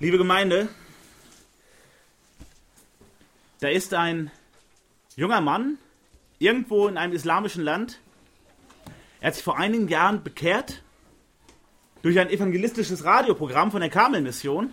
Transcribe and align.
Liebe 0.00 0.16
Gemeinde, 0.16 0.68
da 3.58 3.66
ist 3.66 3.92
ein 3.94 4.30
junger 5.16 5.40
Mann 5.40 5.76
irgendwo 6.38 6.86
in 6.86 6.96
einem 6.96 7.12
islamischen 7.12 7.64
Land. 7.64 7.98
Er 9.20 9.26
hat 9.26 9.34
sich 9.34 9.42
vor 9.42 9.58
einigen 9.58 9.88
Jahren 9.88 10.22
bekehrt 10.22 10.84
durch 12.02 12.20
ein 12.20 12.30
evangelistisches 12.30 13.02
Radioprogramm 13.02 13.72
von 13.72 13.80
der 13.80 13.90
Karmel-Mission, 13.90 14.72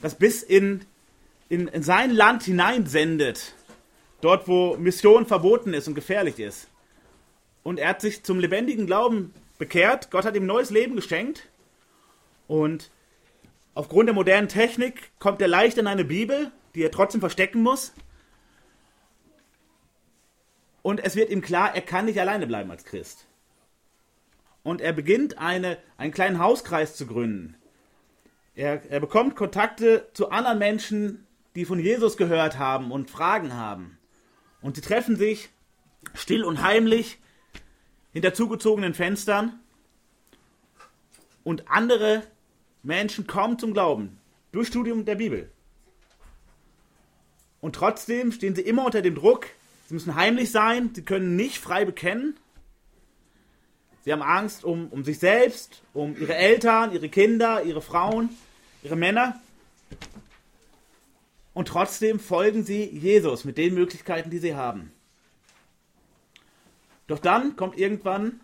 das 0.00 0.14
bis 0.14 0.44
in, 0.44 0.84
in, 1.48 1.66
in 1.66 1.82
sein 1.82 2.12
Land 2.12 2.44
hineinsendet, 2.44 3.52
dort 4.20 4.46
wo 4.46 4.76
Mission 4.76 5.26
verboten 5.26 5.74
ist 5.74 5.88
und 5.88 5.96
gefährlich 5.96 6.38
ist. 6.38 6.68
Und 7.64 7.80
er 7.80 7.88
hat 7.88 8.00
sich 8.00 8.22
zum 8.22 8.38
lebendigen 8.38 8.86
Glauben 8.86 9.34
bekehrt. 9.58 10.12
Gott 10.12 10.24
hat 10.24 10.36
ihm 10.36 10.46
neues 10.46 10.70
Leben 10.70 10.94
geschenkt. 10.94 11.48
Und 12.46 12.92
aufgrund 13.76 14.08
der 14.08 14.14
modernen 14.14 14.48
Technik 14.48 15.12
kommt 15.18 15.40
er 15.40 15.48
leicht 15.48 15.78
in 15.78 15.86
eine 15.86 16.04
Bibel, 16.04 16.50
die 16.74 16.82
er 16.82 16.90
trotzdem 16.90 17.20
verstecken 17.20 17.62
muss. 17.62 17.92
Und 20.82 21.04
es 21.04 21.14
wird 21.14 21.30
ihm 21.30 21.42
klar, 21.42 21.74
er 21.74 21.82
kann 21.82 22.06
nicht 22.06 22.18
alleine 22.18 22.46
bleiben 22.46 22.70
als 22.70 22.84
Christ. 22.84 23.26
Und 24.62 24.80
er 24.80 24.92
beginnt 24.92 25.38
eine, 25.38 25.78
einen 25.98 26.12
kleinen 26.12 26.38
Hauskreis 26.38 26.96
zu 26.96 27.06
gründen. 27.06 27.56
Er, 28.54 28.90
er 28.90 29.00
bekommt 29.00 29.36
Kontakte 29.36 30.08
zu 30.14 30.30
anderen 30.30 30.58
Menschen, 30.58 31.26
die 31.54 31.66
von 31.66 31.78
Jesus 31.78 32.16
gehört 32.16 32.58
haben 32.58 32.90
und 32.90 33.10
Fragen 33.10 33.54
haben. 33.54 33.98
Und 34.62 34.76
sie 34.76 34.82
treffen 34.82 35.16
sich 35.16 35.50
still 36.14 36.44
und 36.44 36.62
heimlich 36.62 37.18
hinter 38.12 38.32
zugezogenen 38.32 38.94
Fenstern. 38.94 39.60
Und 41.44 41.70
andere 41.70 42.22
Menschen 42.86 43.26
kommen 43.26 43.58
zum 43.58 43.72
Glauben 43.72 44.18
durch 44.52 44.68
Studium 44.68 45.04
der 45.04 45.16
Bibel. 45.16 45.50
Und 47.60 47.74
trotzdem 47.74 48.32
stehen 48.32 48.54
sie 48.54 48.62
immer 48.62 48.84
unter 48.84 49.02
dem 49.02 49.14
Druck, 49.14 49.48
sie 49.88 49.94
müssen 49.94 50.14
heimlich 50.14 50.50
sein, 50.50 50.92
sie 50.94 51.02
können 51.02 51.36
nicht 51.36 51.58
frei 51.58 51.84
bekennen. 51.84 52.36
Sie 54.04 54.12
haben 54.12 54.22
Angst 54.22 54.62
um, 54.62 54.86
um 54.90 55.02
sich 55.02 55.18
selbst, 55.18 55.82
um 55.92 56.16
ihre 56.16 56.36
Eltern, 56.36 56.92
ihre 56.92 57.08
Kinder, 57.08 57.64
ihre 57.64 57.82
Frauen, 57.82 58.28
ihre 58.84 58.94
Männer. 58.94 59.40
Und 61.54 61.66
trotzdem 61.66 62.20
folgen 62.20 62.62
sie 62.62 62.84
Jesus 62.84 63.44
mit 63.44 63.58
den 63.58 63.74
Möglichkeiten, 63.74 64.30
die 64.30 64.38
sie 64.38 64.54
haben. 64.54 64.92
Doch 67.08 67.18
dann 67.18 67.56
kommt 67.56 67.78
irgendwann 67.78 68.40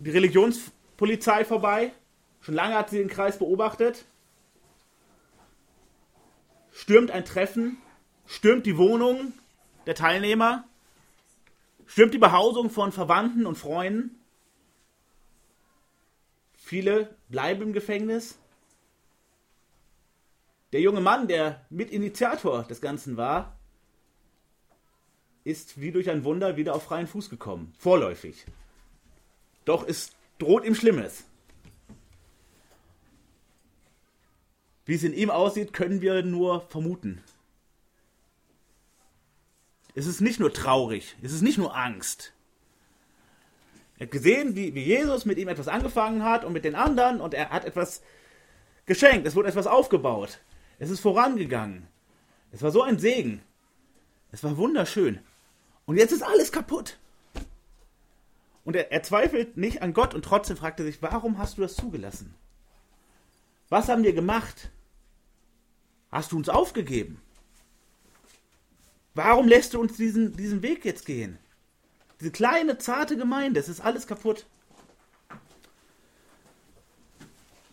die 0.00 0.10
Religionspolizei 0.10 1.44
vorbei. 1.44 1.92
Schon 2.40 2.54
lange 2.54 2.74
hat 2.74 2.90
sie 2.90 2.98
den 2.98 3.08
Kreis 3.08 3.38
beobachtet. 3.38 4.04
Stürmt 6.72 7.10
ein 7.10 7.24
Treffen 7.24 7.78
stürmt 8.28 8.66
die 8.66 8.76
Wohnung 8.76 9.32
der 9.86 9.94
Teilnehmer, 9.94 10.64
stürmt 11.86 12.14
die 12.14 12.18
Behausung 12.18 12.70
von 12.70 12.92
Verwandten 12.92 13.46
und 13.46 13.56
Freunden. 13.56 14.20
Viele 16.54 17.16
bleiben 17.28 17.62
im 17.62 17.72
Gefängnis. 17.72 18.38
Der 20.72 20.82
junge 20.82 21.00
Mann, 21.00 21.26
der 21.26 21.64
Mitinitiator 21.70 22.64
des 22.64 22.82
Ganzen 22.82 23.16
war, 23.16 23.56
ist 25.44 25.80
wie 25.80 25.90
durch 25.90 26.10
ein 26.10 26.24
Wunder 26.24 26.58
wieder 26.58 26.74
auf 26.74 26.82
freien 26.82 27.06
Fuß 27.06 27.30
gekommen. 27.30 27.74
Vorläufig. 27.78 28.44
Doch 29.64 29.88
es 29.88 30.12
droht 30.38 30.66
ihm 30.66 30.74
Schlimmes. 30.74 31.24
Wie 34.88 34.94
es 34.94 35.02
in 35.02 35.12
ihm 35.12 35.28
aussieht, 35.28 35.74
können 35.74 36.00
wir 36.00 36.22
nur 36.22 36.62
vermuten. 36.62 37.22
Es 39.94 40.06
ist 40.06 40.22
nicht 40.22 40.40
nur 40.40 40.50
traurig, 40.50 41.14
es 41.20 41.30
ist 41.30 41.42
nicht 41.42 41.58
nur 41.58 41.76
Angst. 41.76 42.32
Er 43.98 44.06
hat 44.06 44.12
gesehen, 44.12 44.56
wie, 44.56 44.74
wie 44.74 44.82
Jesus 44.82 45.26
mit 45.26 45.36
ihm 45.36 45.48
etwas 45.48 45.68
angefangen 45.68 46.24
hat 46.24 46.42
und 46.42 46.54
mit 46.54 46.64
den 46.64 46.74
anderen 46.74 47.20
und 47.20 47.34
er 47.34 47.50
hat 47.50 47.66
etwas 47.66 48.00
geschenkt, 48.86 49.26
es 49.26 49.36
wurde 49.36 49.50
etwas 49.50 49.66
aufgebaut. 49.66 50.40
Es 50.78 50.88
ist 50.88 51.00
vorangegangen. 51.00 51.86
Es 52.50 52.62
war 52.62 52.70
so 52.70 52.80
ein 52.80 52.98
Segen. 52.98 53.42
Es 54.32 54.42
war 54.42 54.56
wunderschön. 54.56 55.18
Und 55.84 55.98
jetzt 55.98 56.12
ist 56.12 56.22
alles 56.22 56.50
kaputt. 56.50 56.96
Und 58.64 58.74
er, 58.74 58.90
er 58.90 59.02
zweifelt 59.02 59.58
nicht 59.58 59.82
an 59.82 59.92
Gott 59.92 60.14
und 60.14 60.24
trotzdem 60.24 60.56
fragt 60.56 60.80
er 60.80 60.86
sich, 60.86 61.02
warum 61.02 61.36
hast 61.36 61.58
du 61.58 61.60
das 61.60 61.76
zugelassen? 61.76 62.34
Was 63.68 63.90
haben 63.90 64.02
wir 64.02 64.14
gemacht? 64.14 64.70
Hast 66.10 66.32
du 66.32 66.36
uns 66.36 66.48
aufgegeben? 66.48 67.20
Warum 69.14 69.48
lässt 69.48 69.74
du 69.74 69.80
uns 69.80 69.96
diesen, 69.96 70.36
diesen 70.36 70.62
Weg 70.62 70.84
jetzt 70.84 71.04
gehen? 71.04 71.38
Diese 72.20 72.30
kleine, 72.30 72.78
zarte 72.78 73.16
Gemeinde, 73.16 73.60
es 73.60 73.68
ist 73.68 73.80
alles 73.80 74.06
kaputt. 74.06 74.46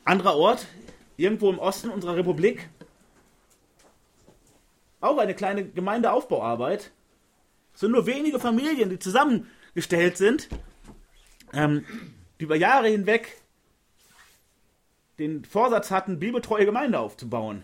Anderer 0.04 0.36
Ort, 0.36 0.68
irgendwo 1.18 1.50
im 1.50 1.60
Osten 1.60 1.90
unserer 1.90 2.16
Republik, 2.16 2.70
auch 5.02 5.18
eine 5.18 5.36
kleine 5.36 5.68
Gemeindeaufbauarbeit. 5.68 6.92
Es 7.74 7.80
sind 7.80 7.92
nur 7.92 8.06
wenige 8.06 8.40
Familien, 8.40 8.90
die 8.90 9.00
zusammengestellt 9.00 10.18
sind, 10.18 10.50
ähm, 11.54 11.86
die 12.40 12.44
über 12.44 12.56
Jahre 12.56 12.88
hinweg 12.88 13.38
den 15.20 15.46
Vorsatz 15.46 15.92
hatten, 15.92 16.20
bibeltreue 16.20 16.66
Gemeinde 16.66 17.00
aufzubauen. 17.00 17.64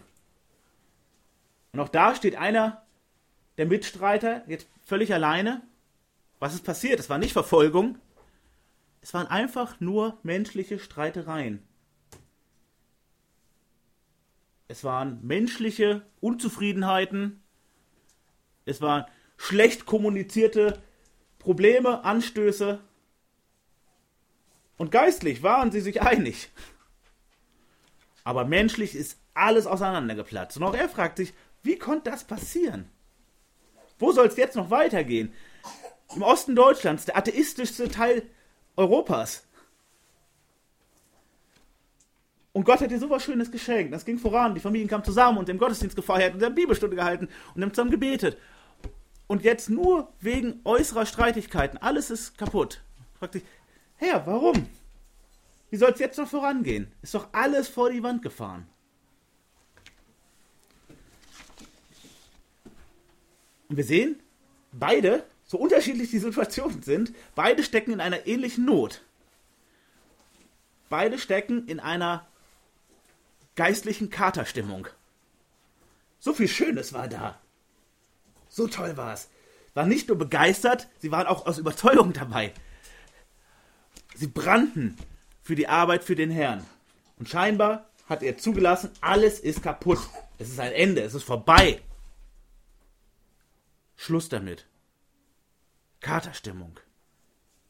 Und 1.71 1.79
auch 1.79 1.89
da 1.89 2.15
steht 2.15 2.35
einer 2.35 2.85
der 3.57 3.65
Mitstreiter 3.65 4.43
jetzt 4.47 4.67
völlig 4.85 5.13
alleine. 5.13 5.61
Was 6.39 6.53
ist 6.53 6.63
passiert? 6.63 6.99
Es 6.99 7.09
war 7.09 7.17
nicht 7.17 7.33
Verfolgung. 7.33 7.97
Es 9.01 9.13
waren 9.13 9.27
einfach 9.27 9.79
nur 9.79 10.17
menschliche 10.23 10.79
Streitereien. 10.79 11.65
Es 14.67 14.83
waren 14.83 15.19
menschliche 15.21 16.03
Unzufriedenheiten. 16.21 17.43
Es 18.65 18.81
waren 18.81 19.05
schlecht 19.37 19.85
kommunizierte 19.85 20.81
Probleme, 21.39 22.03
Anstöße. 22.03 22.79
Und 24.77 24.91
geistlich 24.91 25.43
waren 25.43 25.71
sie 25.71 25.81
sich 25.81 26.01
einig. 26.01 26.49
Aber 28.23 28.45
menschlich 28.45 28.95
ist 28.95 29.19
alles 29.33 29.65
auseinandergeplatzt. 29.65 30.57
Und 30.57 30.63
auch 30.63 30.75
er 30.75 30.89
fragt 30.89 31.17
sich, 31.17 31.33
wie 31.63 31.77
konnte 31.77 32.09
das 32.09 32.23
passieren? 32.23 32.89
Wo 33.99 34.11
soll 34.11 34.27
es 34.27 34.37
jetzt 34.37 34.55
noch 34.55 34.69
weitergehen? 34.69 35.33
Im 36.15 36.23
Osten 36.23 36.55
Deutschlands, 36.55 37.05
der 37.05 37.17
atheistischste 37.17 37.89
Teil 37.89 38.23
Europas. 38.75 39.43
Und 42.53 42.65
Gott 42.65 42.81
hat 42.81 42.91
dir 42.91 42.99
so 42.99 43.09
was 43.09 43.23
Schönes 43.23 43.51
geschenkt. 43.51 43.93
Das 43.93 44.03
ging 44.03 44.19
voran. 44.19 44.55
Die 44.55 44.59
Familien 44.59 44.89
kamen 44.89 45.03
zusammen 45.03 45.37
und 45.37 45.47
im 45.47 45.57
Gottesdienst 45.57 45.95
gefeiert 45.95 46.33
und 46.33 46.41
der 46.41 46.49
Bibelstunde 46.49 46.95
gehalten 46.95 47.29
und 47.55 47.61
haben 47.61 47.73
zusammen 47.73 47.91
gebetet. 47.91 48.37
Und 49.27 49.43
jetzt 49.43 49.69
nur 49.69 50.11
wegen 50.19 50.59
äußerer 50.65 51.05
Streitigkeiten. 51.05 51.77
Alles 51.77 52.09
ist 52.09 52.37
kaputt. 52.37 52.81
Fragt 53.17 53.33
sich, 53.33 53.43
Herr, 53.95 54.25
warum? 54.27 54.67
Wie 55.69 55.77
soll 55.77 55.91
es 55.91 55.99
jetzt 55.99 56.17
noch 56.17 56.27
vorangehen? 56.27 56.91
Ist 57.01 57.13
doch 57.13 57.29
alles 57.31 57.69
vor 57.69 57.89
die 57.89 58.03
Wand 58.03 58.21
gefahren. 58.21 58.67
Und 63.71 63.77
wir 63.77 63.85
sehen, 63.85 64.19
beide, 64.73 65.23
so 65.45 65.57
unterschiedlich 65.57 66.09
die 66.11 66.19
Situationen 66.19 66.83
sind, 66.83 67.13
beide 67.35 67.63
stecken 67.63 67.93
in 67.93 68.01
einer 68.01 68.27
ähnlichen 68.27 68.65
Not. 68.65 69.01
Beide 70.89 71.17
stecken 71.17 71.69
in 71.69 71.79
einer 71.79 72.27
geistlichen 73.55 74.09
Katerstimmung. 74.09 74.89
So 76.19 76.33
viel 76.33 76.49
Schönes 76.49 76.91
war 76.91 77.07
da. 77.07 77.39
So 78.49 78.67
toll 78.67 78.97
war 78.97 79.13
es. 79.13 79.29
Waren 79.73 79.87
nicht 79.87 80.09
nur 80.09 80.17
begeistert, 80.17 80.89
sie 80.97 81.13
waren 81.13 81.27
auch 81.27 81.45
aus 81.45 81.57
Überzeugung 81.57 82.11
dabei. 82.11 82.53
Sie 84.15 84.27
brannten 84.27 84.97
für 85.43 85.55
die 85.55 85.69
Arbeit 85.69 86.03
für 86.03 86.15
den 86.15 86.29
Herrn. 86.29 86.65
Und 87.19 87.29
scheinbar 87.29 87.89
hat 88.09 88.21
er 88.21 88.37
zugelassen, 88.37 88.91
alles 88.99 89.39
ist 89.39 89.63
kaputt. 89.63 89.99
Es 90.39 90.49
ist 90.49 90.59
ein 90.59 90.73
Ende, 90.73 91.03
es 91.03 91.13
ist 91.13 91.23
vorbei. 91.23 91.79
Schluss 94.01 94.29
damit. 94.29 94.65
Katerstimmung. 95.99 96.79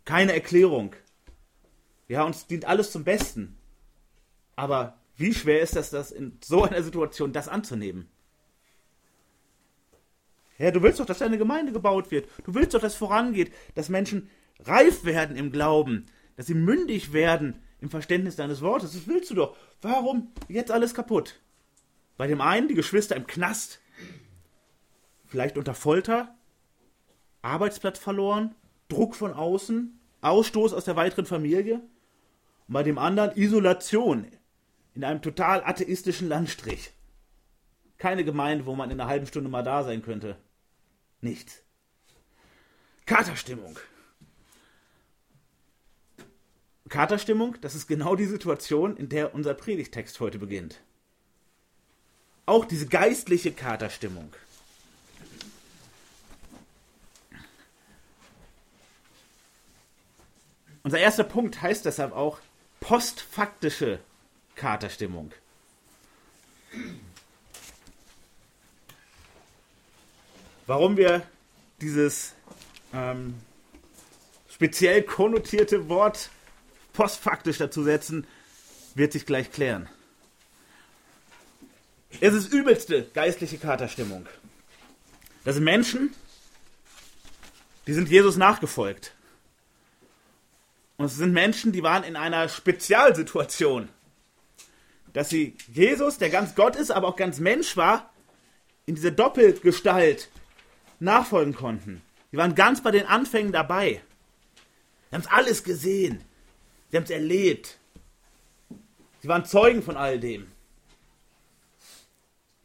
Keine 0.05 0.31
Erklärung. 0.31 0.95
Ja, 2.07 2.23
uns 2.23 2.47
dient 2.47 2.63
alles 2.63 2.89
zum 2.89 3.03
Besten. 3.03 3.57
Aber 4.55 4.97
wie 5.17 5.33
schwer 5.33 5.59
ist 5.59 5.75
das, 5.75 5.89
das 5.89 6.09
in 6.09 6.37
so 6.41 6.63
einer 6.63 6.83
Situation 6.83 7.33
das 7.33 7.49
anzunehmen? 7.49 8.09
Ja, 10.57 10.71
du 10.71 10.81
willst 10.81 11.01
doch, 11.01 11.05
dass 11.05 11.19
deine 11.19 11.37
Gemeinde 11.37 11.73
gebaut 11.73 12.11
wird. 12.11 12.29
Du 12.45 12.55
willst 12.55 12.73
doch, 12.73 12.79
dass 12.79 12.93
es 12.93 12.97
vorangeht, 12.97 13.51
dass 13.75 13.89
Menschen 13.89 14.29
reif 14.61 15.03
werden 15.03 15.35
im 15.35 15.51
Glauben, 15.51 16.05
dass 16.37 16.47
sie 16.47 16.53
mündig 16.53 17.11
werden 17.11 17.61
im 17.81 17.89
Verständnis 17.89 18.37
deines 18.37 18.61
Wortes. 18.61 18.93
Das 18.93 19.05
willst 19.05 19.31
du 19.31 19.35
doch. 19.35 19.57
Warum 19.81 20.31
jetzt 20.47 20.71
alles 20.71 20.93
kaputt? 20.93 21.41
Bei 22.15 22.27
dem 22.27 22.39
einen 22.39 22.69
die 22.69 22.75
Geschwister 22.75 23.17
im 23.17 23.27
Knast, 23.27 23.81
vielleicht 25.31 25.57
unter 25.57 25.73
Folter, 25.73 26.35
Arbeitsplatz 27.41 27.97
verloren, 27.97 28.53
Druck 28.89 29.15
von 29.15 29.33
außen, 29.33 29.97
Ausstoß 30.19 30.73
aus 30.73 30.83
der 30.83 30.97
weiteren 30.97 31.25
Familie. 31.25 31.75
Und 32.67 32.73
bei 32.73 32.83
dem 32.83 32.97
anderen 32.97 33.35
Isolation 33.37 34.27
in 34.93 35.05
einem 35.05 35.21
total 35.21 35.63
atheistischen 35.63 36.27
Landstrich. 36.27 36.91
Keine 37.97 38.25
Gemeinde, 38.25 38.65
wo 38.65 38.75
man 38.75 38.91
in 38.91 38.99
einer 38.99 39.09
halben 39.09 39.25
Stunde 39.25 39.49
mal 39.49 39.63
da 39.63 39.83
sein 39.83 40.01
könnte. 40.01 40.35
Nichts. 41.21 41.63
Katerstimmung. 43.05 43.79
Katerstimmung, 46.89 47.55
das 47.61 47.73
ist 47.73 47.87
genau 47.87 48.17
die 48.17 48.25
Situation, 48.25 48.97
in 48.97 49.07
der 49.07 49.33
unser 49.33 49.53
Predigtext 49.53 50.19
heute 50.19 50.39
beginnt. 50.39 50.81
Auch 52.45 52.65
diese 52.65 52.87
geistliche 52.87 53.53
Katerstimmung. 53.53 54.33
Unser 60.83 60.99
erster 60.99 61.23
Punkt 61.23 61.61
heißt 61.61 61.85
deshalb 61.85 62.13
auch 62.13 62.39
postfaktische 62.79 63.99
Katerstimmung. 64.55 65.31
Warum 70.65 70.97
wir 70.97 71.23
dieses 71.81 72.33
ähm, 72.93 73.35
speziell 74.49 75.03
konnotierte 75.03 75.89
Wort 75.89 76.29
postfaktisch 76.93 77.57
dazu 77.57 77.83
setzen, 77.83 78.27
wird 78.95 79.11
sich 79.11 79.25
gleich 79.25 79.51
klären. 79.51 79.89
Es 82.19 82.33
ist 82.33 82.53
übelste 82.53 83.09
geistliche 83.13 83.57
Katerstimmung. 83.57 84.27
Das 85.43 85.55
sind 85.55 85.63
Menschen, 85.63 86.13
die 87.87 87.93
sind 87.93 88.09
Jesus 88.09 88.37
nachgefolgt. 88.37 89.13
Und 91.01 91.07
es 91.07 91.15
sind 91.15 91.33
Menschen, 91.33 91.71
die 91.71 91.81
waren 91.81 92.03
in 92.03 92.15
einer 92.15 92.47
Spezialsituation. 92.47 93.89
Dass 95.13 95.29
sie 95.29 95.57
Jesus, 95.73 96.19
der 96.19 96.29
ganz 96.29 96.53
Gott 96.53 96.75
ist, 96.75 96.91
aber 96.91 97.07
auch 97.07 97.15
ganz 97.15 97.39
Mensch 97.39 97.75
war, 97.75 98.13
in 98.85 98.93
dieser 98.93 99.09
Doppelgestalt 99.09 100.29
nachfolgen 100.99 101.55
konnten. 101.55 102.03
Die 102.31 102.37
waren 102.37 102.53
ganz 102.53 102.83
bei 102.83 102.91
den 102.91 103.07
Anfängen 103.07 103.51
dabei. 103.51 104.03
Sie 105.09 105.15
haben 105.15 105.21
es 105.21 105.31
alles 105.31 105.63
gesehen. 105.63 106.23
Sie 106.91 106.97
haben 106.97 107.05
es 107.05 107.09
erlebt. 107.09 107.79
Sie 109.23 109.27
waren 109.27 109.43
Zeugen 109.43 109.81
von 109.81 109.97
all 109.97 110.19
dem. 110.19 110.51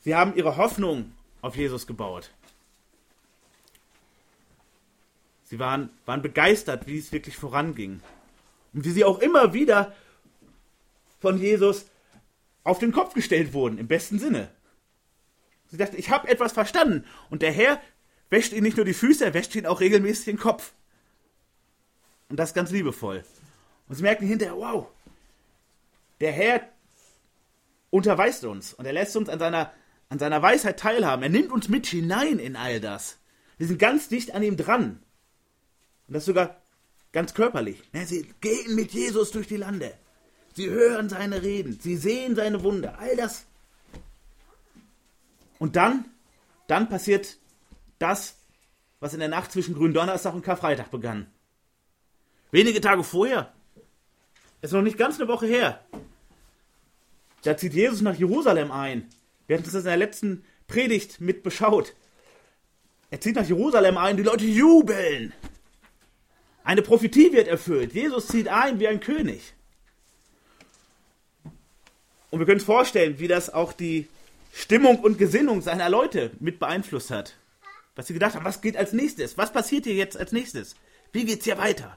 Sie 0.01 0.15
haben 0.15 0.37
ihre 0.37 0.59
Hoffnung 0.59 1.15
auf 1.41 1.57
Jesus 1.57 1.87
gebaut. 1.87 2.31
Sie 5.45 5.59
waren, 5.59 5.89
waren 6.05 6.21
begeistert, 6.21 6.87
wie 6.87 6.99
es 6.99 7.13
wirklich 7.13 7.39
voranging. 7.39 8.03
Und 8.77 8.85
wie 8.85 8.91
sie 8.91 9.05
auch 9.05 9.21
immer 9.21 9.55
wieder 9.55 9.95
von 11.19 11.39
Jesus 11.39 11.87
auf 12.63 12.79
den 12.79 12.93
Kopf 12.93 13.15
gestellt 13.15 13.55
wurden, 13.55 13.79
im 13.79 13.89
besten 13.89 14.19
Sinne. 14.19 14.51
Sie 15.69 15.79
dachten, 15.79 15.97
ich 15.99 16.11
habe 16.11 16.29
etwas 16.29 16.53
verstanden. 16.53 17.07
Und 17.31 17.41
der 17.41 17.53
Herr 17.53 17.81
wäscht 18.29 18.53
ihnen 18.53 18.65
nicht 18.65 18.77
nur 18.77 18.85
die 18.85 18.93
Füße, 18.93 19.25
er 19.25 19.33
wäscht 19.33 19.55
ihnen 19.55 19.67
auch 19.67 19.81
regelmäßig 19.81 20.27
den 20.27 20.39
Kopf. 20.39 20.75
Und 22.29 22.37
das 22.37 22.53
ganz 22.53 22.71
liebevoll. 22.71 23.25
Und 23.89 23.95
sie 23.95 24.03
merken 24.03 24.27
hinterher, 24.27 24.57
wow, 24.57 24.89
der 26.21 26.33
Herr 26.33 26.69
unterweist 27.89 28.45
uns 28.45 28.75
und 28.75 28.85
er 28.85 28.93
lässt 28.93 29.17
uns 29.17 29.31
an 29.31 29.39
seiner, 29.39 29.73
an 30.11 30.19
seiner 30.19 30.43
Weisheit 30.43 30.79
teilhaben. 30.79 31.23
Er 31.23 31.31
nimmt 31.31 31.51
uns 31.51 31.71
mit 31.71 31.87
hinein 31.87 32.39
in 32.39 32.57
all 32.57 32.81
das. 32.81 33.17
Wir 33.57 33.69
sind 33.69 33.79
ganz 33.79 34.09
dicht 34.09 34.35
an 34.35 34.43
ihm 34.43 34.59
dran. 34.59 35.03
Und 36.09 36.15
das 36.15 36.27
sogar 36.27 36.61
ganz 37.17 37.33
körperlich. 37.33 37.83
Sie 38.05 38.31
gehen 38.43 38.75
mit 38.75 38.93
Jesus 38.93 39.31
durch 39.31 39.49
die 39.49 39.57
Lande. 39.57 39.95
Sie 40.53 40.69
hören 40.69 41.09
seine 41.09 41.41
Reden. 41.41 41.81
Sie 41.81 41.97
sehen 41.97 42.37
seine 42.37 42.63
Wunder. 42.63 42.99
All 42.99 43.17
das. 43.17 43.47
Und 45.59 45.77
dann, 45.77 46.05
dann 46.67 46.91
passiert 46.91 47.39
das, 47.99 48.37
was 49.01 49.15
in 49.15 49.21
der 49.21 49.31
Nacht 49.31 49.51
zwischen 49.51 49.75
Gründonnerstag 49.75 50.35
und 50.35 50.43
Karfreitag 50.43 50.91
begann. 50.91 51.27
Wenige 52.51 52.83
Tage 52.83 53.03
vorher, 53.03 53.51
ist 54.61 54.75
noch 54.75 54.83
nicht 54.83 54.99
ganz 54.99 55.19
eine 55.19 55.29
Woche 55.29 55.47
her, 55.47 55.83
da 57.45 57.57
zieht 57.57 57.73
Jesus 57.73 58.03
nach 58.03 58.15
Jerusalem 58.17 58.71
ein. 58.71 59.09
Wir 59.47 59.57
hatten 59.57 59.65
das 59.65 59.75
in 59.75 59.85
der 59.85 59.97
letzten 59.97 60.45
Predigt 60.67 61.23
mit 61.23 61.43
beschaut. 61.43 61.95
Er 63.11 63.23
zieht 63.23 63.37
nach 63.37 63.49
Jerusalem 63.49 63.97
ein, 63.97 64.19
die 64.19 64.23
Leute 64.23 64.45
jubeln. 64.45 65.33
Eine 66.67 66.83
Prophetie 66.83 67.33
wird 67.33 67.47
erfüllt. 67.47 67.93
Jesus 67.95 68.27
zieht 68.27 68.49
ein 68.49 68.81
wie 68.81 68.89
ein 68.89 68.99
König. 68.99 69.55
Und 72.31 72.41
wir 72.41 72.45
können 72.45 72.59
uns 72.59 72.65
vorstellen, 72.65 73.21
wie 73.21 73.29
das 73.29 73.55
auch 73.55 73.73
die 73.73 74.09
Stimmung 74.53 74.99
und 74.99 75.17
Gesinnung 75.17 75.63
seiner 75.63 75.89
Leute 75.89 76.33
mit 76.41 76.59
beeinflusst 76.59 77.13
hat. 77.13 77.37
Was 77.95 78.09
sie 78.09 78.15
gedacht 78.15 78.35
haben, 78.35 78.45
was 78.45 78.63
geht 78.63 78.77
als 78.77 78.93
nächstes? 78.93 79.39
Was 79.39 79.53
passiert 79.53 79.85
hier 79.85 79.95
jetzt 79.95 80.17
als 80.17 80.33
nächstes? 80.33 80.75
Wie 81.13 81.25
geht's 81.25 81.45
hier 81.45 81.57
weiter? 81.57 81.97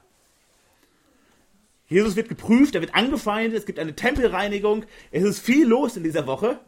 Jesus 1.88 2.14
wird 2.14 2.28
geprüft, 2.28 2.76
er 2.76 2.80
wird 2.80 2.94
angefeindet, 2.94 3.58
es 3.58 3.66
gibt 3.66 3.80
eine 3.80 3.96
Tempelreinigung, 3.96 4.84
es 5.10 5.24
ist 5.24 5.40
viel 5.40 5.66
los 5.66 5.96
in 5.96 6.04
dieser 6.04 6.28
Woche, 6.28 6.60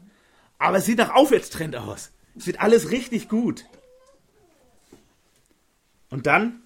aber 0.58 0.78
es 0.78 0.86
sieht 0.86 0.98
nach 0.98 1.14
Aufwärtstrend 1.14 1.76
aus. 1.76 2.10
Es 2.36 2.48
wird 2.48 2.60
alles 2.60 2.90
richtig 2.90 3.28
gut. 3.28 3.64
Und 6.10 6.26
dann 6.26 6.61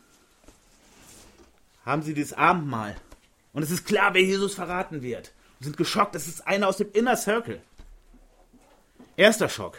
haben 1.86 2.02
sie 2.02 2.12
dieses 2.12 2.34
Abendmahl. 2.34 2.96
Und 3.52 3.62
es 3.62 3.70
ist 3.70 3.86
klar, 3.86 4.12
wer 4.12 4.22
Jesus 4.22 4.54
verraten 4.54 5.00
wird. 5.00 5.32
Und 5.58 5.64
sind 5.64 5.76
geschockt, 5.78 6.14
das 6.14 6.26
ist 6.26 6.46
einer 6.46 6.68
aus 6.68 6.76
dem 6.76 6.92
Inner 6.92 7.16
Circle. 7.16 7.62
Erster 9.16 9.48
Schock. 9.48 9.78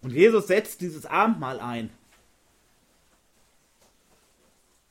Und 0.00 0.12
Jesus 0.12 0.46
setzt 0.46 0.80
dieses 0.80 1.04
Abendmahl 1.04 1.60
ein 1.60 1.90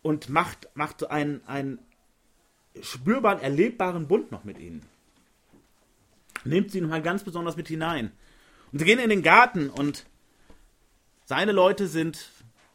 und 0.04 0.30
macht, 0.30 0.68
macht 0.76 1.00
so 1.00 1.08
einen, 1.08 1.42
einen 1.48 1.80
spürbaren, 2.82 3.40
erlebbaren 3.42 4.08
Bund 4.08 4.32
noch 4.32 4.44
mit 4.44 4.60
ihnen. 4.60 4.84
Nimmt 6.44 6.72
sie 6.72 6.82
nochmal 6.82 7.02
ganz 7.02 7.24
besonders 7.24 7.56
mit 7.56 7.68
hinein. 7.68 8.12
Und 8.72 8.80
sie 8.80 8.86
gehen 8.86 9.00
in 9.00 9.10
den 9.10 9.24
Garten 9.24 9.70
und 9.70 10.06
seine 11.26 11.52
Leute 11.52 11.88
sind 11.88 12.30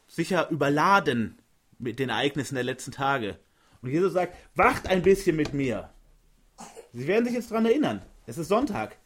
sicher 0.09 0.51
überladen 0.51 1.39
mit 1.83 1.99
den 1.99 2.09
Ereignissen 2.09 2.55
der 2.55 2.65
letzten 2.65 2.93
Tage. 2.93 3.39
Und 3.83 3.91
Jesus 3.91 4.13
sagt, 4.13 4.37
wacht 4.55 4.87
ein 4.87 5.03
bisschen 5.03 5.37
mit 5.37 5.53
mir. 5.53 5.91
Sie 6.93 7.07
werden 7.07 7.25
sich 7.25 7.35
jetzt 7.35 7.51
daran 7.51 7.67
erinnern. 7.67 8.03
Es 8.27 8.39
ist 8.39 8.49
Sonntag. 8.49 8.97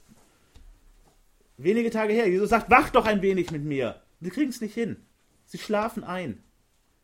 Wenige 1.57 1.91
Tage 1.91 2.13
her. 2.13 2.29
Jesus 2.29 2.51
sagt, 2.51 2.71
wacht 2.71 2.95
doch 2.95 3.07
ein 3.07 3.23
wenig 3.23 3.51
mit 3.51 3.65
mir. 3.65 4.03
Sie 4.21 4.31
kriegen 4.31 4.51
es 4.51 4.61
nicht 4.61 4.75
hin. 4.75 5.07
Sie 5.47 5.59
schlafen 5.59 6.05
ein. 6.05 6.43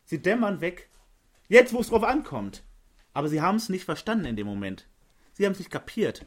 Sie 0.04 0.20
dämmern 0.20 0.60
weg. 0.60 0.90
Jetzt, 1.48 1.72
wo 1.72 1.80
es 1.80 1.88
drauf 1.88 2.02
ankommt. 2.02 2.62
Aber 3.14 3.28
sie 3.28 3.40
haben 3.40 3.56
es 3.56 3.68
nicht 3.68 3.84
verstanden 3.84 4.26
in 4.26 4.36
dem 4.36 4.46
Moment. 4.46 4.86
Sie 5.32 5.46
haben 5.46 5.52
es 5.52 5.58
nicht 5.58 5.70
kapiert. 5.70 6.26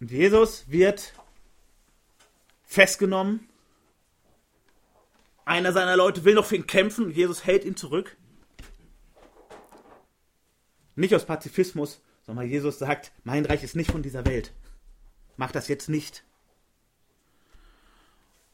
Und 0.00 0.10
Jesus 0.10 0.70
wird 0.70 1.12
festgenommen. 2.64 3.48
Einer 5.46 5.72
seiner 5.72 5.96
Leute 5.96 6.24
will 6.24 6.34
noch 6.34 6.44
für 6.44 6.56
ihn 6.56 6.66
kämpfen 6.66 7.10
Jesus 7.10 7.46
hält 7.46 7.64
ihn 7.64 7.76
zurück. 7.76 8.16
Nicht 10.96 11.14
aus 11.14 11.24
Pazifismus, 11.24 12.02
sondern 12.26 12.48
Jesus 12.48 12.78
sagt, 12.78 13.12
mein 13.22 13.46
Reich 13.46 13.62
ist 13.62 13.76
nicht 13.76 13.92
von 13.92 14.02
dieser 14.02 14.26
Welt. 14.26 14.52
Mach 15.36 15.52
das 15.52 15.68
jetzt 15.68 15.88
nicht. 15.88 16.24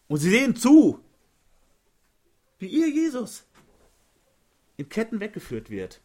Und 0.06 0.18
sie 0.18 0.30
sehen 0.30 0.54
zu, 0.54 1.02
wie 2.58 2.66
ihr 2.66 2.88
Jesus 2.88 3.46
in 4.76 4.90
Ketten 4.90 5.20
weggeführt 5.20 5.70
wird. 5.70 6.02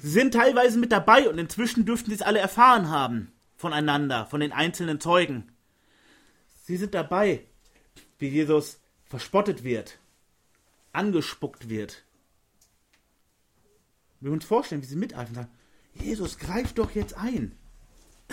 Sie 0.00 0.10
sind 0.10 0.34
teilweise 0.34 0.78
mit 0.78 0.90
dabei 0.90 1.28
und 1.28 1.38
inzwischen 1.38 1.86
dürften 1.86 2.10
sie 2.10 2.16
es 2.16 2.22
alle 2.22 2.40
erfahren 2.40 2.90
haben 2.90 3.30
voneinander, 3.56 4.26
von 4.26 4.40
den 4.40 4.52
einzelnen 4.52 5.00
Zeugen. 5.00 5.52
Sie 6.64 6.76
sind 6.76 6.92
dabei, 6.92 7.46
wie 8.18 8.28
Jesus 8.28 8.78
verspottet 9.04 9.64
wird, 9.64 9.98
angespuckt 10.92 11.68
wird. 11.68 12.02
Wir 14.20 14.32
uns 14.32 14.44
vorstellen, 14.44 14.82
wie 14.82 14.86
sie 14.86 14.96
miteifern 14.96 15.34
sagen, 15.34 15.50
Jesus, 15.94 16.38
greif 16.38 16.72
doch 16.72 16.90
jetzt 16.92 17.14
ein. 17.14 17.56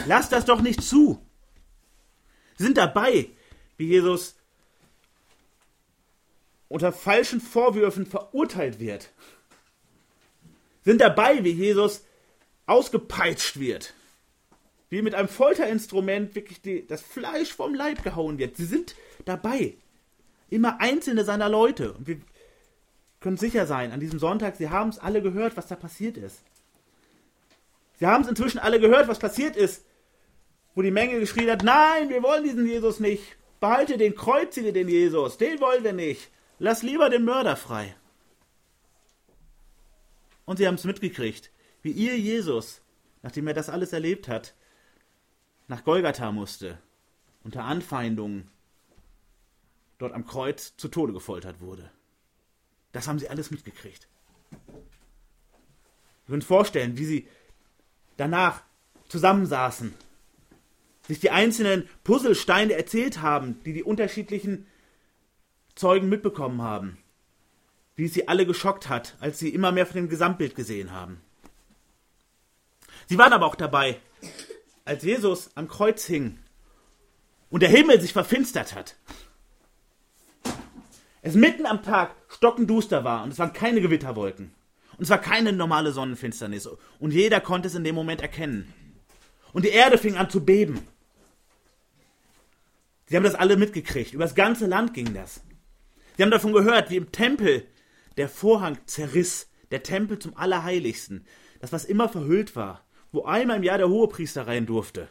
Lass 0.08 0.30
das 0.30 0.46
doch 0.46 0.62
nicht 0.62 0.82
zu. 0.82 1.24
Sie 2.58 2.64
sind 2.64 2.78
dabei, 2.78 3.30
wie 3.78 3.88
Jesus 3.88 4.36
unter 6.68 6.92
falschen 6.92 7.40
Vorwürfen 7.40 8.06
verurteilt 8.06 8.80
wird. 8.80 9.12
sind 10.84 11.02
dabei, 11.02 11.44
wie 11.44 11.52
Jesus 11.52 12.04
ausgepeitscht 12.66 13.60
wird. 13.60 13.94
Wie 14.90 15.02
mit 15.02 15.16
einem 15.16 15.28
Folterinstrument 15.28 16.36
wirklich 16.36 16.62
die, 16.62 16.86
das 16.86 17.02
Fleisch 17.02 17.54
vom 17.54 17.74
Leib 17.74 18.04
gehauen 18.04 18.38
wird. 18.38 18.58
Sie 18.58 18.66
sind 18.66 18.96
dabei. 19.26 19.78
Immer 20.50 20.80
einzelne 20.80 21.24
seiner 21.24 21.50
Leute. 21.50 21.94
Und 21.94 22.08
wir 22.08 22.22
können 23.20 23.38
sicher 23.38 23.66
sein, 23.66 23.92
an 23.92 24.00
diesem 24.00 24.20
Sonntag, 24.20 24.56
sie 24.58 24.70
haben 24.70 24.90
es 24.90 25.00
alle 25.00 25.22
gehört, 25.22 25.58
was 25.58 25.68
da 25.68 25.76
passiert 25.76 26.18
ist. 26.18 26.44
Sie 28.00 28.06
haben 28.06 28.24
es 28.24 28.30
inzwischen 28.30 28.60
alle 28.60 28.80
gehört, 28.80 29.08
was 29.08 29.20
passiert 29.20 29.56
ist, 29.56 29.86
wo 30.76 30.82
die 30.82 30.92
Menge 30.92 31.20
geschrien 31.20 31.50
hat, 31.50 31.64
nein, 31.64 32.10
wir 32.10 32.24
wollen 32.24 32.44
diesen 32.44 32.66
Jesus 32.66 33.00
nicht. 33.00 33.24
Behalte 33.60 33.98
den, 33.98 34.16
kreuzige 34.16 34.74
den 34.74 34.90
Jesus, 34.90 35.38
den 35.38 35.62
wollen 35.62 35.84
wir 35.84 35.94
nicht. 35.94 36.30
Lass 36.60 36.84
lieber 36.84 37.10
den 37.10 37.24
Mörder 37.24 37.56
frei. 37.56 37.96
Und 40.46 40.58
sie 40.58 40.68
haben 40.68 40.76
es 40.76 40.84
mitgekriegt, 40.84 41.52
wie 41.82 41.92
ihr 41.92 42.20
Jesus, 42.20 42.82
nachdem 43.22 43.48
er 43.48 43.54
das 43.54 43.70
alles 43.70 43.94
erlebt 43.94 44.28
hat, 44.28 44.54
nach 45.68 45.84
Golgatha 45.84 46.32
musste, 46.32 46.78
unter 47.44 47.64
Anfeindungen, 47.64 48.50
dort 49.98 50.14
am 50.14 50.26
Kreuz 50.26 50.76
zu 50.78 50.88
Tode 50.88 51.14
gefoltert 51.14 51.62
wurde. 51.62 51.90
Das 52.92 53.08
haben 53.08 53.20
sie 53.20 53.30
alles 53.30 53.52
mitgekriegt. 53.52 54.08
Wir 54.52 54.60
können 56.28 56.36
uns 56.36 56.46
vorstellen, 56.46 56.98
wie 56.98 57.06
sie 57.06 57.28
danach 58.18 58.64
zusammensaßen, 59.10 59.94
sich 61.08 61.20
die 61.20 61.32
einzelnen 61.32 61.90
Puzzlesteine 62.04 62.74
erzählt 62.74 63.22
haben, 63.22 63.62
die 63.64 63.74
die 63.74 63.84
unterschiedlichen 63.84 64.68
Zeugen 65.76 66.08
mitbekommen 66.08 66.62
haben 66.62 66.98
wie 67.96 68.06
es 68.06 68.14
sie 68.14 68.28
alle 68.28 68.46
geschockt 68.46 68.90
hat, 68.90 69.16
als 69.20 69.40
sie 69.40 69.50
immer 69.50 69.72
mehr 69.72 69.86
von 69.86 69.96
dem 69.96 70.10
Gesamtbild 70.10 70.56
gesehen 70.56 70.92
haben. 70.92 71.22
Sie 73.08 73.18
waren 73.18 73.34
aber 73.34 73.46
auch 73.46 73.56
dabei, 73.56 74.00
als 74.86 75.04
Jesus 75.04 75.52
am 75.56 75.68
Kreuz 75.68 76.06
hing 76.06 76.40
und 77.50 77.62
der 77.62 77.70
Himmel 77.70 78.02
sich 78.02 78.14
verfinstert 78.14 78.74
hat. 78.74 78.96
Es 81.26 81.36
mitten 81.36 81.66
am 81.66 81.82
Tag 81.82 82.16
stockenduster 82.28 83.06
war 83.06 83.24
und 83.24 83.32
es 83.32 83.40
waren 83.40 83.54
keine 83.54 83.80
Gewitterwolken. 83.80 84.54
Und 84.98 85.04
es 85.04 85.10
war 85.10 85.20
keine 85.20 85.54
normale 85.54 85.94
Sonnenfinsternis. 85.94 86.70
Und 87.00 87.14
jeder 87.14 87.40
konnte 87.40 87.70
es 87.70 87.76
in 87.76 87.86
dem 87.86 87.96
Moment 87.96 88.22
erkennen. 88.22 88.72
Und 89.54 89.64
die 89.64 89.70
Erde 89.70 89.98
fing 89.98 90.18
an 90.18 90.30
zu 90.30 90.44
beben. 90.44 90.86
Sie 93.06 93.16
haben 93.16 93.24
das 93.24 93.36
alle 93.36 93.56
mitgekriegt. 93.56 94.14
Über 94.14 94.26
das 94.26 94.36
ganze 94.36 94.66
Land 94.66 94.94
ging 94.94 95.14
das. 95.14 95.42
Sie 96.18 96.24
haben 96.24 96.30
davon 96.30 96.52
gehört, 96.52 96.90
wie 96.90 96.98
im 96.98 97.14
Tempel 97.14 97.66
der 98.18 98.28
Vorhang 98.28 98.78
zerriss, 98.86 99.50
der 99.72 99.82
Tempel 99.82 100.20
zum 100.20 100.36
Allerheiligsten, 100.36 101.26
das 101.62 101.72
was 101.72 101.86
immer 101.86 102.10
verhüllt 102.10 102.58
war, 102.58 102.86
wo 103.14 103.24
einmal 103.24 103.58
im 103.58 103.64
Jahr 103.64 103.78
der 103.78 103.90
Hohepriester 103.90 104.46
rein 104.46 104.66
durfte. 104.66 105.08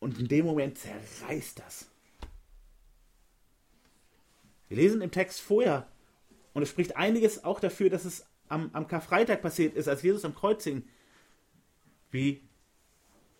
Und 0.00 0.18
in 0.18 0.26
dem 0.26 0.44
Moment 0.44 0.76
zerreißt 0.76 1.60
das. 1.60 1.91
Wir 4.72 4.82
lesen 4.82 5.02
im 5.02 5.10
Text 5.10 5.42
vorher, 5.42 5.86
und 6.54 6.62
es 6.62 6.70
spricht 6.70 6.96
einiges 6.96 7.44
auch 7.44 7.60
dafür, 7.60 7.90
dass 7.90 8.06
es 8.06 8.24
am, 8.48 8.70
am 8.72 8.88
Karfreitag 8.88 9.42
passiert 9.42 9.74
ist, 9.74 9.86
als 9.86 10.00
Jesus 10.00 10.24
am 10.24 10.34
Kreuz 10.34 10.64
hing, 10.64 10.88
wie 12.10 12.40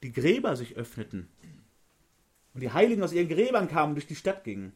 die 0.03 0.13
Gräber 0.13 0.57
sich 0.57 0.77
öffneten 0.77 1.31
und 2.53 2.61
die 2.61 2.73
Heiligen 2.73 3.03
aus 3.03 3.15
ihren 3.15 3.31
Gräbern 3.31 3.67
kamen 3.69 3.93
und 3.93 3.95
durch 3.95 4.07
die 4.07 4.15
Stadt 4.15 4.45
gingen. 4.45 4.75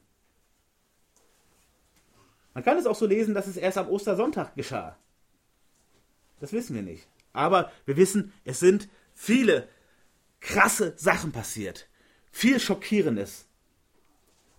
Man 2.54 2.64
kann 2.64 2.78
es 2.78 2.86
auch 2.86 2.96
so 2.96 3.04
lesen, 3.04 3.34
dass 3.34 3.48
es 3.48 3.58
erst 3.58 3.76
am 3.76 3.90
Ostersonntag 3.90 4.54
geschah. 4.54 4.96
Das 6.40 6.54
wissen 6.54 6.74
wir 6.74 6.82
nicht. 6.82 7.06
Aber 7.34 7.70
wir 7.84 7.98
wissen, 7.98 8.32
es 8.46 8.60
sind 8.60 8.88
viele 9.12 9.68
krasse 10.40 10.94
Sachen 10.96 11.32
passiert. 11.32 11.86
Viel 12.32 12.58
Schockierendes. 12.60 13.46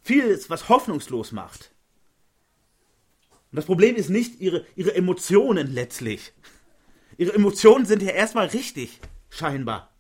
Vieles, 0.04 0.52
was 0.52 0.70
hoffnungslos 0.70 1.32
macht. 1.32 1.72
Das 3.58 3.66
Problem 3.66 3.96
ist 3.96 4.10
nicht 4.10 4.40
ihre, 4.40 4.66
ihre 4.76 4.96
Emotionen 4.96 5.74
letztlich. 5.74 6.32
Ihre 7.18 7.34
Emotionen 7.34 7.86
sind 7.86 8.02
ja 8.02 8.12
erstmal 8.12 8.48
richtig, 8.48 9.00
scheinbar. 9.30 9.92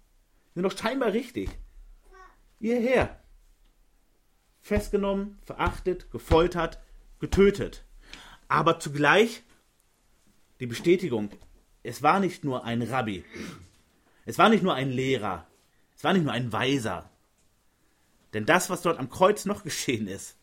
Sind 0.54 0.64
doch 0.64 0.78
scheinbar 0.78 1.14
richtig. 1.14 1.50
Hierher. 2.60 3.20
Festgenommen, 4.62 5.40
verachtet, 5.44 6.12
gefoltert, 6.12 6.80
getötet 7.20 7.84
aber 8.48 8.80
zugleich 8.80 9.44
die 10.60 10.68
Bestätigung, 10.68 11.32
es 11.84 12.02
war 12.02 12.20
nicht 12.20 12.44
nur 12.44 12.64
ein 12.64 12.82
Rabbi, 12.82 13.24
es 14.26 14.38
war 14.38 14.50
nicht 14.50 14.64
nur 14.64 14.74
ein 14.74 14.90
Lehrer, 14.90 15.48
es 15.96 16.04
war 16.04 16.14
nicht 16.14 16.24
nur 16.24 16.34
ein 16.34 16.52
Weiser. 16.52 17.10
Denn 18.34 18.46
das, 18.46 18.70
was 18.70 18.82
dort 18.82 19.00
am 19.00 19.10
Kreuz 19.10 19.46
noch 19.46 19.64
geschehen 19.64 20.08
ist, 20.08 20.37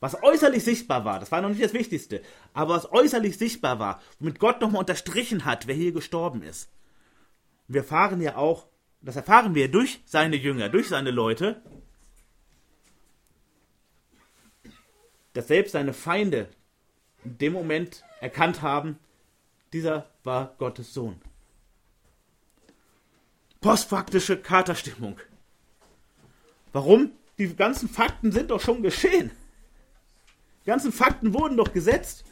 was 0.00 0.22
äußerlich 0.22 0.62
sichtbar 0.62 1.04
war, 1.04 1.20
das 1.20 1.32
war 1.32 1.40
noch 1.40 1.48
nicht 1.48 1.62
das 1.62 1.72
Wichtigste, 1.72 2.22
aber 2.52 2.74
was 2.74 2.92
äußerlich 2.92 3.38
sichtbar 3.38 3.78
war, 3.78 4.02
womit 4.18 4.38
Gott 4.38 4.60
nochmal 4.60 4.80
unterstrichen 4.80 5.44
hat, 5.44 5.66
wer 5.66 5.74
hier 5.74 5.92
gestorben 5.92 6.42
ist. 6.42 6.70
wir 7.68 7.80
erfahren 7.80 8.20
ja 8.20 8.36
auch, 8.36 8.66
das 9.00 9.16
erfahren 9.16 9.54
wir 9.54 9.70
durch 9.70 10.00
seine 10.04 10.36
Jünger, 10.36 10.68
durch 10.68 10.88
seine 10.88 11.10
Leute, 11.10 11.62
dass 15.32 15.48
selbst 15.48 15.72
seine 15.72 15.92
Feinde 15.92 16.48
in 17.24 17.38
dem 17.38 17.52
Moment 17.52 18.04
erkannt 18.20 18.62
haben, 18.62 18.98
dieser 19.72 20.06
war 20.24 20.54
Gottes 20.58 20.94
Sohn. 20.94 21.20
Postfaktische 23.60 24.36
Katerstimmung. 24.36 25.18
Warum? 26.72 27.12
Die 27.38 27.54
ganzen 27.54 27.88
Fakten 27.88 28.32
sind 28.32 28.50
doch 28.50 28.60
schon 28.60 28.82
geschehen. 28.82 29.30
Die 30.66 30.70
ganzen 30.70 30.90
Fakten 30.90 31.32
wurden 31.32 31.56
doch 31.56 31.72
gesetzt. 31.72 32.24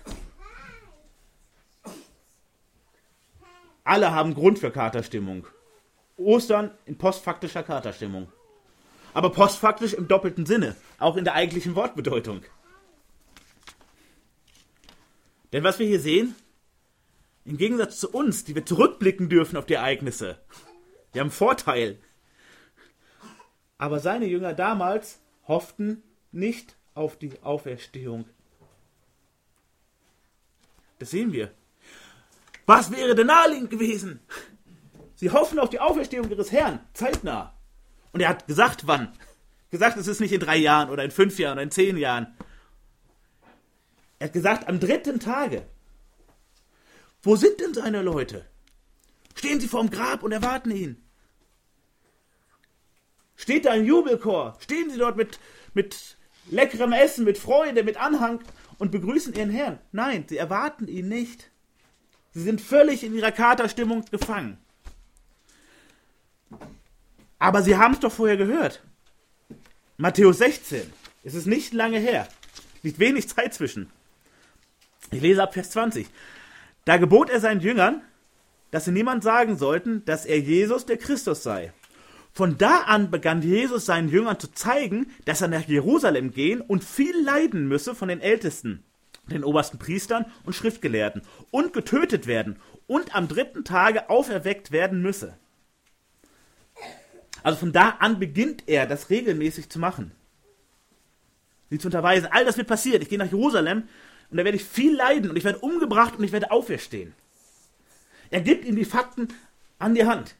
Alle 3.84 4.10
haben 4.10 4.34
Grund 4.34 4.58
für 4.58 4.72
Katerstimmung. 4.72 5.46
Ostern 6.16 6.72
in 6.84 6.98
postfaktischer 6.98 7.62
Katerstimmung. 7.62 8.32
Aber 9.12 9.30
postfaktisch 9.30 9.94
im 9.94 10.08
doppelten 10.08 10.46
Sinne, 10.46 10.74
auch 10.98 11.16
in 11.16 11.22
der 11.22 11.34
eigentlichen 11.34 11.76
Wortbedeutung. 11.76 12.42
Denn 15.52 15.62
was 15.62 15.78
wir 15.78 15.86
hier 15.86 16.00
sehen, 16.00 16.34
im 17.44 17.56
Gegensatz 17.56 18.00
zu 18.00 18.10
uns, 18.10 18.42
die 18.42 18.56
wir 18.56 18.66
zurückblicken 18.66 19.28
dürfen 19.28 19.56
auf 19.56 19.66
die 19.66 19.74
Ereignisse, 19.74 20.40
wir 21.12 21.20
haben 21.20 21.30
Vorteil. 21.30 22.00
Aber 23.78 24.00
seine 24.00 24.26
Jünger 24.26 24.54
damals 24.54 25.20
hofften 25.46 26.02
nicht 26.32 26.74
auf 26.94 27.16
die 27.18 27.42
Auferstehung. 27.42 28.24
Das 30.98 31.10
sehen 31.10 31.32
wir. 31.32 31.52
Was 32.66 32.90
wäre 32.90 33.14
denn 33.14 33.26
naheliegend 33.26 33.70
gewesen? 33.70 34.20
Sie 35.16 35.30
hoffen 35.30 35.58
auf 35.58 35.70
die 35.70 35.80
Auferstehung 35.80 36.30
ihres 36.30 36.52
Herrn, 36.52 36.80
zeitnah. 36.94 37.54
Und 38.12 38.20
er 38.20 38.28
hat 38.28 38.46
gesagt, 38.46 38.86
wann. 38.86 39.12
Gesagt, 39.70 39.96
es 39.96 40.06
ist 40.06 40.20
nicht 40.20 40.32
in 40.32 40.40
drei 40.40 40.56
Jahren 40.56 40.90
oder 40.90 41.04
in 41.04 41.10
fünf 41.10 41.38
Jahren 41.38 41.54
oder 41.54 41.62
in 41.62 41.70
zehn 41.70 41.96
Jahren. 41.96 42.36
Er 44.18 44.28
hat 44.28 44.32
gesagt, 44.32 44.68
am 44.68 44.80
dritten 44.80 45.20
Tage. 45.20 45.66
Wo 47.22 47.36
sind 47.36 47.60
denn 47.60 47.74
seine 47.74 48.02
Leute? 48.02 48.46
Stehen 49.34 49.60
sie 49.60 49.68
vorm 49.68 49.90
Grab 49.90 50.22
und 50.22 50.32
erwarten 50.32 50.70
ihn? 50.70 51.02
Steht 53.36 53.64
da 53.64 53.72
ein 53.72 53.84
Jubelchor? 53.84 54.56
Stehen 54.60 54.90
sie 54.90 54.98
dort 54.98 55.16
mit, 55.16 55.40
mit 55.74 56.16
leckerem 56.50 56.92
Essen, 56.92 57.24
mit 57.24 57.38
Freude, 57.38 57.82
mit 57.82 57.96
Anhang 57.96 58.40
und 58.78 58.90
begrüßen 58.90 59.34
ihren 59.34 59.50
Herrn? 59.50 59.78
Nein, 59.92 60.24
sie 60.28 60.36
erwarten 60.36 60.88
ihn 60.88 61.08
nicht. 61.08 61.50
Sie 62.32 62.42
sind 62.42 62.60
völlig 62.60 63.04
in 63.04 63.14
ihrer 63.14 63.32
Katerstimmung 63.32 64.04
gefangen. 64.10 64.58
Aber 67.38 67.62
sie 67.62 67.76
haben 67.76 67.94
es 67.94 68.00
doch 68.00 68.12
vorher 68.12 68.36
gehört. 68.36 68.82
Matthäus 69.96 70.38
16. 70.38 70.92
Es 71.22 71.34
ist 71.34 71.46
nicht 71.46 71.72
lange 71.72 71.98
her. 71.98 72.26
Nicht 72.82 72.98
wenig 72.98 73.28
Zeit 73.28 73.54
zwischen. 73.54 73.90
Ich 75.10 75.20
lese 75.20 75.42
ab 75.42 75.54
Vers 75.54 75.70
20. 75.70 76.06
Da 76.84 76.96
gebot 76.96 77.30
er 77.30 77.40
seinen 77.40 77.60
Jüngern, 77.60 78.02
dass 78.70 78.86
sie 78.86 78.92
niemand 78.92 79.22
sagen 79.22 79.56
sollten, 79.56 80.04
dass 80.04 80.26
er 80.26 80.40
Jesus 80.40 80.84
der 80.84 80.96
Christus 80.96 81.42
sei. 81.42 81.72
Von 82.34 82.58
da 82.58 82.78
an 82.80 83.12
begann 83.12 83.42
Jesus 83.42 83.86
seinen 83.86 84.08
Jüngern 84.08 84.40
zu 84.40 84.50
zeigen, 84.50 85.06
dass 85.24 85.40
er 85.40 85.46
nach 85.46 85.68
Jerusalem 85.68 86.32
gehen 86.32 86.60
und 86.60 86.82
viel 86.82 87.16
leiden 87.22 87.68
müsse 87.68 87.94
von 87.94 88.08
den 88.08 88.20
Ältesten, 88.20 88.82
den 89.30 89.44
obersten 89.44 89.78
Priestern 89.78 90.26
und 90.42 90.52
Schriftgelehrten 90.52 91.22
und 91.52 91.72
getötet 91.72 92.26
werden 92.26 92.56
und 92.88 93.14
am 93.14 93.28
dritten 93.28 93.64
Tage 93.64 94.10
auferweckt 94.10 94.72
werden 94.72 95.00
müsse. 95.00 95.38
Also 97.44 97.60
von 97.60 97.72
da 97.72 97.90
an 98.00 98.18
beginnt 98.18 98.64
er, 98.66 98.86
das 98.86 99.10
regelmäßig 99.10 99.70
zu 99.70 99.78
machen. 99.78 100.10
Sie 101.70 101.78
zu 101.78 101.86
unterweisen. 101.86 102.28
All 102.32 102.44
das 102.44 102.56
wird 102.56 102.66
passiert. 102.66 103.00
Ich 103.02 103.08
gehe 103.08 103.18
nach 103.18 103.30
Jerusalem 103.30 103.84
und 104.30 104.38
da 104.38 104.44
werde 104.44 104.56
ich 104.56 104.64
viel 104.64 104.96
leiden 104.96 105.30
und 105.30 105.36
ich 105.36 105.44
werde 105.44 105.60
umgebracht 105.60 106.16
und 106.18 106.24
ich 106.24 106.32
werde 106.32 106.50
auferstehen. 106.50 107.14
Er 108.30 108.40
gibt 108.40 108.64
ihm 108.64 108.74
die 108.74 108.84
Fakten 108.84 109.28
an 109.78 109.94
die 109.94 110.04
Hand. 110.04 110.34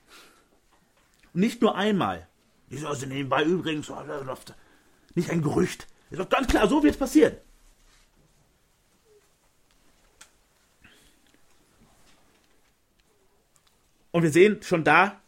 Und 1.35 1.41
nicht 1.41 1.61
nur 1.61 1.75
einmal. 1.77 2.29
Ich 2.71 2.81
so, 2.81 2.89
also 2.89 3.07
nebenbei 3.07 3.45
übrigens, 3.45 3.93
nicht 5.15 5.31
ein 5.31 5.43
Gerücht. 5.43 5.87
Ist 6.11 6.21
doch 6.21 6.29
ganz 6.29 6.47
klar, 6.47 6.69
so 6.69 6.83
wird 6.83 6.95
es 6.95 6.99
passieren. 6.99 7.37
Und 14.13 14.23
wir 14.23 14.31
sehen 14.31 14.63
schon 14.63 14.85
da, 14.85 15.21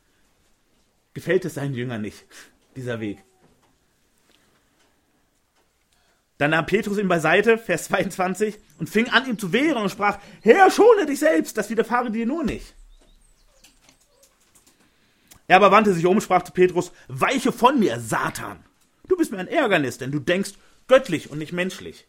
gefällt 1.12 1.44
es 1.44 1.54
seinen 1.54 1.75
Jüngern 1.75 2.02
nicht, 2.02 2.25
dieser 2.76 3.00
Weg. 3.00 3.18
Dann 6.38 6.50
nahm 6.50 6.66
Petrus 6.66 6.98
ihn 6.98 7.08
beiseite, 7.08 7.58
Vers 7.58 7.84
22, 7.84 8.58
und 8.78 8.88
fing 8.88 9.08
an, 9.08 9.26
ihm 9.28 9.38
zu 9.38 9.52
wehren 9.52 9.82
und 9.82 9.90
sprach, 9.90 10.20
Herr, 10.42 10.70
schone 10.70 11.06
dich 11.06 11.18
selbst, 11.18 11.56
das 11.56 11.70
widerfahre 11.70 12.12
dir 12.12 12.26
nur 12.26 12.44
nicht. 12.44 12.75
Er 15.48 15.56
aber 15.56 15.70
wandte 15.70 15.94
sich 15.94 16.06
um 16.06 16.16
und 16.16 16.22
sprach 16.22 16.42
zu 16.42 16.52
Petrus, 16.52 16.92
weiche 17.08 17.52
von 17.52 17.78
mir, 17.78 18.00
Satan. 18.00 18.64
Du 19.08 19.16
bist 19.16 19.30
mir 19.30 19.38
ein 19.38 19.48
Ärgernis, 19.48 19.98
denn 19.98 20.10
du 20.10 20.18
denkst 20.18 20.54
göttlich 20.88 21.30
und 21.30 21.38
nicht 21.38 21.52
menschlich. 21.52 22.06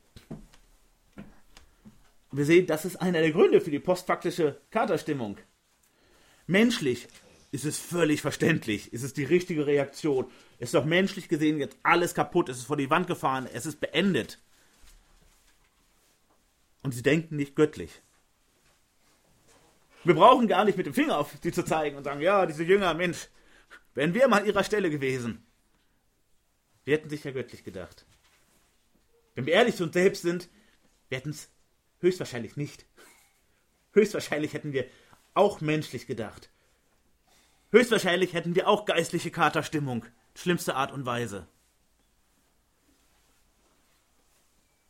Wir 2.31 2.45
sehen, 2.45 2.67
das 2.67 2.85
ist 2.85 2.97
einer 2.97 3.21
der 3.21 3.31
Gründe 3.31 3.61
für 3.61 3.71
die 3.71 3.79
postfaktische 3.79 4.59
Katerstimmung. 4.71 5.37
Menschlich 6.45 7.07
ist 7.51 7.65
es 7.65 7.79
völlig 7.79 8.21
verständlich, 8.21 8.91
ist 8.91 9.03
es 9.03 9.13
die 9.13 9.23
richtige 9.23 9.65
Reaktion. 9.65 10.25
Ist 10.59 10.73
doch 10.73 10.85
menschlich 10.85 11.29
gesehen 11.29 11.59
jetzt 11.59 11.77
alles 11.83 12.13
kaputt, 12.13 12.49
es 12.49 12.57
ist 12.57 12.65
vor 12.65 12.77
die 12.77 12.89
Wand 12.89 13.07
gefahren, 13.07 13.47
es 13.51 13.65
ist 13.65 13.79
beendet. 13.79 14.39
Und 16.83 16.93
sie 16.93 17.03
denken 17.03 17.35
nicht 17.35 17.55
göttlich. 17.55 18.01
Wir 20.03 20.15
brauchen 20.15 20.47
gar 20.47 20.65
nicht 20.65 20.77
mit 20.77 20.85
dem 20.85 20.93
Finger 20.93 21.17
auf 21.17 21.35
sie 21.41 21.51
zu 21.51 21.63
zeigen 21.63 21.97
und 21.97 22.03
sagen, 22.03 22.21
ja, 22.21 22.45
diese 22.45 22.63
Jünger, 22.63 22.93
Mensch, 22.93 23.27
wären 23.93 24.13
wir 24.13 24.27
mal 24.27 24.41
an 24.41 24.45
ihrer 24.45 24.63
Stelle 24.63 24.89
gewesen. 24.89 25.45
Wir 26.85 26.95
hätten 26.95 27.09
sich 27.09 27.23
ja 27.23 27.31
göttlich 27.31 27.63
gedacht. 27.63 28.05
Wenn 29.35 29.45
wir 29.45 29.53
ehrlich 29.53 29.75
zu 29.75 29.83
uns 29.83 29.93
selbst 29.93 30.21
sind, 30.21 30.49
wir 31.09 31.17
hätten 31.17 31.31
es 31.31 31.51
höchstwahrscheinlich 31.99 32.55
nicht. 32.55 32.85
Höchstwahrscheinlich 33.91 34.53
hätten 34.53 34.71
wir 34.73 34.85
auch 35.33 35.61
menschlich 35.61 36.07
gedacht. 36.07 36.49
Höchstwahrscheinlich 37.71 38.33
hätten 38.33 38.55
wir 38.55 38.67
auch 38.67 38.85
geistliche 38.85 39.31
Katerstimmung, 39.31 40.05
schlimmste 40.35 40.75
Art 40.75 40.91
und 40.91 41.05
Weise. 41.05 41.47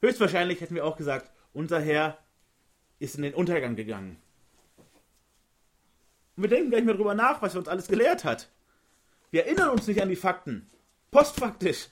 Höchstwahrscheinlich 0.02 0.62
hätten 0.62 0.76
wir 0.76 0.86
auch 0.86 0.96
gesagt, 0.96 1.32
unser 1.54 1.80
Herr 1.80 2.20
ist 3.00 3.16
in 3.16 3.24
den 3.24 3.34
Untergang 3.34 3.76
gegangen. 3.76 4.22
Und 6.38 6.44
wir 6.44 6.50
denken 6.50 6.70
gar 6.70 6.78
nicht 6.78 6.86
mehr 6.86 6.94
darüber 6.94 7.16
nach, 7.16 7.42
was 7.42 7.56
er 7.56 7.60
uns 7.60 7.68
alles 7.68 7.88
gelehrt 7.88 8.24
hat. 8.24 8.50
Wir 9.32 9.46
erinnern 9.46 9.72
uns 9.72 9.88
nicht 9.88 10.02
an 10.02 10.10
die 10.10 10.16
Fakten. 10.16 10.70
Postfaktisch. 11.10 11.90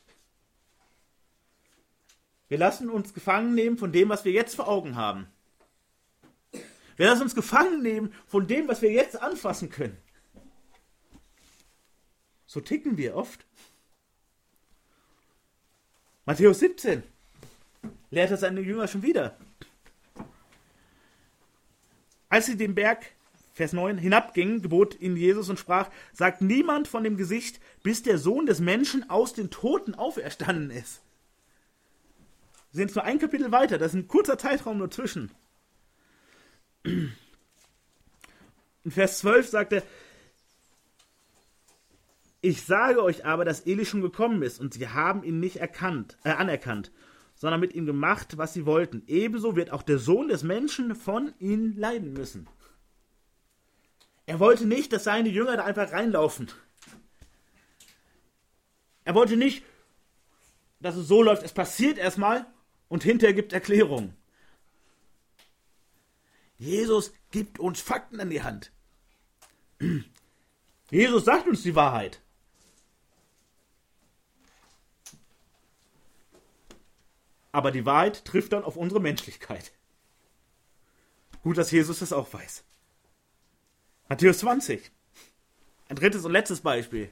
Wir 2.48 2.60
lassen 2.60 2.92
uns 2.92 3.16
gefangen 3.16 3.56
nehmen 3.56 3.78
von 3.78 3.92
dem, 3.92 4.08
was 4.10 4.24
wir 4.24 4.32
jetzt 4.32 4.56
vor 4.56 4.68
Augen 4.68 4.96
haben. 4.96 5.28
Wir 6.96 7.08
lassen 7.08 7.24
uns 7.24 7.34
gefangen 7.34 7.82
nehmen 7.82 8.14
von 8.28 8.48
dem, 8.48 8.68
was 8.68 8.84
wir 8.84 8.92
jetzt 8.92 9.20
anfassen 9.20 9.72
können. 9.72 9.98
So 12.46 12.62
ticken 12.62 12.98
wir 12.98 13.16
oft. 13.16 13.46
Matthäus 16.26 16.60
17 16.60 17.02
lehrt 18.12 18.32
er 18.32 18.38
seine 18.38 18.62
Jünger 18.62 18.88
schon 18.88 19.02
wieder. 19.02 19.38
Als 22.30 22.46
sie 22.46 22.58
den 22.58 22.76
Berg, 22.76 23.15
Vers 23.56 23.72
9, 23.72 23.98
hinabgingen, 23.98 24.62
gebot 24.62 25.00
ihnen 25.00 25.16
Jesus 25.16 25.50
und 25.50 25.58
sprach, 25.58 25.90
sagt 26.12 26.42
niemand 26.42 26.90
von 26.90 27.06
dem 27.06 27.16
Gesicht, 27.16 27.62
bis 27.84 28.04
der 28.04 28.18
Sohn 28.18 28.46
des 28.46 28.60
Menschen 28.60 29.10
aus 29.10 29.32
den 29.32 29.50
Toten 29.50 29.96
auferstanden 29.96 30.72
ist. 30.72 31.02
Wir 32.72 32.80
sind 32.80 32.88
jetzt 32.90 32.96
nur 32.96 33.06
ein 33.06 33.18
Kapitel 33.18 33.54
weiter, 33.54 33.78
das 33.78 33.94
ist 33.94 34.00
ein 34.00 34.10
kurzer 34.10 34.38
Zeitraum 34.38 34.78
nur 34.78 34.92
zwischen. 34.92 35.32
In 36.84 37.14
Vers 38.90 39.20
12 39.20 39.48
sagt 39.48 39.72
er, 39.72 39.84
ich 42.42 42.64
sage 42.64 43.02
euch 43.02 43.26
aber, 43.26 43.46
dass 43.46 43.62
Eli 43.62 43.86
schon 43.86 44.02
gekommen 44.02 44.42
ist 44.42 44.60
und 44.60 44.74
sie 44.74 44.90
haben 44.90 45.24
ihn 45.24 45.40
nicht 45.40 45.62
erkannt, 45.62 46.18
äh, 46.26 46.32
anerkannt, 46.32 46.92
sondern 47.36 47.62
mit 47.62 47.74
ihm 47.74 47.86
gemacht, 47.86 48.38
was 48.38 48.54
sie 48.54 48.66
wollten. 48.66 49.04
Ebenso 49.08 49.56
wird 49.56 49.72
auch 49.72 49.82
der 49.82 49.98
Sohn 49.98 50.28
des 50.28 50.44
Menschen 50.44 50.94
von 50.94 51.34
ihnen 51.40 51.78
leiden 51.78 52.12
müssen. 52.12 52.50
Er 54.26 54.40
wollte 54.40 54.66
nicht, 54.66 54.92
dass 54.92 55.04
seine 55.04 55.30
Jünger 55.30 55.58
da 55.58 55.66
einfach 55.66 55.92
reinlaufen. 55.92 56.52
Er 59.04 59.14
wollte 59.14 59.38
nicht, 59.38 59.64
dass 60.80 60.96
es 60.96 61.08
so 61.08 61.22
läuft, 61.22 61.44
es 61.44 61.54
passiert 61.54 61.98
erstmal 61.98 62.46
und 62.90 63.04
hinterher 63.04 63.36
gibt 63.36 63.54
Erklärung. 63.54 64.16
Jesus 66.58 67.14
gibt 67.32 67.60
uns 67.60 67.82
Fakten 67.82 68.20
an 68.20 68.30
die 68.30 68.42
Hand. 68.42 68.72
Jesus 70.90 71.26
sagt 71.26 71.48
uns 71.48 71.64
die 71.64 71.76
Wahrheit. 71.76 72.22
Aber 77.52 77.72
die 77.72 77.86
Wahrheit 77.86 78.26
trifft 78.26 78.54
dann 78.54 78.64
auf 78.64 78.76
unsere 78.76 79.00
Menschlichkeit. 79.00 79.72
Gut, 81.42 81.58
dass 81.58 81.72
Jesus 81.72 82.00
das 82.00 82.12
auch 82.12 82.34
weiß. 82.34 82.64
Matthäus 84.08 84.40
20. 84.40 84.92
Ein 85.90 85.96
drittes 85.96 86.26
und 86.26 86.32
letztes 86.32 86.62
Beispiel. 86.62 87.10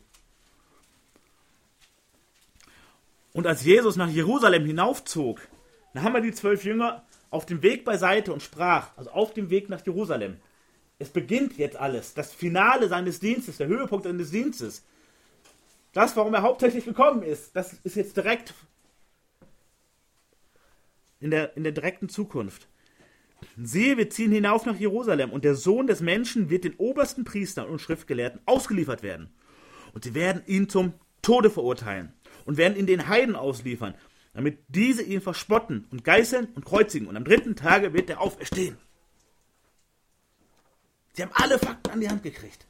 Und 3.33 3.47
als 3.47 3.63
Jesus 3.63 3.95
nach 3.95 4.09
Jerusalem 4.09 4.65
hinaufzog, 4.65 5.41
haben 5.95 6.13
wir 6.13 6.21
die 6.21 6.33
zwölf 6.33 6.63
Jünger 6.63 7.03
auf 7.31 7.47
dem 7.47 7.63
Weg 7.63 7.83
beiseite 7.83 8.31
und 8.31 8.43
sprach, 8.43 8.95
also 8.95 9.09
auf 9.09 9.33
dem 9.33 9.49
Weg 9.49 9.69
nach 9.69 9.83
Jerusalem. 9.83 10.37
Es 10.99 11.09
beginnt 11.09 11.57
jetzt 11.57 11.77
alles, 11.77 12.13
das 12.13 12.31
Finale 12.31 12.87
seines 12.87 13.19
Dienstes, 13.19 13.57
der 13.57 13.67
Höhepunkt 13.67 14.05
seines 14.05 14.29
Dienstes. 14.29 14.83
Das, 15.93 16.15
warum 16.15 16.33
er 16.35 16.43
hauptsächlich 16.43 16.85
gekommen 16.85 17.23
ist, 17.23 17.55
das 17.55 17.73
ist 17.83 17.95
jetzt 17.95 18.15
direkt 18.17 18.53
in 21.19 21.31
der, 21.31 21.57
in 21.57 21.63
der 21.63 21.71
direkten 21.71 22.09
Zukunft. 22.09 22.67
Siehe, 23.61 23.97
wir 23.97 24.09
ziehen 24.09 24.31
hinauf 24.31 24.65
nach 24.65 24.79
Jerusalem 24.79 25.31
und 25.31 25.43
der 25.43 25.55
Sohn 25.55 25.87
des 25.87 26.01
Menschen 26.01 26.49
wird 26.49 26.63
den 26.63 26.75
obersten 26.75 27.23
Priestern 27.23 27.67
und 27.67 27.79
Schriftgelehrten 27.79 28.41
ausgeliefert 28.45 29.03
werden. 29.03 29.29
Und 29.93 30.03
sie 30.03 30.13
werden 30.13 30.43
ihn 30.47 30.69
zum 30.69 30.93
Tode 31.21 31.49
verurteilen 31.49 32.13
und 32.45 32.57
werden 32.57 32.77
ihn 32.77 32.87
den 32.87 33.07
Heiden 33.07 33.35
ausliefern 33.35 33.95
damit 34.33 34.63
diese 34.67 35.03
ihn 35.03 35.21
verspotten 35.21 35.85
und 35.91 36.03
geißeln 36.03 36.47
und 36.55 36.65
kreuzigen. 36.65 37.07
Und 37.07 37.15
am 37.15 37.23
dritten 37.23 37.55
Tage 37.55 37.93
wird 37.93 38.09
er 38.09 38.19
auferstehen. 38.19 38.77
Sie 41.13 41.21
haben 41.21 41.31
alle 41.33 41.59
Fakten 41.59 41.91
an 41.91 42.01
die 42.01 42.09
Hand 42.09 42.23
gekriegt. 42.23 42.65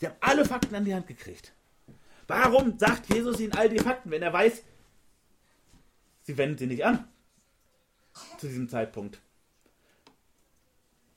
Sie 0.00 0.06
haben 0.06 0.16
alle 0.20 0.44
Fakten 0.44 0.74
an 0.74 0.84
die 0.84 0.94
Hand 0.94 1.06
gekriegt. 1.06 1.52
Warum 2.26 2.78
sagt 2.78 3.12
Jesus 3.12 3.38
ihnen 3.38 3.52
all 3.52 3.68
die 3.68 3.78
Fakten, 3.78 4.10
wenn 4.10 4.22
er 4.22 4.32
weiß, 4.32 4.62
sie 6.22 6.36
wenden 6.36 6.58
sie 6.58 6.66
nicht 6.66 6.84
an? 6.84 7.08
Zu 8.40 8.48
diesem 8.48 8.70
Zeitpunkt. 8.70 9.20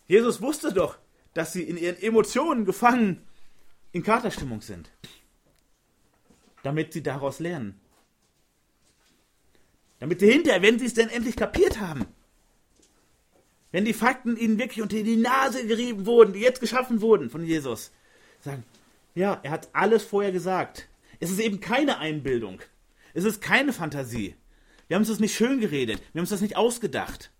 Jesus 0.07 0.41
wusste 0.41 0.73
doch, 0.73 0.97
dass 1.33 1.53
sie 1.53 1.63
in 1.63 1.77
ihren 1.77 1.95
Emotionen 2.01 2.65
gefangen 2.65 3.25
in 3.93 4.03
Katerstimmung 4.03 4.59
sind. 4.59 4.91
Damit 6.63 6.91
sie 6.91 7.01
daraus 7.01 7.39
lernen. 7.39 7.79
Damit 9.99 10.19
sie 10.19 10.29
hinterher, 10.29 10.61
wenn 10.61 10.79
sie 10.79 10.85
es 10.85 10.95
denn 10.95 11.07
endlich 11.07 11.37
kapiert 11.37 11.79
haben, 11.79 12.05
wenn 13.71 13.85
die 13.85 13.93
Fakten 13.93 14.35
ihnen 14.35 14.59
wirklich 14.59 14.81
unter 14.81 15.01
die 15.01 15.15
Nase 15.15 15.65
gerieben 15.65 16.05
wurden, 16.05 16.33
die 16.33 16.41
jetzt 16.41 16.59
geschaffen 16.59 16.99
wurden 16.99 17.29
von 17.29 17.45
Jesus, 17.45 17.91
sagen, 18.41 18.65
ja, 19.15 19.39
er 19.43 19.51
hat 19.51 19.69
alles 19.71 20.03
vorher 20.03 20.33
gesagt. 20.33 20.89
Es 21.21 21.31
ist 21.31 21.39
eben 21.39 21.61
keine 21.61 21.99
Einbildung. 21.99 22.59
Es 23.13 23.23
ist 23.23 23.41
keine 23.41 23.71
Fantasie. 23.71 24.35
Wir 24.93 24.97
haben 24.97 25.01
uns 25.01 25.09
das 25.09 25.19
nicht 25.19 25.35
schön 25.35 25.59
geredet. 25.59 25.99
Wir 26.11 26.19
haben 26.19 26.25
uns 26.25 26.29
das 26.29 26.41
nicht 26.41 26.55
ausgedacht. 26.55 27.31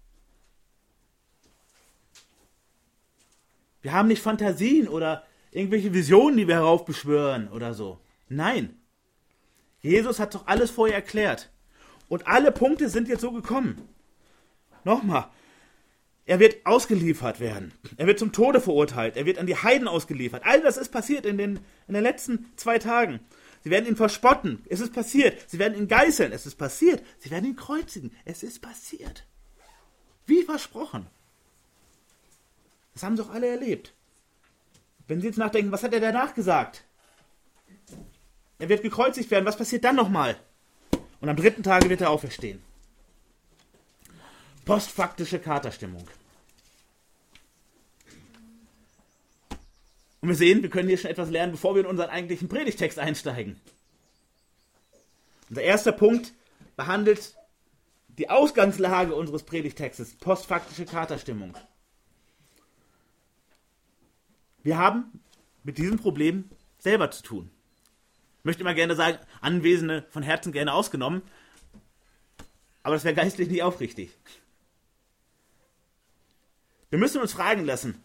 Wir 3.84 3.92
haben 3.92 4.08
nicht 4.08 4.24
Fantasien 4.24 4.88
oder 4.88 5.24
irgendwelche 5.52 5.94
Visionen, 5.94 6.36
die 6.36 6.48
wir 6.48 6.56
heraufbeschwören 6.56 7.50
oder 7.50 7.76
so. 7.76 8.00
Nein. 8.28 8.76
Jesus 9.82 10.20
hat 10.20 10.34
doch 10.34 10.48
alles 10.48 10.72
vorher 10.72 10.96
erklärt. 10.96 11.52
Und 12.08 12.26
alle 12.26 12.52
Punkte 12.52 12.90
sind 12.90 13.08
jetzt 13.08 13.22
so 13.22 13.32
gekommen. 13.32 13.88
Nochmal. 14.84 15.28
Er 16.26 16.40
wird 16.40 16.66
ausgeliefert 16.66 17.40
werden. 17.40 17.72
Er 17.98 18.08
wird 18.08 18.18
zum 18.18 18.32
Tode 18.32 18.62
verurteilt. 18.62 19.16
Er 19.16 19.28
wird 19.28 19.38
an 19.38 19.46
die 19.46 19.58
Heiden 19.58 19.88
ausgeliefert. 19.88 20.42
All 20.44 20.62
das 20.62 20.78
ist 20.78 20.90
passiert 20.90 21.28
in 21.28 21.38
den, 21.38 21.60
in 21.88 21.94
den 21.94 22.02
letzten 22.02 22.48
zwei 22.56 22.80
Tagen. 22.80 23.20
Sie 23.64 23.70
werden 23.70 23.88
ihn 23.88 23.96
verspotten. 23.96 24.64
Es 24.70 24.82
ist 24.82 24.94
passiert. 24.94 25.50
Sie 25.50 25.58
werden 25.58 25.78
ihn 25.78 25.88
geißeln. 25.88 26.34
Es 26.34 26.46
ist 26.46 26.56
passiert. 26.56 27.02
Sie 27.20 27.32
werden 27.32 27.46
ihn 27.46 27.56
kreuzigen. 27.56 28.12
Es 28.26 28.44
ist 28.44 28.62
passiert. 28.62 29.26
Wie 30.26 30.44
versprochen. 30.44 31.08
Das 32.94 33.04
haben 33.04 33.16
sie 33.16 33.24
doch 33.24 33.32
alle 33.32 33.48
erlebt. 33.48 33.94
Wenn 35.08 35.22
Sie 35.22 35.28
jetzt 35.28 35.38
nachdenken, 35.38 35.72
was 35.72 35.84
hat 35.84 35.94
er 35.94 36.00
danach 36.00 36.34
gesagt? 36.34 36.84
Er 38.60 38.70
wird 38.70 38.84
gekreuzigt 38.84 39.32
werden. 39.32 39.46
Was 39.46 39.58
passiert 39.58 39.84
dann 39.84 39.96
nochmal? 39.96 40.38
Und 41.20 41.30
am 41.30 41.36
dritten 41.36 41.64
Tage 41.64 41.90
wird 41.90 42.02
er 42.02 42.10
auferstehen. 42.10 42.62
Postfaktische 44.66 45.40
Katerstimmung. 45.40 46.08
Und 50.24 50.30
wir 50.30 50.36
sehen, 50.38 50.64
wir 50.64 50.70
können 50.70 50.88
hier 50.88 50.98
schon 50.98 51.12
etwas 51.12 51.30
lernen, 51.30 51.52
bevor 51.52 51.76
wir 51.76 51.82
in 51.82 51.86
unseren 51.86 52.10
eigentlichen 52.10 52.48
Predigtext 52.48 52.98
einsteigen. 52.98 53.60
Unser 55.50 55.64
erster 55.64 55.92
Punkt 55.92 56.34
behandelt 56.78 57.36
die 58.08 58.30
Ausgangslage 58.30 59.16
unseres 59.16 59.44
Predigtextes, 59.44 60.16
postfaktische 60.16 60.86
Katerstimmung. 60.86 61.58
Wir 64.64 64.78
haben 64.78 65.20
mit 65.66 65.78
diesem 65.78 66.00
Problem 66.00 66.50
selber 66.78 67.12
zu 67.12 67.22
tun. 67.22 67.52
Ich 68.38 68.46
möchte 68.46 68.62
immer 68.62 68.76
gerne 68.76 68.96
sagen, 68.96 69.18
Anwesende 69.42 70.06
von 70.10 70.24
Herzen 70.24 70.54
gerne 70.54 70.72
ausgenommen, 70.74 71.22
aber 72.82 72.96
das 72.96 73.04
wäre 73.04 73.14
geistlich 73.14 73.50
nicht 73.50 73.64
aufrichtig. 73.64 74.18
Wir 76.92 77.00
müssen 77.00 77.20
uns 77.20 77.34
fragen 77.34 77.66
lassen, 77.66 78.02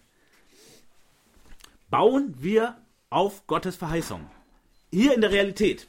bauen 1.91 2.35
wir 2.39 2.77
auf 3.11 3.47
Gottes 3.47 3.77
Verheißung? 3.77 4.29
Hier 4.91 5.15
in 5.15 5.21
der 5.21 5.31
Realität. 5.31 5.87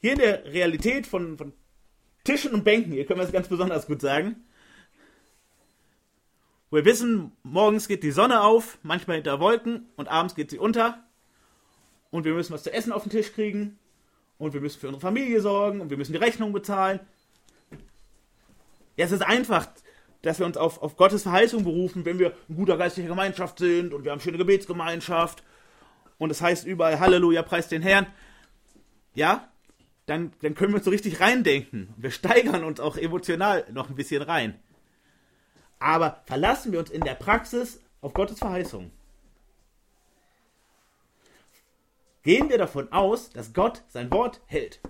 Hier 0.00 0.12
in 0.12 0.18
der 0.18 0.44
Realität 0.44 1.06
von, 1.06 1.38
von 1.38 1.52
Tischen 2.24 2.52
und 2.52 2.64
Bänken, 2.64 2.92
hier 2.92 3.06
können 3.06 3.20
wir 3.20 3.26
es 3.26 3.32
ganz 3.32 3.48
besonders 3.48 3.86
gut 3.86 4.00
sagen, 4.00 4.36
wir 6.70 6.84
wissen, 6.84 7.32
morgens 7.42 7.86
geht 7.86 8.02
die 8.02 8.10
Sonne 8.10 8.42
auf, 8.42 8.78
manchmal 8.82 9.16
hinter 9.16 9.38
Wolken 9.38 9.88
und 9.96 10.08
abends 10.08 10.34
geht 10.34 10.50
sie 10.50 10.58
unter. 10.58 11.02
Und 12.10 12.24
wir 12.24 12.34
müssen 12.34 12.52
was 12.52 12.64
zu 12.64 12.72
essen 12.72 12.92
auf 12.92 13.04
den 13.04 13.10
Tisch 13.10 13.32
kriegen. 13.32 13.78
Und 14.38 14.52
wir 14.52 14.60
müssen 14.60 14.80
für 14.80 14.88
unsere 14.88 15.00
Familie 15.00 15.40
sorgen 15.40 15.80
und 15.80 15.90
wir 15.90 15.96
müssen 15.96 16.12
die 16.12 16.18
Rechnung 16.18 16.52
bezahlen. 16.52 17.00
Ja, 18.96 19.04
es 19.04 19.12
ist 19.12 19.22
einfach, 19.22 19.68
dass 20.22 20.38
wir 20.38 20.46
uns 20.46 20.56
auf, 20.56 20.82
auf 20.82 20.96
Gottes 20.96 21.22
Verheißung 21.22 21.64
berufen, 21.64 22.04
wenn 22.04 22.18
wir 22.18 22.32
in 22.48 22.56
guter 22.56 22.76
geistlicher 22.76 23.08
Gemeinschaft 23.08 23.58
sind 23.58 23.94
und 23.94 24.04
wir 24.04 24.12
haben 24.12 24.20
schöne 24.20 24.38
Gebetsgemeinschaft 24.38 25.42
und 26.18 26.30
es 26.30 26.38
das 26.38 26.46
heißt 26.46 26.66
überall 26.66 26.98
Halleluja, 26.98 27.42
preis 27.42 27.68
den 27.68 27.82
Herrn. 27.82 28.06
Ja, 29.14 29.48
dann, 30.06 30.32
dann 30.40 30.54
können 30.54 30.72
wir 30.72 30.76
uns 30.76 30.84
so 30.84 30.90
richtig 30.90 31.20
reindenken. 31.20 31.92
Wir 31.96 32.10
steigern 32.10 32.64
uns 32.64 32.80
auch 32.80 32.96
emotional 32.96 33.66
noch 33.72 33.88
ein 33.88 33.96
bisschen 33.96 34.22
rein. 34.22 34.58
Aber 35.78 36.22
verlassen 36.26 36.72
wir 36.72 36.78
uns 36.78 36.90
in 36.90 37.02
der 37.02 37.14
Praxis 37.14 37.80
auf 38.00 38.14
Gottes 38.14 38.38
Verheißung. 38.38 38.90
Gehen 42.22 42.48
wir 42.48 42.58
davon 42.58 42.90
aus, 42.92 43.30
dass 43.30 43.52
Gott 43.52 43.82
sein 43.88 44.10
Wort 44.10 44.40
hält. 44.46 44.80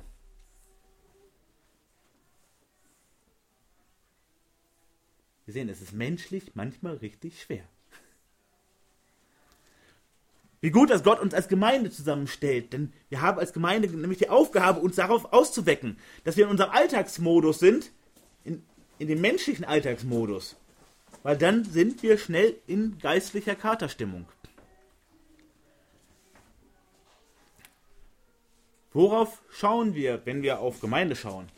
Wir 5.47 5.55
sehen, 5.55 5.69
es 5.69 5.81
ist 5.81 5.93
menschlich 5.93 6.53
manchmal 6.55 6.97
richtig 6.97 7.41
schwer. 7.41 7.65
Wie 10.61 10.71
gut, 10.71 10.91
dass 10.91 11.05
Gott 11.05 11.21
uns 11.21 11.33
als 11.33 11.49
Gemeinde 11.49 11.91
zusammenstellt, 11.91 12.73
denn 12.73 12.93
wir 13.09 13.23
haben 13.23 13.39
als 13.39 13.53
Gemeinde 13.53 13.89
nämlich 13.89 14.19
die 14.19 14.29
Aufgabe, 14.29 14.81
uns 14.81 14.97
darauf 14.97 15.33
auszuwecken, 15.33 15.99
dass 16.25 16.37
wir 16.37 16.45
in 16.45 16.51
unserem 16.51 16.71
Alltagsmodus 16.71 17.61
sind, 17.61 17.93
in, 18.45 18.63
in 18.99 19.09
dem 19.09 19.21
menschlichen 19.21 19.65
Alltagsmodus 19.65 20.57
weil 21.27 21.37
dann 21.37 21.65
sind 21.65 22.05
wir 22.05 22.19
schnell 22.19 22.57
in 22.69 22.99
geistlicher 23.01 23.57
Katerstimmung. 23.57 24.29
Worauf 28.93 29.43
schauen 29.51 29.97
wir, 29.97 30.25
wenn 30.25 30.43
wir 30.43 30.61
auf 30.61 30.79
Gemeinde 30.79 31.17
schauen? 31.17 31.49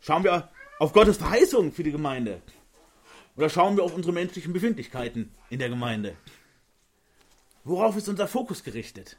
Schauen 0.00 0.22
wir 0.22 0.48
auf 0.84 0.92
Gottes 0.92 1.16
Verheißung 1.16 1.72
für 1.72 1.82
die 1.82 1.92
Gemeinde? 1.92 2.42
Oder 3.36 3.48
schauen 3.48 3.74
wir 3.74 3.84
auf 3.84 3.94
unsere 3.94 4.12
menschlichen 4.12 4.52
Befindlichkeiten 4.52 5.34
in 5.48 5.58
der 5.58 5.70
Gemeinde? 5.70 6.14
Worauf 7.64 7.96
ist 7.96 8.06
unser 8.06 8.28
Fokus 8.28 8.62
gerichtet? 8.62 9.16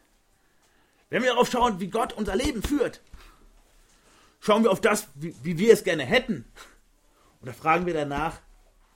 Wenn 1.09 1.23
wir 1.23 1.31
darauf 1.31 1.49
schauen, 1.49 1.79
wie 1.79 1.87
Gott 1.87 2.13
unser 2.13 2.35
Leben 2.35 2.61
führt, 2.61 3.01
schauen 4.39 4.61
wir 4.61 4.71
auf 4.71 4.79
das, 4.79 5.07
wie, 5.15 5.33
wie 5.41 5.57
wir 5.57 5.73
es 5.73 5.83
gerne 5.83 6.05
hätten? 6.05 6.45
Oder 7.41 7.53
fragen 7.53 7.87
wir 7.87 7.95
danach, 7.95 8.41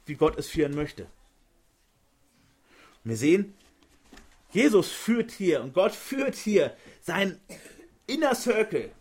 wie 0.06 0.14
Gott 0.14 0.38
es 0.38 0.48
führen 0.48 0.76
möchte. 0.76 1.08
wir 3.04 3.18
sehen, 3.18 3.56
Jesus 4.52 4.92
führt 4.92 5.32
hier 5.32 5.64
und 5.64 5.74
Gott 5.74 5.94
führt 5.94 6.36
hier 6.36 6.78
sein 7.02 7.42
Inner 8.06 8.36
Circle, 8.36 8.92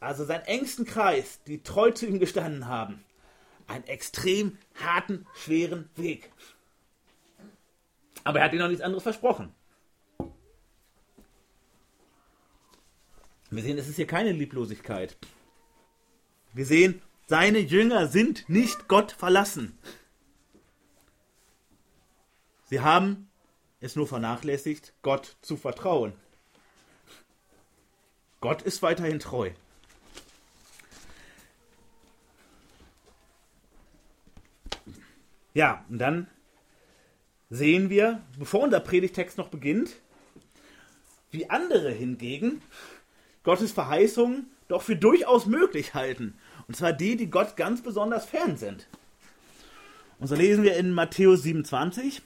also 0.00 0.24
seinen 0.24 0.44
engsten 0.44 0.86
Kreis, 0.86 1.40
die 1.46 1.62
treu 1.62 1.90
zu 1.90 2.06
ihm 2.06 2.18
gestanden 2.18 2.66
haben, 2.66 3.04
einen 3.66 3.84
extrem 3.84 4.58
harten, 4.74 5.26
schweren 5.34 5.88
Weg. 5.94 6.32
Aber 8.24 8.40
er 8.40 8.46
hat 8.46 8.52
ihnen 8.52 8.62
noch 8.62 8.68
nichts 8.68 8.82
anderes 8.82 9.02
versprochen. 9.02 9.54
Wir 13.50 13.62
sehen, 13.62 13.78
es 13.78 13.88
ist 13.88 13.96
hier 13.96 14.06
keine 14.06 14.32
Lieblosigkeit. 14.32 15.16
Wir 16.52 16.64
sehen, 16.64 17.02
seine 17.26 17.58
Jünger 17.58 18.06
sind 18.06 18.48
nicht 18.48 18.88
Gott 18.88 19.12
verlassen. 19.12 19.78
Sie 22.64 22.80
haben 22.80 23.28
es 23.80 23.96
nur 23.96 24.06
vernachlässigt, 24.06 24.92
Gott 25.02 25.36
zu 25.42 25.56
vertrauen. 25.56 26.12
Gott 28.40 28.62
ist 28.62 28.82
weiterhin 28.82 29.18
treu. 29.18 29.50
Ja, 35.54 35.84
und 35.88 35.98
dann 35.98 36.28
sehen 37.50 37.90
wir, 37.90 38.20
bevor 38.38 38.60
unser 38.60 38.80
Predigtext 38.80 39.38
noch 39.38 39.48
beginnt, 39.48 39.96
wie 41.30 41.50
andere 41.50 41.90
hingegen 41.90 42.62
Gottes 43.42 43.72
Verheißungen 43.72 44.50
doch 44.68 44.82
für 44.82 44.96
durchaus 44.96 45.46
möglich 45.46 45.94
halten 45.94 46.34
und 46.70 46.76
zwar 46.76 46.92
die, 46.92 47.16
die 47.16 47.28
Gott 47.28 47.56
ganz 47.56 47.82
besonders 47.82 48.26
fern 48.26 48.56
sind. 48.56 48.86
Und 50.20 50.28
so 50.28 50.36
lesen 50.36 50.62
wir 50.62 50.76
in 50.76 50.92
Matthäus 50.92 51.42
27. 51.42 52.22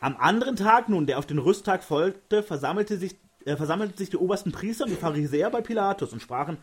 Am 0.00 0.16
anderen 0.16 0.56
Tag 0.56 0.88
nun, 0.88 1.04
der 1.04 1.18
auf 1.18 1.26
den 1.26 1.36
Rüsttag 1.36 1.84
folgte, 1.84 2.42
versammelte 2.42 2.96
sich, 2.96 3.14
äh, 3.44 3.56
versammelten 3.56 3.98
sich 3.98 4.08
die 4.08 4.16
obersten 4.16 4.52
Priester 4.52 4.84
und 4.84 4.90
die 4.90 4.96
Pharisäer 4.96 5.50
bei 5.50 5.60
Pilatus 5.60 6.14
und 6.14 6.22
sprachen, 6.22 6.56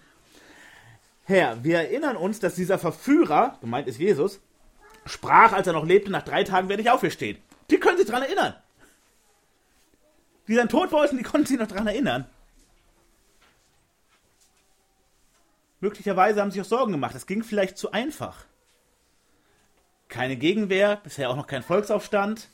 Herr, 1.25 1.63
wir 1.63 1.77
erinnern 1.77 2.17
uns, 2.17 2.39
dass 2.39 2.55
dieser 2.55 2.77
Verführer, 2.77 3.57
gemeint 3.62 3.88
ist 3.88 3.99
Jesus, 3.99 4.41
sprach, 5.05 5.53
als 5.53 5.67
er 5.67 5.73
noch 5.73 5.86
lebte, 5.86 6.12
nach 6.12 6.23
drei 6.23 6.43
Tagen 6.43 6.69
werde 6.69 6.81
ich 6.81 6.89
auferstehen. 6.89 7.38
Die 7.69 7.79
können 7.79 7.97
sich 7.97 8.07
daran 8.07 8.23
erinnern. 8.23 8.55
Die 10.47 10.55
dann 10.55 10.67
tot 10.67 10.91
wollten, 10.91 11.17
die 11.17 11.23
konnten 11.23 11.47
sich 11.47 11.57
noch 11.57 11.67
daran 11.67 11.88
erinnern. 11.88 12.27
Möglicherweise 15.79 16.41
haben 16.41 16.51
sich 16.51 16.62
auch 16.62 16.65
Sorgen 16.65 16.91
gemacht. 16.91 17.15
Es 17.15 17.25
ging 17.25 17.43
vielleicht 17.43 17.77
zu 17.77 17.91
einfach. 17.91 18.45
Keine 20.09 20.36
Gegenwehr, 20.36 20.97
bisher 20.97 21.29
auch 21.29 21.36
noch 21.36 21.47
kein 21.47 21.63
Volksaufstand. 21.63 22.49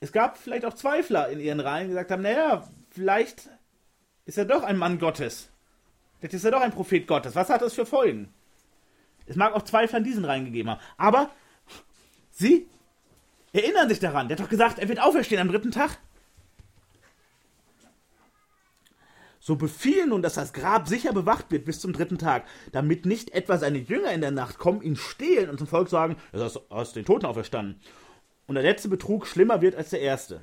Es 0.00 0.12
gab 0.12 0.38
vielleicht 0.38 0.64
auch 0.64 0.74
Zweifler 0.74 1.28
in 1.28 1.40
ihren 1.40 1.60
Reihen, 1.60 1.88
die 1.88 1.90
gesagt 1.90 2.10
haben, 2.12 2.22
naja, 2.22 2.68
vielleicht 2.90 3.48
ist 4.26 4.38
er 4.38 4.44
doch 4.44 4.62
ein 4.62 4.76
Mann 4.76 4.98
Gottes. 4.98 5.48
Vielleicht 6.18 6.34
ist 6.34 6.44
er 6.44 6.50
doch 6.50 6.60
ein 6.60 6.72
Prophet 6.72 7.06
Gottes. 7.06 7.34
Was 7.34 7.48
hat 7.48 7.62
das 7.62 7.74
für 7.74 7.86
Folgen? 7.86 8.32
Es 9.26 9.36
mag 9.36 9.54
auch 9.54 9.62
Zweifler 9.62 9.98
in 9.98 10.04
diesen 10.04 10.24
Reihen 10.24 10.46
gegeben 10.46 10.70
haben. 10.70 10.80
Aber 10.96 11.30
sie 12.30 12.66
erinnern 13.52 13.88
sich 13.88 14.00
daran. 14.00 14.28
Der 14.28 14.36
hat 14.36 14.44
doch 14.44 14.50
gesagt, 14.50 14.78
er 14.78 14.88
wird 14.88 15.00
auferstehen 15.00 15.40
am 15.40 15.48
dritten 15.48 15.70
Tag. 15.70 15.98
So 19.40 19.56
befiehl 19.56 20.06
nun, 20.06 20.20
dass 20.20 20.34
das 20.34 20.52
Grab 20.52 20.88
sicher 20.88 21.12
bewacht 21.12 21.50
wird 21.50 21.64
bis 21.64 21.80
zum 21.80 21.94
dritten 21.94 22.18
Tag, 22.18 22.44
damit 22.72 23.06
nicht 23.06 23.30
etwa 23.30 23.56
seine 23.56 23.78
Jünger 23.78 24.12
in 24.12 24.20
der 24.20 24.30
Nacht 24.30 24.58
kommen, 24.58 24.82
ihn 24.82 24.96
stehlen 24.96 25.48
und 25.48 25.56
zum 25.56 25.66
Volk 25.66 25.88
sagen, 25.88 26.16
er 26.32 26.44
ist 26.44 26.70
aus 26.70 26.92
den 26.92 27.06
Toten 27.06 27.24
auferstanden. 27.24 27.80
Und 28.46 28.56
der 28.56 28.64
letzte 28.64 28.88
Betrug 28.88 29.26
schlimmer 29.26 29.62
wird 29.62 29.74
als 29.74 29.90
der 29.90 30.00
erste. 30.00 30.42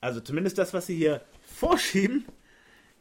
Also 0.00 0.20
zumindest 0.20 0.56
das, 0.56 0.72
was 0.72 0.86
sie 0.86 0.96
hier 0.96 1.22
vorschieben, 1.42 2.24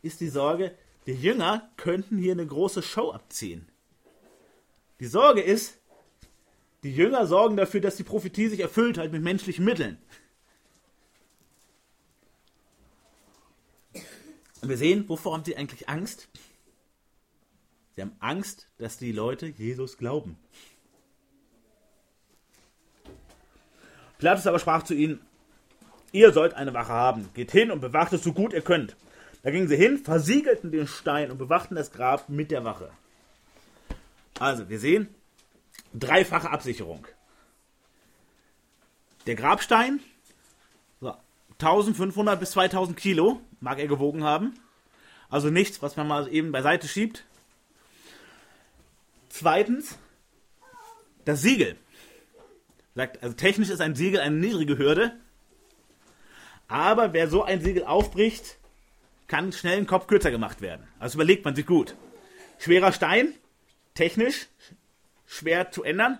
ist 0.04 0.22
die 0.22 0.30
Sorge, 0.30 0.78
die 1.08 1.14
Jünger 1.14 1.72
könnten 1.76 2.18
hier 2.18 2.34
eine 2.34 2.46
große 2.46 2.84
Show 2.84 3.12
abziehen. 3.12 3.68
Die 5.00 5.08
Sorge 5.08 5.42
ist, 5.42 5.80
die 6.84 6.94
Jünger 6.94 7.26
sorgen 7.26 7.58
dafür, 7.58 7.82
dass 7.82 7.96
die 7.96 8.04
Prophetie 8.04 8.50
sich 8.50 8.60
erfüllt 8.60 8.98
halt 8.98 9.12
mit 9.12 9.24
menschlichen 9.24 9.66
Mitteln. 9.66 9.98
Und 14.62 14.70
wir 14.70 14.78
sehen, 14.78 15.08
wovor 15.10 15.34
haben 15.34 15.44
sie 15.44 15.58
eigentlich 15.58 15.90
Angst? 15.90 16.30
Sie 17.96 18.02
haben 18.02 18.16
Angst, 18.20 18.68
dass 18.78 18.98
die 18.98 19.12
Leute 19.12 19.48
Jesus 19.48 19.98
glauben. 19.98 20.38
Pilatus 24.18 24.48
aber 24.48 24.60
sprach 24.60 24.84
zu 24.84 24.94
ihnen, 24.94 25.20
ihr 26.12 26.32
sollt 26.32 26.54
eine 26.54 26.74
Wache 26.74 26.94
haben, 26.94 27.30
geht 27.34 27.52
hin 27.52 27.72
und 27.72 27.82
bewacht 27.82 28.14
es 28.14 28.24
so 28.24 28.32
gut 28.32 28.54
ihr 28.54 28.62
könnt. 28.62 28.96
Da 29.44 29.52
gingen 29.52 29.68
sie 29.68 29.76
hin, 29.76 29.98
versiegelten 29.98 30.72
den 30.72 30.88
Stein 30.88 31.30
und 31.30 31.38
bewachten 31.38 31.76
das 31.76 31.92
Grab 31.92 32.30
mit 32.30 32.50
der 32.50 32.64
Wache. 32.64 32.90
Also, 34.40 34.70
wir 34.70 34.80
sehen, 34.80 35.14
dreifache 35.94 36.50
Absicherung. 36.50 37.06
Der 39.26 39.36
Grabstein, 39.36 40.00
so 41.02 41.14
1500 41.60 42.40
bis 42.40 42.52
2000 42.52 42.98
Kilo 42.98 43.42
mag 43.60 43.80
er 43.80 43.88
gewogen 43.88 44.24
haben. 44.24 44.54
Also 45.30 45.50
nichts, 45.50 45.82
was 45.82 45.98
man 45.98 46.08
mal 46.08 46.28
eben 46.32 46.52
beiseite 46.52 46.88
schiebt. 46.88 47.26
Zweitens, 49.30 49.98
das 51.26 51.42
Siegel. 51.42 51.76
Sagt, 52.96 53.24
also 53.24 53.36
technisch 53.36 53.70
ist 53.70 53.82
ein 53.82 53.96
Siegel 53.96 54.20
eine 54.20 54.36
niedrige 54.36 54.78
Hürde. 54.78 55.18
Aber 56.68 57.14
wer 57.14 57.30
so 57.30 57.44
ein 57.44 57.62
Siegel 57.62 57.86
aufbricht, 57.86 58.58
kann 59.34 59.52
schnell 59.52 59.80
ein 59.80 59.88
Kopf 59.88 60.06
kürzer 60.06 60.30
gemacht 60.30 60.62
werden. 60.62 60.88
Also 61.00 61.16
überlegt 61.16 61.44
man 61.44 61.56
sich 61.56 61.66
gut. 61.66 61.96
Schwerer 62.60 62.92
Stein, 62.92 63.34
technisch 63.96 64.46
schwer 65.26 65.72
zu 65.72 65.82
ändern. 65.82 66.20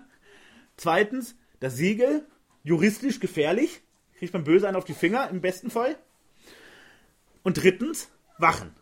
Zweitens, 0.76 1.36
das 1.60 1.76
Siegel, 1.76 2.26
juristisch 2.64 3.20
gefährlich. 3.20 3.82
Kriegt 4.18 4.32
man 4.32 4.42
böse 4.42 4.66
einen 4.66 4.76
auf 4.76 4.84
die 4.84 4.94
Finger, 4.94 5.30
im 5.30 5.40
besten 5.40 5.70
Fall. 5.70 5.96
Und 7.44 7.62
drittens, 7.62 8.08
Wachen. 8.38 8.74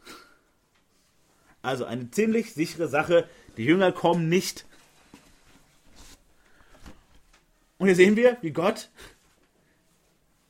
Also 1.60 1.84
eine 1.84 2.10
ziemlich 2.10 2.54
sichere 2.54 2.88
Sache. 2.88 3.28
Die 3.58 3.66
Jünger 3.66 3.92
kommen 3.92 4.30
nicht. 4.30 4.64
Und 7.76 7.88
hier 7.88 7.96
sehen 7.96 8.16
wir, 8.16 8.38
wie 8.40 8.52
Gott 8.52 8.88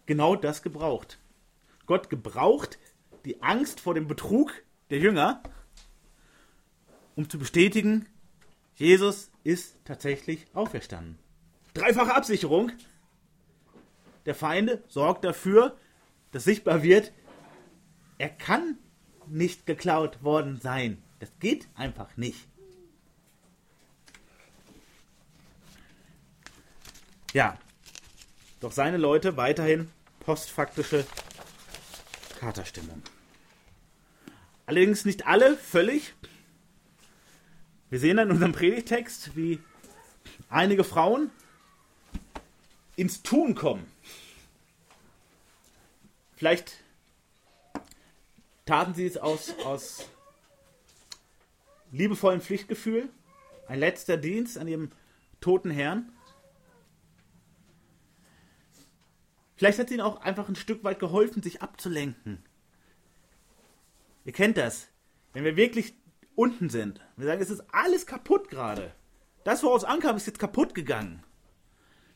genau 0.07 0.37
das 0.37 0.63
gebraucht. 0.63 1.19
Gott 1.87 2.11
gebraucht 2.11 2.79
die 3.25 3.43
Angst 3.43 3.81
vor 3.81 3.95
dem 3.95 4.07
Betrug 4.09 4.53
der 4.91 4.99
Jünger, 4.99 5.43
um 7.15 7.29
zu 7.29 7.39
bestätigen, 7.39 8.07
Jesus 8.75 9.31
ist 9.45 9.77
tatsächlich 9.85 10.47
auferstanden. 10.55 11.19
Dreifache 11.75 12.15
Absicherung. 12.15 12.73
Der 14.27 14.35
Feinde 14.35 14.83
sorgt 14.89 15.25
dafür, 15.25 15.77
dass 16.31 16.45
sichtbar 16.45 16.83
wird, 16.83 17.13
er 18.19 18.29
kann 18.29 18.79
nicht 19.27 19.67
geklaut 19.67 20.23
worden 20.23 20.61
sein. 20.61 21.03
Das 21.19 21.31
geht 21.41 21.69
einfach 21.75 22.17
nicht. 22.17 22.47
Ja, 27.33 27.59
doch 28.61 28.73
seine 28.73 28.97
Leute 28.97 29.37
weiterhin 29.37 29.91
postfaktische 30.21 31.07
Katerstimmung. 32.39 33.03
Allerdings 34.73 35.05
nicht 35.05 35.27
alle 35.27 35.55
völlig. 35.59 36.15
Wir 37.91 37.99
sehen 37.99 38.17
dann 38.17 38.29
in 38.29 38.33
unserem 38.33 38.53
Predigtext, 38.53 39.37
wie 39.37 39.61
einige 40.49 40.83
Frauen 40.83 41.31
ins 42.97 43.23
Tun 43.23 43.55
kommen. 43.55 43.87
Vielleicht 46.37 46.73
taten 48.65 48.95
sie 48.95 49.05
es 49.05 49.19
aus, 49.19 49.55
aus 49.63 50.09
liebevollem 51.91 52.41
Pflichtgefühl, 52.41 53.11
ein 53.69 53.79
letzter 53.79 54.17
Dienst 54.17 54.57
an 54.57 54.69
ihrem 54.69 54.91
toten 55.43 55.71
Herrn. 55.71 56.11
Vielleicht 59.57 59.79
hat 59.79 59.89
es 59.89 59.93
ihnen 59.93 60.01
auch 60.01 60.23
einfach 60.23 60.49
ein 60.49 60.57
Stück 60.57 60.83
weit 60.83 60.99
geholfen, 60.99 61.43
sich 61.43 61.61
abzulenken. 61.61 62.43
Ihr 64.25 64.33
kennt 64.33 64.57
das. 64.57 64.89
Wenn 65.33 65.45
wir 65.45 65.57
wirklich 65.57 65.95
unten 66.35 66.71
sind, 66.71 67.01
wir 67.17 67.27
sagen, 67.27 67.43
es 67.43 67.51
ist 67.51 67.65
alles 67.73 68.07
kaputt 68.07 68.49
gerade. 68.49 68.93
Das, 69.45 69.63
woraus 69.63 69.85
ankam, 69.85 70.17
ist 70.17 70.27
jetzt 70.27 70.39
kaputt 70.39 70.75
gegangen. 70.75 71.23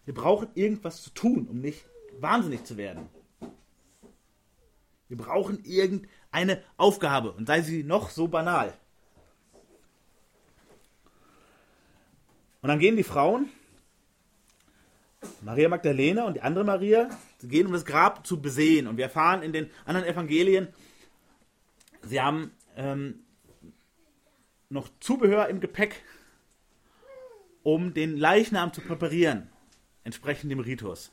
Wir 0.05 0.15
brauchen 0.15 0.49
irgendwas 0.55 1.03
zu 1.03 1.11
tun, 1.11 1.49
um 1.49 1.61
nicht 1.61 1.85
wahnsinnig 2.21 2.65
zu 2.65 2.77
werden. 2.77 3.09
Wir 5.09 5.17
brauchen 5.17 5.65
irgendeine 5.65 6.63
Aufgabe 6.77 7.33
und 7.33 7.47
sei 7.47 7.63
sie 7.63 7.83
noch 7.83 8.11
so 8.11 8.29
banal. 8.29 8.75
Und 12.63 12.69
dann 12.69 12.79
gehen 12.79 12.97
die 12.97 13.05
Frauen, 13.05 13.49
Maria 15.43 15.69
Magdalena 15.69 16.25
und 16.25 16.35
die 16.35 16.43
andere 16.43 16.65
Maria, 16.65 17.09
sie 17.39 17.49
gehen, 17.49 17.67
um 17.67 17.73
das 17.73 17.85
Grab 17.85 18.27
zu 18.27 18.41
besehen. 18.41 18.87
Und 18.87 18.97
wir 18.97 19.05
erfahren 19.05 19.43
in 19.43 19.53
den 19.53 19.71
anderen 19.85 20.09
Evangelien, 20.09 20.69
sie 22.07 22.21
haben 22.21 22.53
ähm, 22.77 23.25
noch 24.69 24.89
Zubehör 25.01 25.49
im 25.49 25.61
Gepäck, 25.61 26.03
um 27.63 27.95
den 27.95 28.17
Leichnam 28.17 28.73
zu 28.73 28.81
präparieren, 28.81 29.51
entsprechend 30.05 30.51
dem 30.51 30.61
Ritus. 30.61 31.13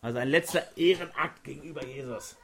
Also 0.00 0.18
ein 0.18 0.28
letzter 0.28 0.76
Ehrenakt 0.76 1.44
gegenüber 1.44 1.84
Jesus. 1.84 2.36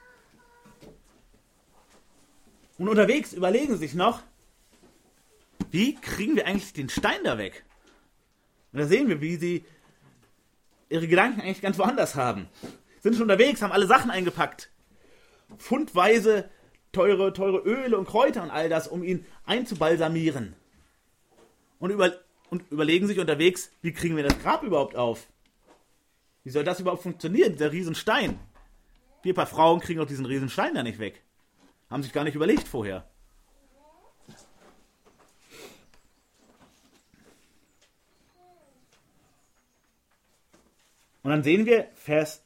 Und 2.78 2.88
unterwegs 2.88 3.35
überlegen 3.35 3.74
sie 3.74 3.80
sich 3.80 3.94
noch, 3.94 4.22
wie 5.70 5.94
kriegen 5.94 6.37
wir 6.37 6.46
eigentlich 6.46 6.72
den 6.72 6.88
Stein 6.88 7.22
da 7.22 7.37
weg? 7.37 7.64
Und 8.72 8.78
da 8.78 8.87
sehen 8.87 9.09
wir, 9.09 9.20
wie 9.20 9.37
sie 9.37 9.66
ihre 10.88 11.06
Gedanken 11.06 11.42
eigentlich 11.42 11.61
ganz 11.61 11.78
woanders 11.78 12.14
haben. 12.14 12.48
Sind 13.00 13.14
schon 13.14 13.24
unterwegs, 13.24 13.61
haben 13.62 13.72
alle 13.72 13.87
Sachen 13.87 14.11
eingepackt. 14.11 14.70
Fundweise 15.59 16.48
teure, 16.92 17.33
teure 17.33 17.59
Öle 17.59 17.98
und 17.98 18.07
Kräuter 18.07 18.42
und 18.42 18.50
all 18.50 18.68
das, 18.68 18.88
um 18.88 19.03
ihn 19.03 19.26
einzubalsamieren. 19.44 20.55
Und, 21.79 21.90
über, 21.90 22.12
und 22.50 22.70
überlegen 22.70 23.07
sich 23.07 23.18
unterwegs, 23.18 23.70
wie 23.83 23.92
kriegen 23.92 24.16
wir 24.16 24.24
das 24.24 24.38
Grab 24.40 24.62
überhaupt 24.62 24.96
auf? 24.96 25.26
Wie 26.44 26.50
soll 26.50 26.64
das 26.64 26.81
überhaupt 26.81 27.03
funktionieren, 27.03 27.53
dieser 27.53 27.72
Riesenstein? 27.72 28.38
Wir 29.22 29.35
paar 29.35 29.46
Frauen 29.46 29.81
kriegen 29.81 30.00
auch 30.00 30.07
diesen 30.07 30.26
Riesenstein 30.26 30.74
da 30.74 30.83
nicht 30.83 30.98
weg. 30.98 31.22
Haben 31.90 32.03
sich 32.03 32.12
gar 32.12 32.24
nicht 32.24 32.35
überlegt 32.35 32.66
vorher. 32.66 33.07
Und 41.22 41.31
dann 41.31 41.42
sehen 41.42 41.66
wir 41.66 41.88
Vers 41.94 42.42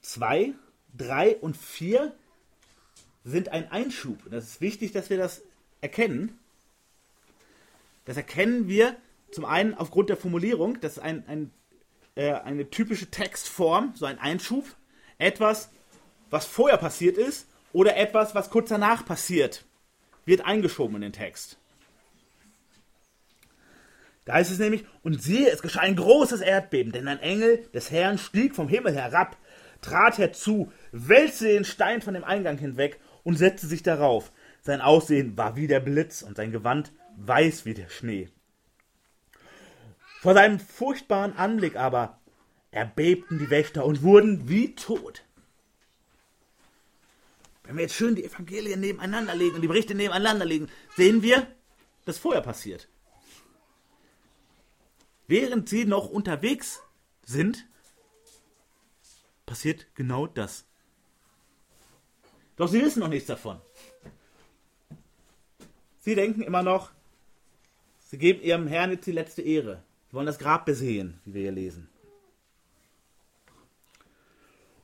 2, 0.00 0.54
3 0.96 1.36
und 1.36 1.56
4 1.56 2.16
sind 3.26 3.50
ein 3.50 3.70
Einschub. 3.70 4.24
Und 4.24 4.32
das 4.32 4.44
ist 4.44 4.60
wichtig, 4.60 4.92
dass 4.92 5.10
wir 5.10 5.18
das 5.18 5.42
erkennen. 5.80 6.38
Das 8.04 8.16
erkennen 8.16 8.68
wir 8.68 8.96
zum 9.32 9.44
einen 9.44 9.74
aufgrund 9.74 10.08
der 10.08 10.16
Formulierung, 10.16 10.80
das 10.80 10.92
ist 10.92 10.98
ein, 11.00 11.24
ein, 11.26 11.50
äh, 12.14 12.32
eine 12.32 12.70
typische 12.70 13.10
Textform, 13.10 13.92
so 13.96 14.06
ein 14.06 14.20
Einschub. 14.20 14.64
Etwas, 15.18 15.70
was 16.30 16.46
vorher 16.46 16.78
passiert 16.78 17.18
ist 17.18 17.48
oder 17.72 17.96
etwas, 17.96 18.34
was 18.34 18.50
kurz 18.50 18.68
danach 18.68 19.04
passiert, 19.04 19.64
wird 20.24 20.46
eingeschoben 20.46 20.96
in 20.96 21.02
den 21.02 21.12
Text. 21.12 21.58
Da 24.24 24.34
heißt 24.34 24.50
es 24.50 24.58
nämlich, 24.58 24.84
und 25.02 25.20
siehe, 25.20 25.50
es 25.50 25.62
geschah 25.62 25.80
ein 25.80 25.96
großes 25.96 26.40
Erdbeben, 26.40 26.92
denn 26.92 27.08
ein 27.08 27.20
Engel 27.20 27.68
des 27.74 27.90
Herrn 27.90 28.18
stieg 28.18 28.54
vom 28.54 28.68
Himmel 28.68 28.94
herab, 28.94 29.36
trat 29.80 30.18
herzu, 30.18 30.72
wälzte 30.92 31.48
den 31.48 31.64
Stein 31.64 32.02
von 32.02 32.14
dem 32.14 32.24
Eingang 32.24 32.58
hinweg 32.58 33.00
und 33.26 33.36
setzte 33.36 33.66
sich 33.66 33.82
darauf. 33.82 34.30
Sein 34.62 34.80
Aussehen 34.80 35.36
war 35.36 35.56
wie 35.56 35.66
der 35.66 35.80
Blitz 35.80 36.22
und 36.22 36.36
sein 36.36 36.52
Gewand 36.52 36.92
weiß 37.16 37.64
wie 37.64 37.74
der 37.74 37.88
Schnee. 37.88 38.28
Vor 40.20 40.34
seinem 40.34 40.60
furchtbaren 40.60 41.36
Anblick 41.36 41.74
aber 41.74 42.20
erbebten 42.70 43.40
die 43.40 43.50
Wächter 43.50 43.84
und 43.84 44.02
wurden 44.02 44.48
wie 44.48 44.76
tot. 44.76 45.24
Wenn 47.64 47.74
wir 47.74 47.82
jetzt 47.82 47.96
schön 47.96 48.14
die 48.14 48.24
Evangelien 48.24 48.78
nebeneinander 48.78 49.34
legen 49.34 49.56
und 49.56 49.62
die 49.62 49.68
Berichte 49.68 49.96
nebeneinander 49.96 50.44
legen, 50.44 50.68
sehen 50.96 51.20
wir, 51.22 51.48
dass 52.04 52.18
vorher 52.18 52.42
passiert. 52.42 52.88
Während 55.26 55.68
sie 55.68 55.84
noch 55.84 56.08
unterwegs 56.08 56.80
sind, 57.24 57.66
passiert 59.46 59.88
genau 59.96 60.28
das. 60.28 60.65
Doch 62.56 62.68
sie 62.68 62.80
wissen 62.80 63.00
noch 63.00 63.08
nichts 63.08 63.26
davon. 63.26 63.60
Sie 66.00 66.14
denken 66.14 66.42
immer 66.42 66.62
noch, 66.62 66.90
sie 67.98 68.18
geben 68.18 68.40
ihrem 68.42 68.66
Herrn 68.66 68.92
jetzt 68.92 69.06
die 69.06 69.12
letzte 69.12 69.42
Ehre. 69.42 69.82
Sie 70.08 70.14
wollen 70.14 70.26
das 70.26 70.38
Grab 70.38 70.64
besehen, 70.64 71.20
wie 71.24 71.34
wir 71.34 71.42
hier 71.42 71.52
lesen. 71.52 71.88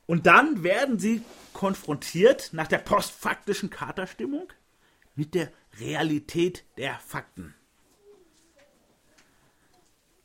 Und 0.05 0.25
dann 0.25 0.63
werden 0.63 0.99
sie 0.99 1.23
konfrontiert 1.53 2.49
nach 2.51 2.67
der 2.67 2.79
postfaktischen 2.79 3.69
Katerstimmung 3.69 4.51
mit 5.15 5.33
der 5.33 5.51
Realität 5.79 6.65
der 6.77 6.99
Fakten. 6.99 7.55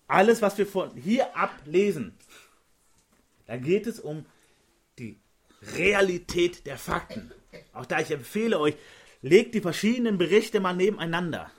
Alles, 0.08 0.42
was 0.42 0.58
wir 0.58 0.66
von 0.66 0.96
hier 0.96 1.36
ablesen, 1.36 2.16
da 3.46 3.56
geht 3.56 3.86
es 3.86 4.00
um 4.00 4.26
die 4.98 5.20
Realität 5.76 6.66
der 6.66 6.78
Fakten. 6.78 7.30
Auch 7.72 7.86
da 7.86 8.00
ich 8.00 8.10
empfehle 8.10 8.58
euch, 8.58 8.74
legt 9.22 9.54
die 9.54 9.60
verschiedenen 9.60 10.18
Berichte 10.18 10.60
mal 10.60 10.74
nebeneinander. 10.74 11.50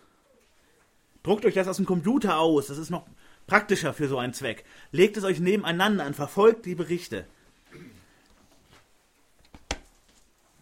Druckt 1.24 1.46
euch 1.46 1.54
das 1.54 1.68
aus 1.68 1.78
dem 1.78 1.86
Computer 1.86 2.40
aus, 2.40 2.68
das 2.68 2.78
ist 2.78 2.90
noch 2.90 3.06
praktischer 3.48 3.94
für 3.94 4.08
so 4.08 4.18
einen 4.18 4.34
Zweck. 4.34 4.64
Legt 4.92 5.18
es 5.18 5.24
euch 5.24 5.40
nebeneinander 5.40 6.06
und 6.06 6.16
verfolgt 6.16 6.66
die 6.66 6.76
Berichte. 6.76 7.26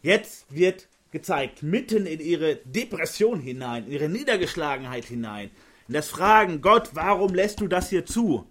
Jetzt 0.02 0.46
wird 0.54 0.88
gezeigt, 1.12 1.64
mitten 1.64 2.06
in 2.06 2.20
ihre 2.20 2.58
Depression 2.58 3.40
hinein, 3.40 3.86
in 3.86 3.92
ihre 3.92 4.10
Niedergeschlagenheit 4.10 5.06
hinein, 5.06 5.52
in 5.88 5.94
das 5.94 6.10
Fragen, 6.10 6.62
Gott, 6.62 6.92
warum 6.94 7.34
lässt 7.34 7.62
du 7.62 7.68
das 7.68 7.90
hier 7.90 8.06
zu? 8.06 8.50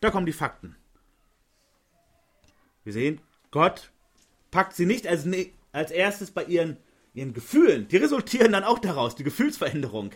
Da 0.00 0.10
kommen 0.10 0.26
die 0.26 0.32
Fakten. 0.32 0.76
Wir 2.84 2.92
sehen, 2.92 3.20
Gott 3.50 3.90
packt 4.50 4.74
sie 4.74 4.86
nicht 4.86 5.06
als, 5.06 5.24
ne, 5.24 5.50
als 5.72 5.90
erstes 5.90 6.30
bei 6.30 6.44
ihren, 6.44 6.76
ihren 7.14 7.32
Gefühlen. 7.32 7.88
Die 7.88 7.96
resultieren 7.96 8.52
dann 8.52 8.64
auch 8.64 8.78
daraus, 8.78 9.16
die 9.16 9.24
Gefühlsveränderung. 9.24 10.12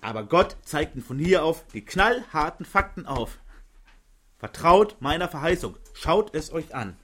Aber 0.00 0.24
Gott 0.24 0.56
zeigt 0.62 0.94
ihnen 0.94 1.04
von 1.04 1.18
hier 1.18 1.44
auf 1.44 1.66
die 1.68 1.84
knallharten 1.84 2.66
Fakten 2.66 3.06
auf. 3.06 3.38
Vertraut 4.38 4.96
meiner 5.00 5.28
Verheißung. 5.28 5.76
Schaut 5.94 6.34
es 6.34 6.52
euch 6.52 6.74
an. 6.74 6.96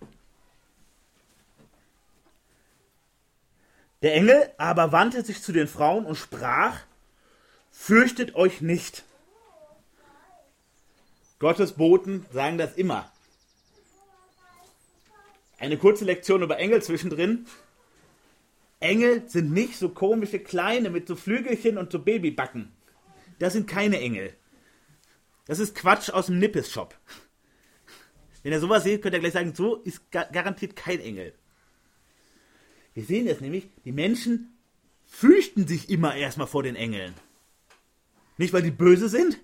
Der 4.02 4.14
Engel 4.14 4.50
aber 4.56 4.92
wandte 4.92 5.24
sich 5.24 5.42
zu 5.42 5.52
den 5.52 5.68
Frauen 5.68 6.06
und 6.06 6.16
sprach, 6.16 6.80
Fürchtet 7.70 8.34
euch 8.34 8.62
nicht. 8.62 9.04
Gottes 11.38 11.72
Boten 11.72 12.24
sagen 12.32 12.56
das 12.56 12.74
immer. 12.74 13.10
Eine 15.58 15.78
kurze 15.78 16.04
Lektion 16.04 16.42
über 16.42 16.58
Engel 16.58 16.82
zwischendrin. 16.82 17.46
Engel 18.80 19.28
sind 19.28 19.52
nicht 19.52 19.76
so 19.76 19.88
komische 19.88 20.38
Kleine 20.38 20.90
mit 20.90 21.08
so 21.08 21.16
Flügelchen 21.16 21.78
und 21.78 21.90
so 21.90 21.98
Babybacken. 21.98 22.72
Das 23.38 23.54
sind 23.54 23.66
keine 23.66 24.00
Engel. 24.00 24.34
Das 25.46 25.58
ist 25.58 25.74
Quatsch 25.74 26.10
aus 26.10 26.26
dem 26.26 26.38
Nippes-Shop. 26.38 26.94
Wenn 28.42 28.52
ihr 28.52 28.60
sowas 28.60 28.84
seht, 28.84 29.02
könnt 29.02 29.14
ihr 29.14 29.20
gleich 29.20 29.32
sagen, 29.32 29.54
so 29.54 29.76
ist 29.76 30.10
garantiert 30.10 30.76
kein 30.76 31.00
Engel. 31.00 31.34
Wir 32.94 33.04
sehen 33.04 33.26
es 33.26 33.40
nämlich, 33.40 33.68
die 33.84 33.92
Menschen 33.92 34.56
fürchten 35.04 35.66
sich 35.66 35.90
immer 35.90 36.14
erstmal 36.14 36.46
vor 36.46 36.62
den 36.62 36.76
Engeln. 36.76 37.14
Nicht, 38.38 38.52
weil 38.52 38.62
die 38.62 38.70
böse 38.70 39.08
sind, 39.08 39.38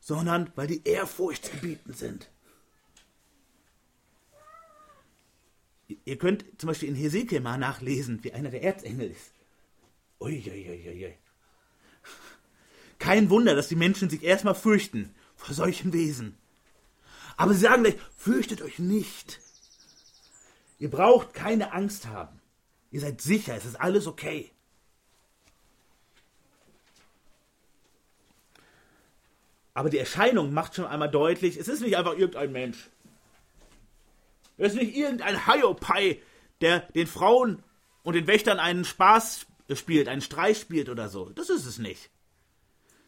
sondern 0.00 0.52
weil 0.54 0.66
die 0.66 0.82
ehrfurchtsgebietend 0.84 1.96
sind. 1.96 2.30
Ihr 6.04 6.18
könnt 6.18 6.44
zum 6.58 6.68
Beispiel 6.68 6.88
in 6.88 6.94
Hesekiel 6.94 7.40
mal 7.40 7.58
nachlesen, 7.58 8.22
wie 8.22 8.32
einer 8.32 8.50
der 8.50 8.62
Erzengel 8.62 9.10
ist. 9.10 9.32
Uiuiuiui. 10.20 11.14
Kein 12.98 13.30
Wunder, 13.30 13.54
dass 13.54 13.68
die 13.68 13.76
Menschen 13.76 14.10
sich 14.10 14.22
erstmal 14.22 14.54
fürchten 14.54 15.14
vor 15.36 15.54
solchen 15.54 15.92
Wesen. 15.92 16.36
Aber 17.36 17.54
sie 17.54 17.60
sagen 17.60 17.82
gleich, 17.82 17.96
fürchtet 18.16 18.60
euch 18.60 18.78
nicht. 18.78 19.40
Ihr 20.78 20.90
braucht 20.90 21.32
keine 21.32 21.72
Angst 21.72 22.06
haben. 22.06 22.40
Ihr 22.90 23.00
seid 23.00 23.20
sicher, 23.20 23.56
es 23.56 23.64
ist 23.64 23.80
alles 23.80 24.06
okay. 24.06 24.50
Aber 29.72 29.88
die 29.88 29.98
Erscheinung 29.98 30.52
macht 30.52 30.74
schon 30.74 30.84
einmal 30.84 31.10
deutlich, 31.10 31.56
es 31.56 31.68
ist 31.68 31.80
nicht 31.80 31.96
einfach 31.96 32.16
irgendein 32.16 32.52
Mensch. 32.52 32.90
Es 34.60 34.74
ist 34.74 34.80
nicht 34.80 34.94
irgendein 34.94 35.46
Hiopai, 35.46 36.20
der 36.60 36.80
den 36.80 37.06
Frauen 37.06 37.62
und 38.02 38.14
den 38.14 38.26
Wächtern 38.26 38.58
einen 38.58 38.84
Spaß 38.84 39.46
spielt, 39.74 40.08
einen 40.08 40.20
Streich 40.20 40.60
spielt 40.60 40.88
oder 40.88 41.08
so. 41.08 41.30
Das 41.30 41.48
ist 41.48 41.64
es 41.64 41.78
nicht. 41.78 42.10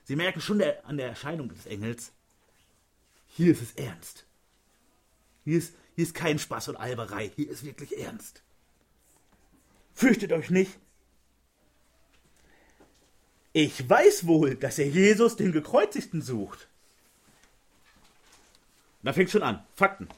Sie 0.04 0.16
merken 0.16 0.40
schon 0.40 0.58
der, 0.58 0.86
an 0.86 0.96
der 0.96 1.08
Erscheinung 1.08 1.48
des 1.48 1.66
Engels, 1.66 2.12
hier 3.26 3.52
ist 3.52 3.62
es 3.62 3.72
ernst. 3.72 4.24
Hier 5.44 5.58
ist, 5.58 5.74
hier 5.94 6.04
ist 6.04 6.14
kein 6.14 6.38
Spaß 6.38 6.68
und 6.68 6.76
Alberei, 6.76 7.30
hier 7.36 7.50
ist 7.50 7.64
wirklich 7.64 7.98
ernst. 7.98 8.42
Fürchtet 9.94 10.32
euch 10.32 10.48
nicht, 10.48 10.78
ich 13.52 13.88
weiß 13.88 14.26
wohl, 14.26 14.54
dass 14.54 14.78
er 14.78 14.88
Jesus 14.88 15.36
den 15.36 15.52
Gekreuzigten 15.52 16.22
sucht. 16.22 16.68
Da 19.02 19.12
fängt 19.12 19.30
schon 19.30 19.42
an. 19.42 19.62
Fakten. 19.74 20.08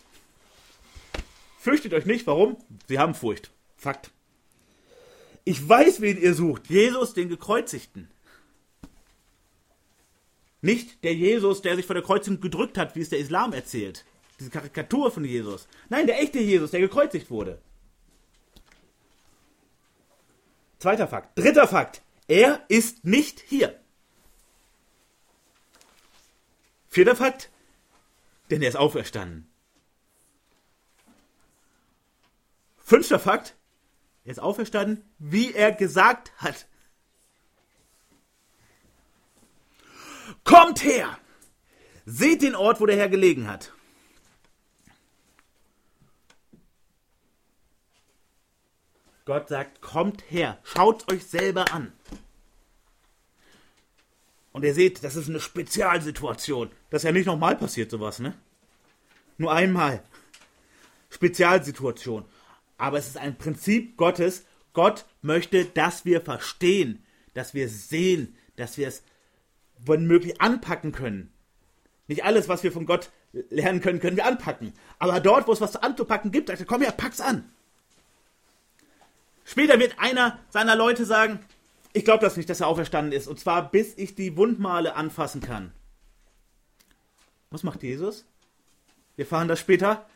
Fürchtet 1.64 1.94
euch 1.94 2.05
nicht, 2.05 2.27
warum? 2.27 2.59
Sie 2.88 2.98
haben 2.98 3.14
Furcht. 3.14 3.50
Fakt. 3.79 4.11
Ich 5.44 5.66
weiß, 5.66 6.03
wen 6.03 6.20
ihr 6.20 6.35
sucht. 6.35 6.68
Jesus, 6.68 7.14
den 7.14 7.31
Gekreuzigten. 7.31 8.11
Nicht 10.61 11.03
der 11.05 11.14
Jesus, 11.14 11.62
der 11.62 11.77
sich 11.77 11.87
vor 11.87 11.94
der 11.94 12.03
Kreuzigung 12.03 12.42
gedrückt 12.42 12.77
hat, 12.77 12.94
wie 12.94 13.00
es 13.00 13.09
der 13.09 13.18
Islam 13.18 13.55
erzählt. 13.55 14.05
Diese 14.38 14.50
Karikatur 14.50 15.11
von 15.11 15.24
Jesus. 15.24 15.66
Nein, 15.88 16.07
der 16.07 16.20
echte 16.20 16.38
Jesus, 16.38 16.70
der 16.70 16.81
gekreuzigt 16.81 17.31
wurde. 17.31 17.62
Zweiter 20.81 21.09
Fakt. 21.09 21.38
Dritter 21.38 21.66
Fakt. 21.66 22.03
Er 22.29 22.62
ist 22.68 23.07
nicht 23.07 23.40
hier. 23.40 23.81
Vierter 26.90 27.16
Fakt, 27.16 27.48
denn 28.50 28.61
er 28.61 28.68
ist 28.68 28.77
auferstanden. 28.77 29.48
Fünfter 32.85 33.18
Fakt, 33.18 33.57
er 34.25 34.33
ist 34.33 34.38
auferstanden, 34.38 35.03
wie 35.18 35.55
er 35.55 35.73
gesagt 35.73 36.33
hat. 36.37 36.66
Kommt 40.44 40.85
her! 40.85 41.18
Seht 42.05 42.42
den 42.42 42.55
Ort, 42.55 42.81
wo 42.81 42.87
der 42.87 42.97
Herr 42.97 43.09
gelegen 43.09 43.49
hat. 43.49 43.73
Gott 49.25 49.49
sagt, 49.49 49.81
kommt 49.81 50.23
her, 50.31 50.59
schaut 50.62 51.11
euch 51.11 51.27
selber 51.27 51.73
an. 51.73 51.90
Und 54.53 54.62
ihr 54.64 54.75
seht, 54.75 55.03
das 55.03 55.16
ist 55.16 55.31
eine 55.31 55.40
Spezialsituation. 55.40 56.70
Das 56.90 57.01
ist 57.01 57.07
ja 57.07 57.12
nicht 57.12 57.25
nochmal 57.25 57.57
passiert, 57.57 57.90
sowas, 57.90 58.18
ne? 58.18 58.35
Nur 59.38 59.53
einmal. 59.53 60.03
Spezialsituation. 61.09 62.27
Aber 62.76 62.98
es 62.98 63.06
ist 63.06 63.18
ein 63.18 63.37
Prinzip 63.37 63.96
Gottes. 63.96 64.44
Gott 64.72 65.04
möchte, 65.22 65.64
dass 65.64 66.04
wir 66.04 66.20
verstehen, 66.20 67.04
dass 67.32 67.54
wir 67.54 67.68
sehen, 67.68 68.37
dass 68.56 68.76
wir 68.76 68.88
es, 68.88 69.02
wenn 69.78 70.06
möglich, 70.06 70.40
anpacken 70.40 70.92
können. 70.92 71.32
Nicht 72.06 72.24
alles, 72.24 72.48
was 72.48 72.62
wir 72.62 72.72
von 72.72 72.87
Gott 72.87 73.10
lernen 73.50 73.80
können, 73.80 74.00
können 74.00 74.16
wir 74.16 74.26
anpacken. 74.26 74.72
Aber 74.98 75.20
dort, 75.20 75.48
wo 75.48 75.52
es 75.52 75.60
was 75.60 75.76
anzupacken 75.76 76.30
gibt, 76.30 76.48
sagt 76.48 76.60
er, 76.60 76.66
komm 76.66 76.82
her, 76.82 76.92
pack's 76.92 77.20
an. 77.20 77.50
Später 79.44 79.78
wird 79.78 79.98
einer 79.98 80.38
seiner 80.50 80.76
Leute 80.76 81.04
sagen, 81.04 81.40
ich 81.92 82.04
glaube 82.04 82.24
das 82.24 82.37
nicht, 82.37 82.48
dass 82.50 82.60
er 82.60 82.66
auferstanden 82.66 83.12
ist. 83.12 83.28
Und 83.28 83.38
zwar 83.38 83.70
bis 83.70 83.96
ich 83.96 84.14
die 84.14 84.37
Wundmale 84.37 84.96
anfassen 84.96 85.40
kann. 85.40 85.72
Was 87.50 87.62
macht 87.62 87.82
Jesus? 87.82 88.24
Wir 89.16 89.27
fahren 89.27 89.48
das 89.48 89.60
später. 89.60 90.06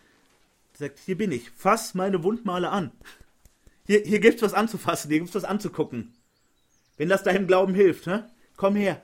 Sagt, 0.78 1.00
hier 1.00 1.18
bin 1.18 1.32
ich. 1.32 1.50
Fass 1.50 1.94
meine 1.94 2.22
Wundmale 2.22 2.70
an. 2.70 2.92
Hier, 3.84 4.00
hier 4.04 4.20
gibt's 4.20 4.42
was 4.42 4.54
anzufassen, 4.54 5.10
hier 5.10 5.18
gibt's 5.18 5.34
was 5.34 5.42
anzugucken. 5.42 6.14
Wenn 6.96 7.08
das 7.08 7.24
deinem 7.24 7.48
Glauben 7.48 7.74
hilft, 7.74 8.06
ne? 8.06 8.30
komm 8.56 8.76
her. 8.76 9.02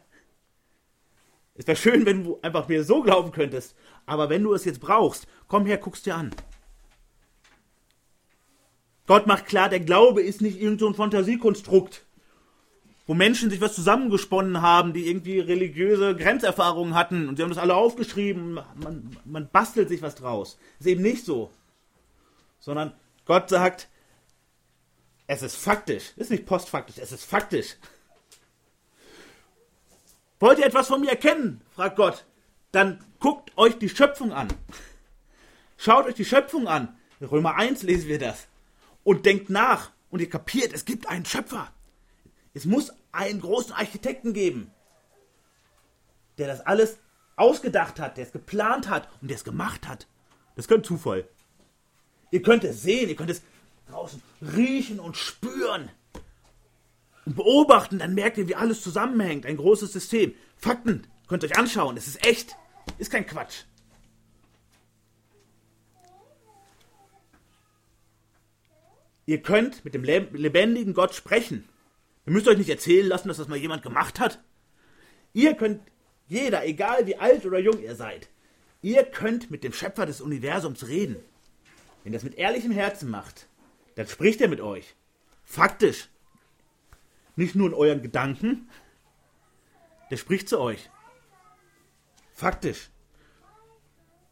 Es 1.55 1.67
wäre 1.67 1.77
schön, 1.77 2.07
wenn 2.07 2.23
du 2.23 2.39
einfach 2.43 2.69
mir 2.69 2.85
so 2.85 3.03
glauben 3.03 3.33
könntest. 3.33 3.75
Aber 4.07 4.29
wenn 4.29 4.45
du 4.45 4.55
es 4.55 4.65
jetzt 4.65 4.81
brauchst, 4.81 5.27
komm 5.49 5.67
her, 5.67 5.79
guck's 5.79 6.05
dir 6.05 6.15
an. 6.15 6.31
Gott 9.09 9.27
macht 9.27 9.47
klar, 9.47 9.69
der 9.69 9.81
Glaube 9.81 10.23
ist 10.23 10.41
nicht 10.43 10.61
irgendein 10.61 10.93
so 10.93 10.93
Fantasiekonstrukt, 10.95 12.07
wo 13.09 13.15
Menschen 13.15 13.51
sich 13.51 13.61
was 13.61 13.75
zusammengesponnen 13.75 14.63
haben, 14.63 14.93
die 14.93 15.09
irgendwie 15.09 15.41
religiöse 15.41 16.15
Grenzerfahrungen 16.15 16.95
hatten 16.95 17.29
und 17.29 17.37
sie 17.37 17.43
haben 17.43 17.51
das 17.51 17.59
alle 17.59 17.75
aufgeschrieben, 17.75 18.61
man, 18.77 19.17
man 19.25 19.49
bastelt 19.51 19.89
sich 19.89 20.03
was 20.03 20.15
draus. 20.15 20.57
Ist 20.79 20.87
eben 20.87 21.03
nicht 21.03 21.25
so. 21.25 21.51
Sondern 22.65 22.95
Gott 23.27 23.51
sagt, 23.51 23.91
es 25.27 25.43
ist 25.43 25.57
faktisch. 25.57 26.15
Ist 26.17 26.31
nicht 26.31 26.47
postfaktisch, 26.47 26.97
es 26.97 27.13
ist 27.13 27.25
faktisch. 27.25 27.77
Wollt 30.41 30.59
ihr 30.59 30.65
etwas 30.65 30.87
von 30.87 31.03
mir 31.03 31.11
erkennen? 31.11 31.61
fragt 31.75 31.97
Gott. 31.97 32.25
Dann 32.73 33.05
guckt 33.21 33.53
euch 33.59 33.79
die 33.79 33.91
Schöpfung 33.91 34.33
an. 34.33 34.49
Schaut 35.77 36.07
euch 36.07 36.15
die 36.15 36.25
Schöpfung 36.25 36.67
an. 36.67 36.97
In 37.21 37.27
Römer 37.27 37.57
1 37.57 37.83
lesen 37.83 38.09
wir 38.09 38.19
das. 38.19 38.49
Und 39.03 39.27
denkt 39.27 39.51
nach. 39.51 39.93
Und 40.09 40.21
ihr 40.21 40.31
kapiert, 40.31 40.73
es 40.73 40.87
gibt 40.87 41.07
einen 41.07 41.27
Schöpfer. 41.27 41.71
Es 42.55 42.65
muss 42.65 42.93
einen 43.13 43.43
großen 43.43 43.73
Architekten 43.73 44.33
geben, 44.33 44.71
der 46.39 46.47
das 46.47 46.61
alles 46.61 46.97
ausgedacht 47.37 48.01
hat, 48.01 48.17
der 48.17 48.25
es 48.25 48.33
geplant 48.33 48.89
hat 48.89 49.09
und 49.21 49.29
der 49.29 49.37
es 49.37 49.45
gemacht 49.45 49.87
hat. 49.87 50.07
Das 50.57 50.65
ist 50.65 50.69
kein 50.69 50.83
Zufall. 50.83 51.29
Ihr 52.31 52.43
könnt 52.43 52.65
es 52.65 52.83
sehen, 52.83 53.09
ihr 53.09 53.17
könnt 53.17 53.31
es 53.31 53.43
draußen 53.89 54.21
riechen 54.41 55.01
und 55.01 55.17
spüren 55.17 55.91
und 57.25 57.37
beobachten, 57.37 57.99
dann 57.99 58.15
merkt 58.15 58.39
ihr, 58.39 58.49
wie 58.49 58.55
alles 58.55 58.83
zusammenhängt. 58.83 59.47
Ein 59.47 59.57
großes 59.57 59.93
System. 59.93 60.35
Fakten 60.57 61.07
könnt 61.27 61.43
ihr 61.43 61.51
euch 61.51 61.59
anschauen. 61.59 61.97
Es 61.97 62.07
ist 62.07 62.27
echt. 62.27 62.57
Ist 62.99 63.11
kein 63.11 63.27
Quatsch. 63.27 63.65
Ihr 69.27 69.41
könnt 69.41 69.85
mit 69.87 69.95
dem 69.95 70.05
lebendigen 70.05 70.93
Gott 70.93 71.15
sprechen. 71.15 71.67
Ihr 72.27 72.33
müsst 72.33 72.47
euch 72.47 72.59
nicht 72.59 72.69
erzählen 72.69 73.07
lassen, 73.07 73.29
dass 73.29 73.39
das 73.39 73.49
mal 73.49 73.57
jemand 73.57 73.83
gemacht 73.83 74.21
hat. 74.21 74.43
Ihr 75.33 75.55
könnt, 75.55 75.81
jeder, 76.29 76.67
egal 76.67 77.07
wie 77.07 77.17
alt 77.17 77.47
oder 77.47 77.59
jung 77.59 77.83
ihr 77.83 77.97
seid, 77.97 78.29
ihr 78.83 79.03
könnt 79.03 79.51
mit 79.51 79.65
dem 79.65 79.73
Schöpfer 79.73 80.05
des 80.05 80.21
Universums 80.21 80.89
reden. 80.89 81.17
Wenn 82.05 82.13
ihr 82.13 82.19
das 82.19 82.25
mit 82.25 82.35
ehrlichem 82.35 82.71
Herzen 82.71 83.11
macht, 83.11 83.49
dann 83.97 84.07
spricht 84.07 84.41
er 84.41 84.49
mit 84.49 84.61
euch. 84.61 84.95
Faktisch. 85.43 86.11
Nicht 87.35 87.55
nur 87.55 87.69
in 87.69 87.75
euren 87.75 88.03
Gedanken. 88.03 88.69
Der 90.11 90.19
spricht 90.19 90.49
zu 90.49 90.61
euch. 90.61 90.91
Faktisch. 92.33 92.91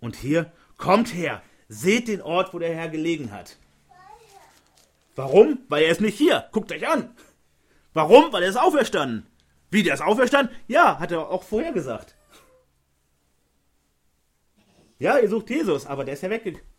Und 0.01 0.17
hier, 0.17 0.53
kommt 0.77 1.15
her, 1.15 1.43
seht 1.69 2.09
den 2.09 2.21
Ort, 2.21 2.53
wo 2.53 2.59
der 2.59 2.75
Herr 2.75 2.89
gelegen 2.89 3.33
hat. 3.33 3.57
Warum? 5.17 5.61
Weil 5.69 5.85
er 5.85 5.93
ist 5.93 6.01
nicht 6.01 6.19
hier. 6.19 6.49
Guckt 6.53 6.73
euch 6.73 6.87
an. 6.87 7.17
Warum? 7.95 8.33
Weil 8.33 8.43
er 8.43 8.51
ist 8.51 8.57
auferstanden. 8.57 9.27
Wie, 9.71 9.83
der 9.83 9.95
ist 9.95 10.03
auferstanden? 10.03 10.55
Ja, 10.69 10.99
hat 10.99 11.13
er 11.13 11.31
auch 11.31 11.43
vorher 11.43 11.73
gesagt. 11.73 12.17
Ja, 14.99 15.19
ihr 15.19 15.29
sucht 15.29 15.49
Jesus, 15.49 15.87
aber 15.87 16.05
der 16.05 16.15
ist 16.15 16.23
ja 16.23 16.31
weggegangen. 16.31 16.72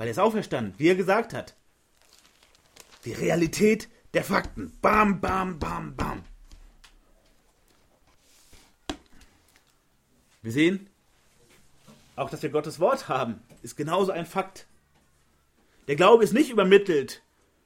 Weil 0.00 0.06
er 0.06 0.12
ist 0.12 0.18
auferstanden, 0.18 0.72
wie 0.78 0.88
er 0.88 0.94
gesagt 0.94 1.34
hat. 1.34 1.54
Die 3.04 3.12
Realität 3.12 3.86
der 4.14 4.24
Fakten. 4.24 4.72
Bam, 4.80 5.20
bam, 5.20 5.58
bam, 5.58 5.94
bam. 5.94 6.22
Wir 10.40 10.52
sehen, 10.52 10.88
auch 12.16 12.30
dass 12.30 12.42
wir 12.42 12.48
Gottes 12.48 12.80
Wort 12.80 13.10
haben, 13.10 13.42
ist 13.60 13.76
genauso 13.76 14.10
ein 14.10 14.24
Fakt. 14.24 14.66
Der 15.86 15.96
Glaube 15.96 16.24
ist 16.24 16.32
nicht 16.32 16.48
übermittelt 16.48 17.20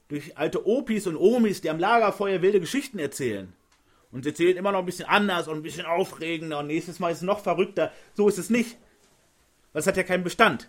durch 0.08 0.36
alte 0.36 0.66
Opis 0.66 1.06
und 1.06 1.16
Omis, 1.16 1.60
die 1.60 1.70
am 1.70 1.78
Lagerfeuer 1.78 2.42
wilde 2.42 2.58
Geschichten 2.58 2.98
erzählen. 2.98 3.52
Und 4.10 4.24
sie 4.24 4.30
erzählen 4.30 4.56
immer 4.56 4.72
noch 4.72 4.80
ein 4.80 4.86
bisschen 4.86 5.06
anders 5.06 5.46
und 5.46 5.58
ein 5.58 5.62
bisschen 5.62 5.86
aufregender 5.86 6.58
und 6.58 6.66
nächstes 6.66 6.98
Mal 6.98 7.12
ist 7.12 7.18
es 7.18 7.22
noch 7.22 7.44
verrückter. 7.44 7.92
So 8.14 8.28
ist 8.28 8.38
es 8.38 8.50
nicht. 8.50 8.76
Es 9.72 9.86
hat 9.86 9.96
ja 9.96 10.02
keinen 10.02 10.24
Bestand. 10.24 10.68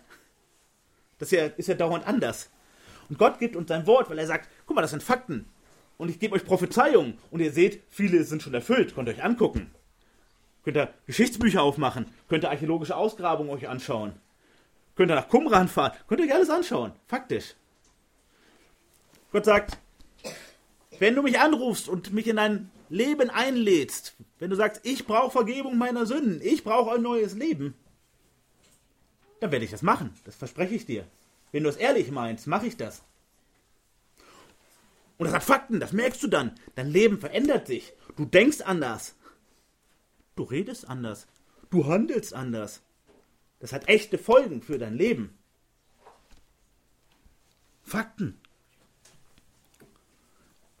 Das 1.18 1.32
ist 1.32 1.38
ja, 1.38 1.46
ist 1.46 1.68
ja 1.68 1.74
dauernd 1.74 2.06
anders. 2.06 2.50
Und 3.08 3.18
Gott 3.18 3.38
gibt 3.38 3.56
uns 3.56 3.68
sein 3.68 3.86
Wort, 3.86 4.10
weil 4.10 4.18
er 4.18 4.26
sagt, 4.26 4.48
guck 4.66 4.76
mal, 4.76 4.82
das 4.82 4.90
sind 4.90 5.02
Fakten. 5.02 5.46
Und 5.96 6.10
ich 6.10 6.18
gebe 6.18 6.34
euch 6.34 6.44
Prophezeiungen. 6.44 7.18
Und 7.30 7.40
ihr 7.40 7.52
seht, 7.52 7.82
viele 7.88 8.24
sind 8.24 8.42
schon 8.42 8.54
erfüllt. 8.54 8.94
Könnt 8.94 9.08
ihr 9.08 9.14
euch 9.14 9.24
angucken. 9.24 9.70
Könnt 10.64 10.76
ihr 10.76 10.92
Geschichtsbücher 11.06 11.62
aufmachen. 11.62 12.06
Könnt 12.28 12.44
ihr 12.44 12.50
archäologische 12.50 12.96
Ausgrabungen 12.96 13.50
euch 13.50 13.68
anschauen. 13.68 14.12
Könnt 14.94 15.10
ihr 15.10 15.14
nach 15.14 15.28
Qumran 15.28 15.68
fahren. 15.68 15.92
Könnt 16.08 16.20
ihr 16.20 16.26
euch 16.26 16.34
alles 16.34 16.50
anschauen. 16.50 16.92
Faktisch. 17.06 17.54
Gott 19.32 19.44
sagt, 19.44 19.78
wenn 20.98 21.14
du 21.14 21.22
mich 21.22 21.38
anrufst 21.38 21.88
und 21.88 22.12
mich 22.12 22.26
in 22.26 22.36
dein 22.36 22.70
Leben 22.88 23.30
einlädst, 23.30 24.16
wenn 24.38 24.50
du 24.50 24.56
sagst, 24.56 24.80
ich 24.84 25.06
brauche 25.06 25.30
Vergebung 25.30 25.76
meiner 25.76 26.06
Sünden, 26.06 26.40
ich 26.42 26.64
brauche 26.64 26.94
ein 26.94 27.02
neues 27.02 27.34
Leben, 27.34 27.74
dann 29.40 29.52
werde 29.52 29.64
ich 29.64 29.70
das 29.70 29.82
machen. 29.82 30.12
Das 30.24 30.36
verspreche 30.36 30.74
ich 30.74 30.86
dir. 30.86 31.06
Wenn 31.52 31.62
du 31.62 31.68
es 31.68 31.76
ehrlich 31.76 32.10
meinst, 32.10 32.46
mache 32.46 32.66
ich 32.66 32.76
das. 32.76 33.02
Und 35.18 35.26
das 35.26 35.34
hat 35.34 35.44
Fakten, 35.44 35.80
das 35.80 35.92
merkst 35.92 36.22
du 36.22 36.28
dann. 36.28 36.54
Dein 36.74 36.90
Leben 36.90 37.20
verändert 37.20 37.66
sich. 37.66 37.92
Du 38.16 38.24
denkst 38.24 38.60
anders. 38.60 39.14
Du 40.34 40.42
redest 40.42 40.88
anders. 40.88 41.26
Du 41.70 41.86
handelst 41.86 42.34
anders. 42.34 42.82
Das 43.60 43.72
hat 43.72 43.88
echte 43.88 44.18
Folgen 44.18 44.62
für 44.62 44.78
dein 44.78 44.94
Leben. 44.94 45.36
Fakten. 47.82 48.38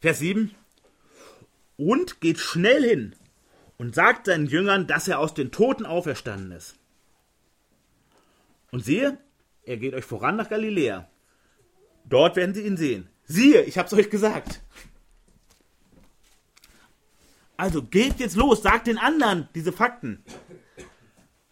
Vers 0.00 0.18
7. 0.18 0.54
Und 1.78 2.20
geht 2.20 2.38
schnell 2.38 2.82
hin 2.82 3.16
und 3.78 3.94
sagt 3.94 4.26
seinen 4.26 4.46
Jüngern, 4.46 4.86
dass 4.86 5.08
er 5.08 5.18
aus 5.18 5.34
den 5.34 5.52
Toten 5.52 5.86
auferstanden 5.86 6.52
ist. 6.52 6.76
Und 8.76 8.84
siehe, 8.84 9.16
er 9.62 9.78
geht 9.78 9.94
euch 9.94 10.04
voran 10.04 10.36
nach 10.36 10.50
Galiläa. 10.50 11.08
Dort 12.04 12.36
werden 12.36 12.54
sie 12.54 12.60
ihn 12.60 12.76
sehen. 12.76 13.08
Siehe, 13.24 13.62
ich 13.62 13.78
hab's 13.78 13.94
euch 13.94 14.10
gesagt. 14.10 14.60
Also 17.56 17.82
geht 17.82 18.20
jetzt 18.20 18.36
los, 18.36 18.62
sagt 18.62 18.86
den 18.86 18.98
anderen 18.98 19.48
diese 19.54 19.72
Fakten. 19.72 20.22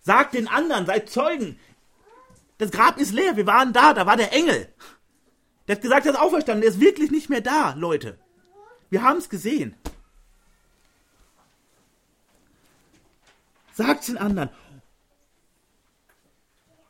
Sagt 0.00 0.34
den 0.34 0.48
anderen, 0.48 0.84
seid 0.84 1.08
Zeugen. 1.08 1.58
Das 2.58 2.70
Grab 2.70 2.98
ist 2.98 3.14
leer, 3.14 3.38
wir 3.38 3.46
waren 3.46 3.72
da, 3.72 3.94
da 3.94 4.04
war 4.04 4.18
der 4.18 4.34
Engel. 4.34 4.68
Der 5.66 5.76
hat 5.76 5.82
gesagt, 5.82 6.04
er 6.04 6.12
ist 6.12 6.20
auferstanden, 6.20 6.60
der 6.60 6.72
ist 6.72 6.80
wirklich 6.80 7.10
nicht 7.10 7.30
mehr 7.30 7.40
da, 7.40 7.72
Leute. 7.72 8.18
Wir 8.90 9.02
haben 9.02 9.16
es 9.16 9.30
gesehen. 9.30 9.74
Sagt 13.72 14.08
den 14.08 14.18
anderen 14.18 14.50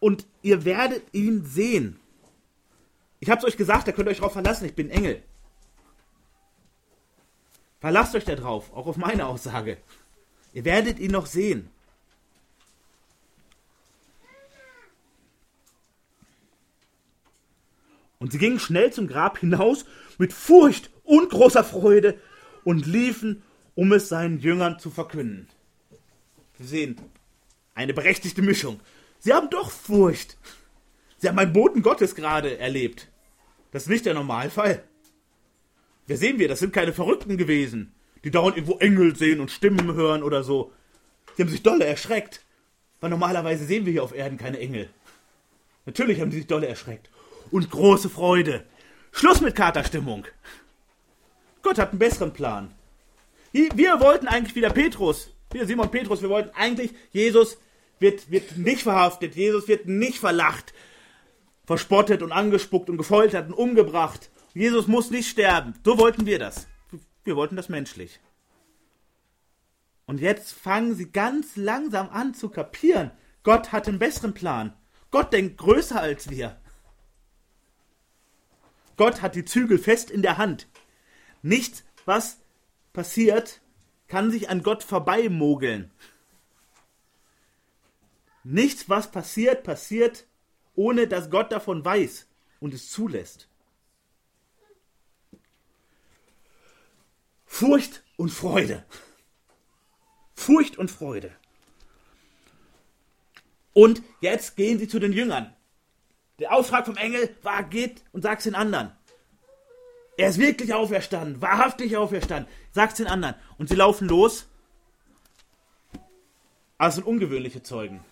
und 0.05 0.27
ihr 0.43 0.67
werdet 0.67 1.03
ihn 1.15 1.47
sehen. 1.47 1.99
Ich 3.21 3.31
habe 3.31 3.39
es 3.39 3.47
euch 3.47 3.57
gesagt, 3.57 3.89
da 3.89 3.93
könnt 3.93 4.07
ihr 4.07 4.11
euch 4.11 4.19
darauf 4.19 4.35
verlassen, 4.35 4.67
ich 4.67 4.75
bin 4.75 4.91
Engel. 4.91 5.23
Verlasst 7.81 8.15
euch 8.15 8.27
darauf, 8.27 8.71
auch 8.75 8.87
auf 8.87 8.99
meine 8.99 9.27
Aussage. 9.27 9.79
Ihr 10.53 10.67
werdet 10.67 10.99
ihn 10.99 11.11
noch 11.11 11.25
sehen. 11.25 11.71
Und 18.19 18.33
sie 18.33 18.39
gingen 18.39 18.61
schnell 18.61 18.93
zum 18.93 19.07
Grab 19.07 19.39
hinaus 19.39 19.87
mit 20.19 20.35
Furcht 20.35 20.91
und 21.05 21.31
großer 21.31 21.65
Freude 21.65 22.21
und 22.63 22.85
liefen, 22.85 23.43
um 23.75 23.91
es 23.95 24.11
seinen 24.11 24.39
Jüngern 24.39 24.79
zu 24.79 24.91
verkünden. 24.91 25.49
Wir 26.59 26.67
sehen 26.67 27.01
eine 27.75 27.95
berechtigte 27.95 28.43
Mischung. 28.43 28.81
Sie 29.25 29.33
haben 29.33 29.49
doch 29.49 29.71
Furcht. 29.71 30.37
Sie 31.17 31.27
haben 31.31 31.39
einen 31.39 31.55
Boten 31.55 31.81
Gottes 31.81 32.15
gerade 32.15 32.59
erlebt. 32.59 33.09
Das 33.71 33.85
ist 33.85 33.89
nicht 33.89 34.05
der 34.05 34.13
Normalfall. 34.13 34.85
Wer 36.07 36.19
sehen 36.19 36.39
wir? 36.39 36.47
Das 36.47 36.59
sind 36.59 36.75
keine 36.75 36.93
Verrückten 36.93 37.39
gewesen, 37.39 37.95
die 38.23 38.31
dauernd 38.31 38.59
irgendwo 38.59 38.77
Engel 38.81 39.17
sehen 39.17 39.41
und 39.41 39.51
Stimmen 39.51 39.95
hören 39.95 40.23
oder 40.23 40.45
so. 40.45 40.73
Sie 41.35 41.43
haben 41.43 41.49
sich 41.49 41.63
dolle 41.63 41.87
erschreckt. 41.87 42.45
Weil 43.01 43.09
normalerweise 43.09 43.65
sehen 43.65 43.87
wir 43.87 43.93
hier 43.93 44.03
auf 44.05 44.15
Erden 44.15 44.37
keine 44.37 44.59
Engel. 44.59 44.91
Natürlich 45.87 46.21
haben 46.21 46.31
sie 46.31 46.39
sich 46.39 46.47
dolle 46.47 46.69
erschreckt. 46.69 47.09
Und 47.51 47.71
große 47.71 48.11
Freude. 48.11 48.67
Schluss 49.11 49.41
mit 49.41 49.55
Katerstimmung. 49.55 50.27
Gott 51.63 51.79
hat 51.79 51.93
einen 51.93 51.99
besseren 51.99 52.35
Plan. 52.35 52.75
Wir 53.53 54.01
wollten 54.01 54.29
eigentlich 54.29 54.55
wieder 54.55 54.69
Petrus, 54.69 55.31
wir 55.51 55.67
Simon 55.67 55.91
Petrus, 55.91 56.21
wir 56.21 56.29
wollten 56.29 56.55
eigentlich 56.55 56.91
Jesus 57.11 57.57
wird, 57.99 58.31
wird 58.31 58.57
nicht 58.57 58.83
verhaftet, 58.83 59.35
Jesus 59.35 59.69
wird 59.69 59.87
nicht 59.87 60.19
verlacht, 60.19 60.73
verspottet 61.65 62.23
und 62.23 62.33
angespuckt 62.33 62.91
und 62.91 62.99
gefoltert 62.99 63.49
und 63.49 63.55
umgebracht. 63.55 64.31
Jesus 64.53 64.87
muss 64.87 65.11
nicht 65.11 65.29
sterben. 65.29 65.75
So 65.85 65.99
wollten 65.99 66.27
wir 66.27 66.39
das. 66.39 66.67
Wir 67.25 67.37
wollten 67.37 67.57
das 67.57 67.69
menschlich. 67.69 68.21
Und 70.07 70.21
jetzt 70.21 70.53
fangen 70.53 70.95
sie 70.95 71.11
ganz 71.11 71.57
langsam 71.57 72.11
an 72.11 72.35
zu 72.35 72.51
kapieren. 72.51 73.11
Gott 73.43 73.73
hat 73.73 73.89
einen 73.89 73.99
besseren 73.99 74.35
Plan. 74.35 74.75
Gott 75.11 75.33
denkt 75.33 75.59
größer 75.59 76.01
als 76.01 76.29
wir. 76.31 76.61
Gott 78.97 79.23
hat 79.23 79.35
die 79.35 79.45
Zügel 79.45 79.79
fest 79.79 80.11
in 80.11 80.23
der 80.23 80.39
Hand. 80.39 80.69
Nichts, 81.43 81.85
was 82.05 82.39
passiert, 82.93 83.61
kann 84.07 84.31
sich 84.31 84.49
an 84.49 84.63
Gott 84.63 84.83
vorbeimogeln. 84.83 85.91
Nichts, 88.45 88.89
was 88.89 89.11
passiert, 89.11 89.65
passiert, 89.65 90.27
ohne 90.75 91.09
dass 91.09 91.31
Gott 91.31 91.51
davon 91.51 91.85
weiß 91.85 92.29
und 92.61 92.75
es 92.75 92.91
zulässt. 92.91 93.49
Furcht 97.47 98.03
und 98.17 98.31
Freude. 98.31 98.85
Furcht 100.35 100.77
und 100.77 100.91
Freude. 100.91 101.33
Und 103.73 104.03
jetzt 104.21 104.57
gehen 104.57 104.79
sie 104.79 104.89
zu 104.89 104.99
den 104.99 105.13
Jüngern. 105.13 105.55
Der 106.39 106.53
Auftrag 106.53 106.85
vom 106.85 106.97
Engel 106.97 107.35
war, 107.43 107.63
geht 107.63 108.03
und 108.13 108.23
sag's 108.23 108.45
den 108.45 108.55
anderen. 108.55 108.93
Er 110.17 110.29
ist 110.29 110.39
wirklich 110.39 110.73
auferstanden, 110.75 111.41
wahrhaftig 111.41 111.97
auferstanden. 111.97 112.53
Sag's 112.73 112.95
den 112.95 113.07
anderen. 113.07 113.37
Und 113.57 113.69
sie 113.69 113.75
laufen 113.75 114.09
los. 114.09 114.49
Es 116.79 116.95
sind 116.97 117.07
ungewöhnliche 117.07 117.63
Zeugen. 117.63 118.05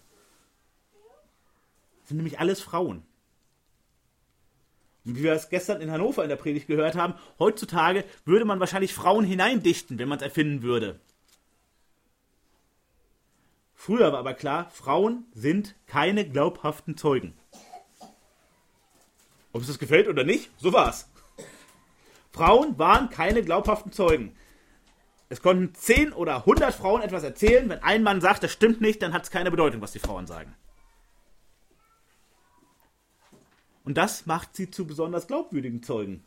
Sind 2.05 2.17
nämlich 2.17 2.41
alles 2.41 2.61
Frauen. 2.61 3.05
Und 5.05 5.17
wie 5.17 5.23
wir 5.25 5.33
es 5.33 5.49
gestern 5.49 5.81
in 5.81 5.91
Hannover 5.91 6.23
in 6.23 6.29
der 6.29 6.37
Predigt 6.37 6.69
gehört 6.69 6.95
haben, 6.95 7.15
heutzutage 7.39 8.05
würde 8.25 8.45
man 8.45 8.61
wahrscheinlich 8.61 8.95
Frauen 8.95 9.25
hineindichten, 9.25 9.99
wenn 9.99 10.09
man 10.09 10.19
es 10.19 10.25
erfinden 10.25 10.63
würde. 10.63 11.01
Früher 13.75 14.13
war 14.13 14.21
aber 14.21 14.35
klar, 14.35 14.71
Frauen 14.71 15.25
sind 15.35 15.75
keine 15.87 16.29
glaubhaften 16.29 16.97
Zeugen. 16.97 17.35
Ob 19.53 19.63
es 19.63 19.67
das 19.67 19.81
gefällt 19.81 20.07
oder 20.07 20.23
nicht, 20.23 20.51
so 20.57 20.73
war's. 20.73 21.09
Frauen 22.31 22.79
waren 22.79 23.11
keine 23.11 23.43
glaubhaften 23.43 23.91
Zeugen. 23.91 24.37
Es 25.29 25.43
konnten 25.43 25.75
10 25.75 26.13
oder 26.13 26.37
100 26.37 26.75
Frauen 26.75 27.03
etwas 27.03 27.25
erzählen. 27.25 27.69
Wenn 27.69 27.83
ein 27.83 28.03
Mann 28.03 28.21
sagt, 28.21 28.43
das 28.43 28.53
stimmt 28.53 28.81
nicht, 28.81 29.03
dann 29.03 29.13
hat 29.13 29.25
es 29.25 29.31
keine 29.31 29.51
Bedeutung, 29.51 29.81
was 29.81 29.93
die 29.93 29.99
Frauen 29.99 30.27
sagen. 30.27 30.55
Und 33.85 33.99
das 33.99 34.27
macht 34.27 34.55
sie 34.57 34.71
zu 34.71 34.87
besonders 34.87 35.27
glaubwürdigen 35.27 35.83
Zeugen. 35.83 36.25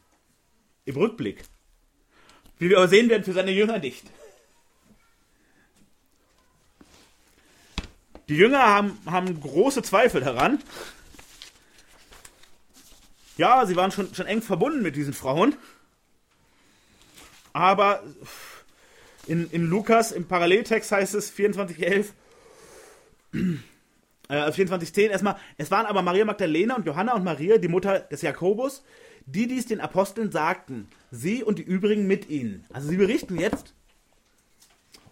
Im 0.86 0.96
Rückblick. 0.96 1.44
Wie 2.58 2.70
wir 2.70 2.78
aber 2.78 2.88
sehen 2.88 3.10
werden 3.10 3.24
für 3.24 3.34
seine 3.34 3.52
Jünger 3.52 3.80
nicht. 3.80 4.06
Die 8.30 8.36
Jünger 8.36 8.64
haben, 8.64 8.98
haben 9.06 9.40
große 9.40 9.84
Zweifel 9.84 10.22
daran. 10.22 10.60
Ja, 13.38 13.66
sie 13.66 13.76
waren 13.76 13.92
schon, 13.92 14.14
schon 14.16 14.26
eng 14.26 14.42
verbunden 14.42 14.82
mit 14.82 14.96
diesen 14.96 15.14
Frauen. 15.14 15.56
Aber 17.54 18.04
in, 19.28 19.50
in 19.52 19.66
Lukas, 19.68 20.12
im 20.12 20.28
Paralleltext 20.28 20.92
heißt 20.92 21.14
es 21.16 21.32
24,11, 21.34 22.08
äh, 24.30 24.50
24,10 24.50 25.10
erstmal, 25.10 25.38
es 25.58 25.72
waren 25.72 25.86
aber 25.86 26.02
Maria 26.02 26.26
Magdalena 26.26 26.76
und 26.76 26.86
Johanna 26.86 27.14
und 27.16 27.24
Maria, 27.24 27.58
die 27.58 27.68
Mutter 27.68 28.00
des 28.00 28.22
Jakobus, 28.22 28.84
die 29.26 29.48
dies 29.48 29.66
den 29.66 29.82
Aposteln 29.82 30.32
sagten, 30.32 30.88
sie 31.12 31.44
und 31.44 31.60
die 31.60 31.64
übrigen 31.64 32.08
mit 32.08 32.30
ihnen. 32.30 32.66
Also 32.72 32.90
sie 32.90 32.98
berichten 32.98 33.40
jetzt, 33.40 33.74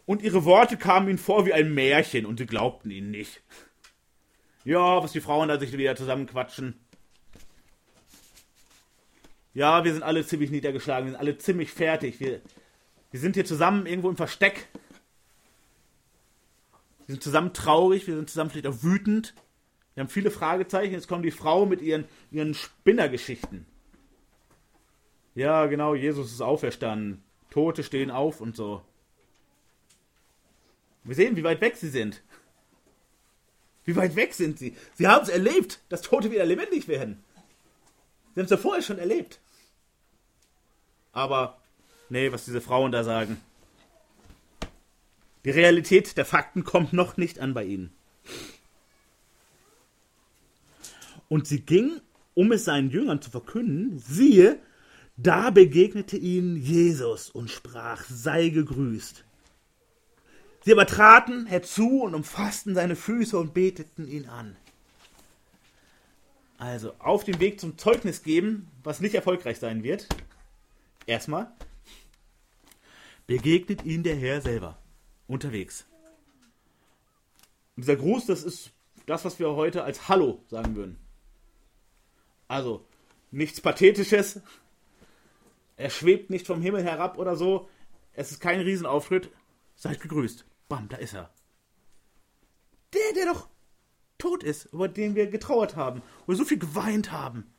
und 0.05 0.21
ihre 0.21 0.45
Worte 0.45 0.77
kamen 0.77 1.07
ihnen 1.07 1.17
vor 1.17 1.45
wie 1.45 1.53
ein 1.53 1.73
Märchen 1.73 2.25
und 2.25 2.37
sie 2.37 2.45
glaubten 2.45 2.91
ihnen 2.91 3.11
nicht. 3.11 3.41
Ja, 4.65 5.03
was 5.03 5.11
die 5.11 5.21
Frauen 5.21 5.49
da 5.49 5.59
sich 5.59 5.71
wieder 5.73 5.95
zusammenquatschen. 5.95 6.79
Ja, 9.53 9.83
wir 9.83 9.93
sind 9.93 10.03
alle 10.03 10.25
ziemlich 10.25 10.51
niedergeschlagen, 10.51 11.05
wir 11.05 11.11
sind 11.11 11.19
alle 11.19 11.37
ziemlich 11.37 11.71
fertig. 11.71 12.19
Wir, 12.19 12.41
wir 13.11 13.19
sind 13.19 13.35
hier 13.35 13.45
zusammen 13.45 13.85
irgendwo 13.85 14.09
im 14.09 14.17
Versteck. 14.17 14.67
Wir 17.05 17.15
sind 17.15 17.23
zusammen 17.23 17.53
traurig, 17.53 18.07
wir 18.07 18.15
sind 18.15 18.29
zusammen 18.29 18.49
vielleicht 18.49 18.67
auch 18.67 18.83
wütend. 18.83 19.33
Wir 19.93 20.01
haben 20.01 20.09
viele 20.09 20.31
Fragezeichen. 20.31 20.93
Jetzt 20.93 21.07
kommen 21.07 21.23
die 21.23 21.31
Frauen 21.31 21.69
mit 21.69 21.81
ihren, 21.81 22.05
ihren 22.31 22.53
Spinnergeschichten. 22.53 23.65
Ja, 25.35 25.65
genau, 25.65 25.95
Jesus 25.95 26.31
ist 26.31 26.41
auferstanden. 26.41 27.23
Tote 27.49 27.83
stehen 27.83 28.11
auf 28.11 28.41
und 28.41 28.55
so. 28.55 28.81
Wir 31.03 31.15
sehen, 31.15 31.35
wie 31.35 31.43
weit 31.43 31.61
weg 31.61 31.75
sie 31.75 31.89
sind. 31.89 32.21
Wie 33.83 33.95
weit 33.95 34.15
weg 34.15 34.33
sind 34.33 34.57
sie? 34.57 34.75
Sie 34.93 35.07
haben 35.07 35.23
es 35.23 35.29
erlebt, 35.29 35.81
dass 35.89 36.01
Tote 36.01 36.31
wieder 36.31 36.45
lebendig 36.45 36.87
werden. 36.87 37.23
Sie 38.33 38.39
haben 38.39 38.45
es 38.45 38.51
ja 38.51 38.57
vorher 38.57 38.81
schon 38.81 38.97
erlebt. 38.97 39.39
Aber, 41.11 41.57
nee, 42.09 42.31
was 42.31 42.45
diese 42.45 42.61
Frauen 42.61 42.91
da 42.91 43.03
sagen. 43.03 43.39
Die 45.45 45.49
Realität 45.49 46.15
der 46.17 46.25
Fakten 46.25 46.63
kommt 46.63 46.93
noch 46.93 47.17
nicht 47.17 47.39
an 47.39 47.53
bei 47.53 47.65
ihnen. 47.65 47.93
Und 51.27 51.47
sie 51.47 51.61
ging, 51.61 51.99
um 52.33 52.51
es 52.51 52.65
seinen 52.65 52.91
Jüngern 52.91 53.21
zu 53.21 53.29
verkünden, 53.29 53.99
siehe, 53.99 54.59
da 55.17 55.49
begegnete 55.49 56.17
ihnen 56.17 56.55
Jesus 56.55 57.29
und 57.29 57.51
sprach, 57.51 58.05
sei 58.09 58.49
gegrüßt. 58.49 59.23
Sie 60.65 60.71
aber 60.71 60.85
traten 60.85 61.45
herzu 61.45 62.01
und 62.01 62.15
umfassten 62.15 62.73
seine 62.73 62.95
Füße 62.95 63.37
und 63.37 63.53
beteten 63.53 64.07
ihn 64.07 64.27
an. 64.27 64.55
Also 66.57 66.93
auf 66.99 67.25
dem 67.25 67.39
Weg 67.41 67.59
zum 67.59 67.77
Zeugnis 67.77 68.23
geben, 68.23 68.69
was 68.83 69.01
nicht 69.01 69.15
erfolgreich 69.15 69.59
sein 69.59 69.83
wird. 69.83 70.07
Erstmal 71.05 71.51
begegnet 73.27 73.83
ihnen 73.83 74.03
der 74.03 74.15
Herr 74.15 74.41
selber 74.41 74.77
unterwegs. 75.27 75.85
Dieser 77.75 77.95
Gruß, 77.95 78.27
das 78.27 78.43
ist 78.43 78.71
das, 79.05 79.25
was 79.25 79.39
wir 79.39 79.55
heute 79.55 79.83
als 79.83 80.07
Hallo 80.07 80.43
sagen 80.47 80.75
würden. 80.75 80.97
Also 82.47 82.85
nichts 83.31 83.61
Pathetisches. 83.61 84.41
Er 85.75 85.89
schwebt 85.89 86.29
nicht 86.29 86.45
vom 86.45 86.61
Himmel 86.61 86.83
herab 86.83 87.17
oder 87.17 87.35
so. 87.35 87.69
Es 88.13 88.31
ist 88.31 88.39
kein 88.39 88.61
Riesenauftritt. 88.61 89.31
Seid 89.75 89.99
gegrüßt. 90.01 90.45
Bam, 90.69 90.87
da 90.87 90.97
ist 90.97 91.13
er. 91.13 91.33
Der, 92.93 93.13
der 93.15 93.33
doch 93.33 93.49
tot 94.19 94.43
ist, 94.43 94.65
über 94.65 94.87
den 94.87 95.15
wir 95.15 95.27
getrauert 95.27 95.75
haben, 95.75 96.01
wo 96.25 96.33
wir 96.33 96.37
so 96.37 96.45
viel 96.45 96.59
geweint 96.59 97.11
haben. 97.11 97.51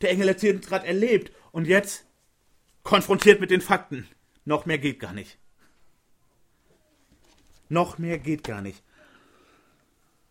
Der 0.00 0.10
Engel 0.10 0.28
erzählt 0.28 0.56
uns 0.56 0.66
gerade 0.66 0.86
erlebt 0.86 1.32
und 1.52 1.66
jetzt 1.66 2.04
konfrontiert 2.82 3.40
mit 3.40 3.50
den 3.50 3.60
Fakten. 3.60 4.08
Noch 4.44 4.66
mehr 4.66 4.78
geht 4.78 4.98
gar 4.98 5.12
nicht. 5.12 5.38
Noch 7.72 7.96
mehr 7.96 8.18
geht 8.18 8.44
gar 8.44 8.60
nicht. 8.60 8.82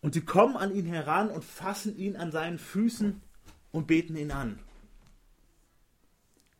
Und 0.00 0.14
sie 0.14 0.20
kommen 0.20 0.56
an 0.56 0.72
ihn 0.72 0.86
heran 0.86 1.28
und 1.28 1.44
fassen 1.44 1.98
ihn 1.98 2.14
an 2.14 2.30
seinen 2.30 2.60
Füßen 2.60 3.20
und 3.72 3.88
beten 3.88 4.16
ihn 4.16 4.30
an. 4.30 4.60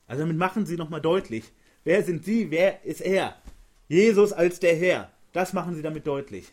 Also 0.09 0.23
damit 0.23 0.37
machen 0.37 0.67
sie 0.67 0.77
nochmal 0.77 1.01
deutlich, 1.01 1.53
wer 1.85 2.03
sind 2.03 2.25
sie, 2.25 2.51
wer 2.51 2.85
ist 2.85 3.01
er? 3.01 3.37
Jesus 3.87 4.33
als 4.33 4.59
der 4.59 4.75
Herr. 4.75 5.13
Das 5.33 5.53
machen 5.53 5.77
sie 5.77 5.83
damit 5.83 6.05
deutlich. 6.05 6.53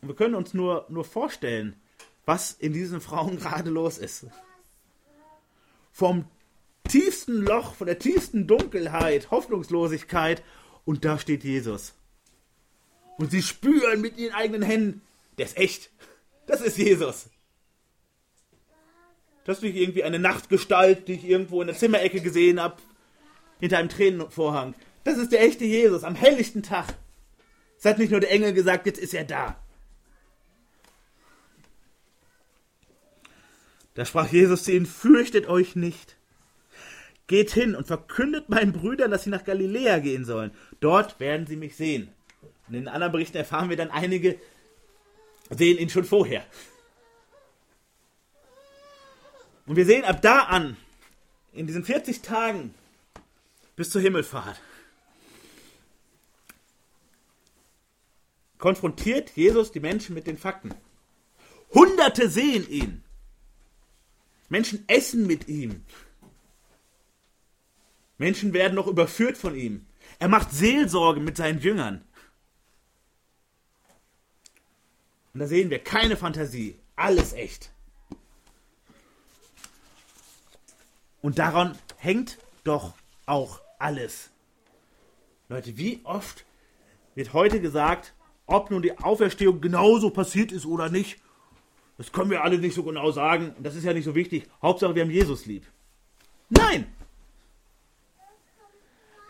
Und 0.00 0.08
wir 0.08 0.16
können 0.16 0.34
uns 0.34 0.54
nur, 0.54 0.86
nur 0.88 1.04
vorstellen, 1.04 1.76
was 2.24 2.52
in 2.52 2.72
diesen 2.72 3.02
Frauen 3.02 3.36
gerade 3.38 3.68
los 3.68 3.98
ist. 3.98 4.26
Vom 5.92 6.24
tiefsten 6.88 7.42
Loch, 7.42 7.74
von 7.74 7.86
der 7.86 7.98
tiefsten 7.98 8.46
Dunkelheit, 8.46 9.30
Hoffnungslosigkeit 9.30 10.42
und 10.84 11.04
da 11.04 11.18
steht 11.18 11.44
Jesus. 11.44 11.94
Und 13.18 13.30
sie 13.30 13.42
spüren 13.42 14.00
mit 14.00 14.16
ihren 14.16 14.34
eigenen 14.34 14.62
Händen, 14.62 15.02
der 15.38 15.46
ist 15.46 15.56
echt. 15.56 15.90
Das 16.46 16.60
ist 16.60 16.78
Jesus. 16.78 17.30
Das 19.44 19.58
ist 19.58 19.62
nicht 19.62 19.76
irgendwie 19.76 20.04
eine 20.04 20.18
Nachtgestalt, 20.18 21.08
die 21.08 21.14
ich 21.14 21.24
irgendwo 21.24 21.60
in 21.60 21.66
der 21.66 21.76
Zimmerecke 21.76 22.20
gesehen 22.20 22.60
habe, 22.60 22.76
hinter 23.60 23.78
einem 23.78 23.88
Tränenvorhang. 23.88 24.74
Das 25.04 25.18
ist 25.18 25.32
der 25.32 25.42
echte 25.42 25.64
Jesus 25.64 26.04
am 26.04 26.14
helllichten 26.14 26.62
Tag. 26.62 26.94
Es 27.78 27.84
hat 27.84 27.98
nicht 27.98 28.10
nur 28.10 28.20
der 28.20 28.30
Engel 28.30 28.52
gesagt, 28.52 28.86
jetzt 28.86 29.00
ist 29.00 29.14
er 29.14 29.24
da. 29.24 29.56
Da 33.94 34.04
sprach 34.04 34.28
Jesus 34.32 34.64
zu 34.64 34.72
ihnen, 34.72 34.86
fürchtet 34.86 35.48
euch 35.48 35.76
nicht. 35.76 36.16
Geht 37.26 37.52
hin 37.52 37.74
und 37.74 37.86
verkündet 37.86 38.48
meinen 38.48 38.72
Brüdern, 38.72 39.10
dass 39.10 39.24
sie 39.24 39.30
nach 39.30 39.44
Galiläa 39.44 39.98
gehen 40.00 40.24
sollen. 40.24 40.50
Dort 40.80 41.20
werden 41.20 41.46
sie 41.46 41.56
mich 41.56 41.76
sehen. 41.76 42.12
Und 42.68 42.74
in 42.74 42.88
anderen 42.88 43.12
Berichten 43.12 43.36
erfahren 43.36 43.70
wir 43.70 43.76
dann, 43.76 43.90
einige 43.90 44.38
sehen 45.50 45.78
ihn 45.78 45.90
schon 45.90 46.04
vorher. 46.04 46.44
Und 49.66 49.76
wir 49.76 49.86
sehen 49.86 50.04
ab 50.04 50.20
da 50.22 50.40
an, 50.40 50.76
in 51.52 51.66
diesen 51.66 51.84
40 51.84 52.22
Tagen, 52.22 52.74
bis 53.76 53.90
zur 53.90 54.00
Himmelfahrt. 54.00 54.60
Konfrontiert 58.58 59.30
Jesus 59.30 59.72
die 59.72 59.80
Menschen 59.80 60.14
mit 60.14 60.26
den 60.26 60.38
Fakten. 60.38 60.74
Hunderte 61.74 62.28
sehen 62.28 62.68
ihn. 62.68 63.02
Menschen 64.48 64.84
essen 64.86 65.26
mit 65.26 65.48
ihm. 65.48 65.84
Menschen 68.22 68.52
werden 68.52 68.76
noch 68.76 68.86
überführt 68.86 69.36
von 69.36 69.56
ihm. 69.56 69.84
Er 70.20 70.28
macht 70.28 70.52
Seelsorge 70.52 71.18
mit 71.18 71.36
seinen 71.36 71.58
Jüngern. 71.58 72.04
Und 75.34 75.40
da 75.40 75.48
sehen 75.48 75.70
wir 75.70 75.80
keine 75.80 76.16
Fantasie, 76.16 76.78
alles 76.94 77.32
echt. 77.32 77.72
Und 81.20 81.40
daran 81.40 81.76
hängt 81.96 82.38
doch 82.62 82.94
auch 83.26 83.60
alles. 83.80 84.30
Leute, 85.48 85.76
wie 85.76 86.00
oft 86.04 86.44
wird 87.16 87.32
heute 87.32 87.60
gesagt, 87.60 88.14
ob 88.46 88.70
nun 88.70 88.82
die 88.82 88.96
Auferstehung 88.98 89.60
genauso 89.60 90.10
passiert 90.10 90.52
ist 90.52 90.64
oder 90.64 90.90
nicht, 90.90 91.18
das 91.98 92.12
können 92.12 92.30
wir 92.30 92.44
alle 92.44 92.58
nicht 92.58 92.76
so 92.76 92.84
genau 92.84 93.10
sagen, 93.10 93.56
das 93.58 93.74
ist 93.74 93.82
ja 93.82 93.92
nicht 93.92 94.04
so 94.04 94.14
wichtig. 94.14 94.48
Hauptsache, 94.62 94.94
wir 94.94 95.02
haben 95.02 95.10
Jesus 95.10 95.44
lieb. 95.46 95.66
Nein! 96.50 96.86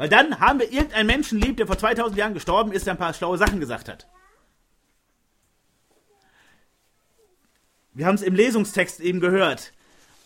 Weil 0.03 0.09
dann 0.09 0.41
haben 0.41 0.59
wir 0.59 0.73
irgendeinen 0.73 1.07
Menschen 1.07 1.39
lieb, 1.39 1.59
der 1.59 1.69
vor 1.69 1.79
2000 1.79 2.19
Jahren 2.19 2.35
gestorben 2.35 2.73
ist, 2.73 2.87
der 2.87 2.95
ein 2.95 2.99
paar 2.99 3.15
schlaue 3.15 3.39
Sachen 3.39 3.61
gesagt 3.61 3.89
hat. 3.89 4.09
Wir 7.93 8.07
haben 8.07 8.17
es 8.17 8.23
im 8.23 8.35
Lesungstext 8.35 8.99
eben 8.99 9.21
gehört. 9.21 9.73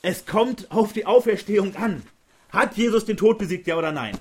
Es 0.01 0.25
kommt 0.25 0.71
auf 0.71 0.95
die 0.95 1.05
Auferstehung 1.05 1.77
an. 1.77 2.03
Hat 2.49 2.79
Jesus 2.79 3.05
den 3.05 3.19
Tod 3.19 3.37
besiegt, 3.37 3.67
ja 3.67 3.77
oder 3.77 3.93
nein? 3.93 4.19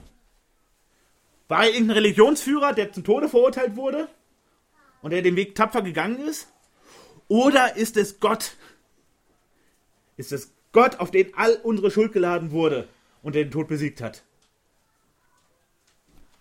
War 1.48 1.64
er 1.64 1.72
irgendein 1.72 2.00
Religionsführer, 2.00 2.74
der 2.74 2.92
zum 2.92 3.06
Tode 3.06 3.30
verurteilt 3.30 3.78
wurde 3.78 4.10
und 5.02 5.12
der 5.12 5.22
den 5.22 5.38
Weg 5.38 5.56
tapfer 5.56 5.84
gegangen 5.84 6.20
ist? 6.28 6.50
Oder 7.30 7.78
ist 7.78 7.96
es 7.96 8.20
Gott? 8.20 8.58
Ist 10.18 10.34
es 10.34 10.52
Gott, 10.74 11.00
auf 11.00 11.12
den 11.12 11.34
all 11.36 11.56
unsere 11.64 11.92
Schuld 11.92 12.12
geladen 12.12 12.52
wurde 12.52 12.90
und 13.24 13.36
der 13.36 13.46
den 13.46 13.52
Tod 13.52 13.70
besiegt 13.70 14.02
hat? 14.02 14.25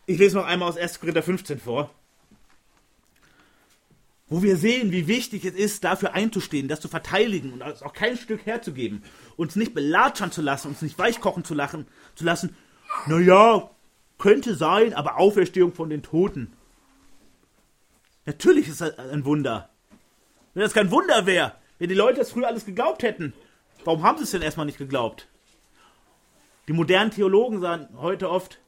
Ich 0.07 0.19
lese 0.19 0.37
noch 0.37 0.47
einmal 0.47 0.69
aus 0.69 0.77
1. 0.77 1.01
Korinther 1.01 1.23
15 1.23 1.59
vor 1.59 1.91
wo 4.27 4.43
wir 4.43 4.57
sehen, 4.57 4.91
wie 4.91 5.07
wichtig 5.07 5.45
es 5.45 5.55
ist, 5.55 5.85
dafür 5.85 6.15
einzustehen, 6.15 6.69
das 6.69 6.81
zu 6.81 6.89
verteidigen 6.89 7.53
und 7.53 7.63
auch 7.63 7.93
kein 7.93 8.17
Stück 8.17 8.47
herzugeben, 8.47 9.03
uns 9.37 9.55
nicht 9.55 9.75
belatschern 9.75 10.33
zu 10.33 10.43
lassen, 10.43 10.69
uns 10.69 10.83
nicht 10.83 10.99
weichkochen 10.99 11.45
zu, 11.45 11.55
lachen, 11.55 11.87
zu 12.15 12.25
lassen. 12.25 12.57
Naja, 13.07 13.71
könnte 14.19 14.55
sein, 14.55 14.95
aber 14.95 15.19
Auferstehung 15.19 15.73
von 15.73 15.91
den 15.91 16.03
Toten. 16.03 16.53
Natürlich 18.25 18.69
ist 18.69 18.81
das 18.81 18.99
ein 18.99 19.25
Wunder. 19.25 19.69
Wenn 20.55 20.63
das 20.63 20.73
kein 20.73 20.91
Wunder 20.91 21.27
wäre, 21.27 21.53
wenn 21.79 21.89
die 21.89 21.95
Leute 21.95 22.21
das 22.21 22.33
früher 22.33 22.49
alles 22.49 22.65
geglaubt 22.65 23.03
hätten, 23.03 23.35
warum 23.85 24.03
haben 24.03 24.17
sie 24.19 24.25
es 24.25 24.31
denn 24.31 24.43
erstmal 24.43 24.67
nicht 24.67 24.79
geglaubt? 24.79 25.29
Die 26.67 26.73
modernen 26.73 27.11
Theologen 27.11 27.61
sagen 27.61 27.89
heute 27.99 28.31
oft, 28.31 28.59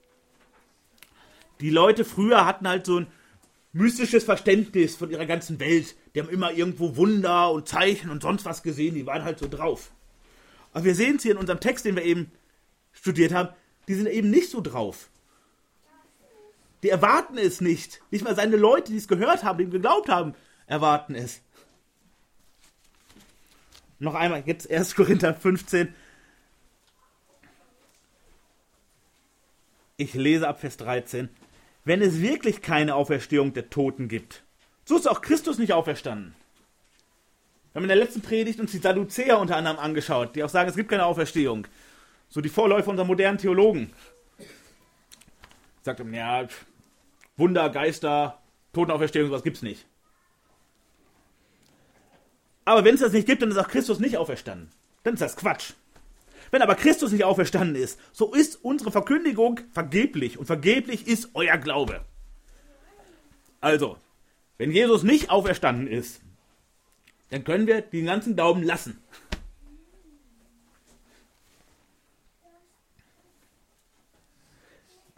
die 1.61 1.71
Leute 1.71 2.05
früher 2.05 2.45
hatten 2.45 2.69
halt 2.69 2.87
so 2.87 3.01
ein 3.01 3.07
mystisches 3.73 4.25
Verständnis 4.25 4.97
von 4.97 5.11
ihrer 5.11 5.27
ganzen 5.27 5.61
Welt. 5.61 5.97
Die 6.15 6.21
haben 6.21 6.31
immer 6.31 6.53
irgendwo 6.53 6.97
Wunder 6.97 7.51
und 7.53 7.69
Zeichen 7.69 8.11
und 8.11 8.23
sonst 8.23 8.45
was 8.45 8.63
gesehen, 8.63 8.95
die 8.95 9.07
waren 9.07 9.25
halt 9.25 9.39
so 9.39 9.49
drauf. 9.49 9.93
Aber 10.73 10.85
wir 10.85 10.95
sehen 10.95 11.17
es 11.17 11.23
hier 11.23 11.33
in 11.33 11.39
unserem 11.39 11.61
Text, 11.61 11.85
den 11.85 11.97
wir 11.97 12.05
eben 12.05 12.31
studiert 12.93 13.33
haben, 13.33 13.51
die 13.89 13.95
sind 13.95 14.09
eben 14.09 14.31
nicht 14.31 14.51
so 14.51 14.61
drauf. 14.61 15.11
Die 16.83 16.89
erwarten 16.89 17.39
es 17.39 17.61
nicht. 17.61 18.01
Nicht 18.11 18.25
mal 18.25 18.35
seine 18.35 18.57
Leute, 18.57 18.93
die 18.93 18.99
es 18.99 19.09
gehört 19.09 19.45
haben, 19.45 19.59
die 19.59 19.65
ihm 19.65 19.71
geglaubt 19.71 20.09
haben, 20.09 20.35
erwarten 20.67 21.15
es. 21.15 21.41
Noch 23.99 24.15
einmal, 24.15 24.43
jetzt 24.47 24.71
1. 24.71 24.95
Korinther 24.95 25.35
15. 25.35 25.95
Ich 29.97 30.13
lese 30.13 30.47
ab 30.47 30.61
Vers 30.61 30.77
13 30.77 31.31
wenn 31.87 32.03
es 32.03 32.20
wirklich 32.20 32.61
keine 32.62 32.97
Auferstehung 32.97 33.55
der 33.55 33.70
Toten 33.70 34.09
gibt. 34.09 34.43
So 34.84 34.97
ist 34.97 35.09
auch 35.09 35.22
Christus 35.22 35.57
nicht 35.57 35.72
auferstanden. 35.72 36.34
Wir 37.72 37.78
haben 37.78 37.84
in 37.84 37.89
der 37.89 37.97
letzten 37.97 38.22
Predigt 38.22 38.59
uns 38.59 38.72
die 38.72 38.78
Sadduzäer 38.78 39.39
unter 39.39 39.57
anderem 39.57 39.78
angeschaut, 39.78 40.34
die 40.34 40.43
auch 40.43 40.49
sagen, 40.49 40.68
es 40.68 40.74
gibt 40.74 40.91
keine 40.91 41.07
Auferstehung. 41.07 41.68
So 42.28 42.41
die 42.41 42.49
Vorläufer 42.49 42.91
unserer 42.91 43.07
modernen 43.07 43.39
Theologen. 43.39 43.93
Sagt 45.82 46.01
ja, 46.12 46.49
Wunder, 47.37 47.70
Geister, 47.70 48.43
Totenauferstehung, 48.72 49.28
sowas 49.28 49.45
gibt's 49.45 49.62
nicht. 49.62 49.87
Aber 52.64 52.84
wenn 52.84 52.97
es 52.97 53.01
das 53.01 53.12
nicht 53.12 53.28
gibt, 53.28 53.43
dann 53.43 53.53
ist 53.53 53.59
auch 53.59 53.68
Christus 53.68 54.01
nicht 54.01 54.16
auferstanden. 54.16 54.72
Dann 55.05 55.14
ist 55.14 55.20
das 55.20 55.37
Quatsch. 55.37 55.74
Wenn 56.51 56.62
aber 56.62 56.74
Christus 56.74 57.12
nicht 57.12 57.24
auferstanden 57.24 57.76
ist, 57.76 57.99
so 58.12 58.32
ist 58.32 58.57
unsere 58.62 58.90
Verkündigung 58.90 59.61
vergeblich 59.72 60.38
und 60.38 60.47
vergeblich 60.47 61.07
ist 61.07 61.30
euer 61.34 61.57
Glaube. 61.59 62.05
Also, 63.61 63.99
wenn 64.59 64.70
Jesus 64.70 65.03
nicht 65.03 65.30
auferstanden 65.30 65.86
ist, 65.86 66.20
dann 67.30 67.44
können 67.44 67.66
wir 67.66 67.80
den 67.80 68.07
ganzen 68.07 68.36
Glauben 68.36 68.62
lassen. 68.62 68.99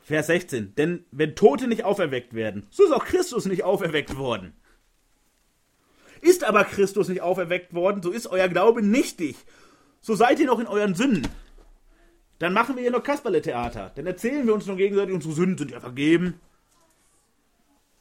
Vers 0.08 0.28
16. 0.28 0.74
Denn 0.74 1.04
wenn 1.10 1.36
Tote 1.36 1.68
nicht 1.68 1.84
auferweckt 1.84 2.32
werden, 2.32 2.66
so 2.70 2.82
ist 2.84 2.92
auch 2.92 3.04
Christus 3.04 3.44
nicht 3.44 3.62
auferweckt 3.62 4.16
worden. 4.16 4.54
Ist 6.22 6.44
aber 6.44 6.64
Christus 6.64 7.08
nicht 7.08 7.20
auferweckt 7.20 7.74
worden, 7.74 8.02
so 8.02 8.10
ist 8.10 8.26
euer 8.26 8.48
Glaube 8.48 8.80
nichtig 8.80 9.36
so 10.08 10.14
seid 10.14 10.40
ihr 10.40 10.46
noch 10.46 10.58
in 10.58 10.66
euren 10.66 10.94
Sünden. 10.94 11.28
Dann 12.38 12.54
machen 12.54 12.76
wir 12.76 12.82
hier 12.82 12.90
noch 12.90 13.02
Kasperle-Theater. 13.02 13.92
Dann 13.94 14.06
erzählen 14.06 14.46
wir 14.46 14.54
uns 14.54 14.64
noch 14.64 14.78
gegenseitig, 14.78 15.14
unsere 15.14 15.34
Sünden 15.34 15.58
sind 15.58 15.70
ja 15.70 15.80
vergeben. 15.80 16.40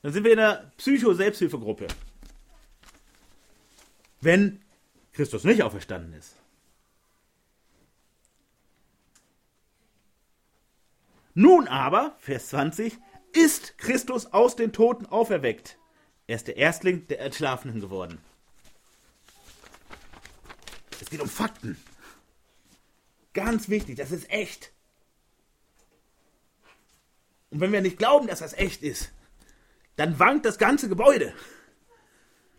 Dann 0.04 0.14
sind 0.14 0.24
wir 0.24 0.32
in 0.32 0.40
einer 0.40 0.72
Psycho-Selbsthilfegruppe. 0.78 1.88
Wenn 4.22 4.62
Christus 5.12 5.44
nicht 5.44 5.64
auferstanden 5.64 6.14
ist. 6.14 6.38
Nun 11.34 11.68
aber, 11.68 12.16
Vers 12.20 12.48
20, 12.48 12.98
ist 13.34 13.78
Christus 13.78 14.28
aus 14.28 14.56
den 14.56 14.72
Toten 14.72 15.08
auferweckt. 15.08 15.78
Er 16.26 16.38
ist 16.38 16.48
der 16.48 16.56
Erstling 16.56 17.06
der 17.08 17.20
Entschlafenen 17.20 17.82
geworden. 17.82 18.20
Es 21.02 21.10
geht 21.10 21.20
um 21.20 21.28
Fakten. 21.28 21.78
Ganz 23.34 23.70
wichtig, 23.70 23.98
das 23.98 24.12
ist 24.12 24.30
echt. 24.30 24.72
Und 27.50 27.62
wenn 27.62 27.72
wir 27.72 27.82
nicht 27.82 27.98
glauben, 27.98 28.28
dass 28.28 28.40
das 28.40 28.54
echt 28.54 28.84
ist, 28.84 29.12
dann 29.96 30.20
wankt 30.20 30.46
das 30.46 30.58
ganze 30.58 30.90
Gebäude. 30.90 31.34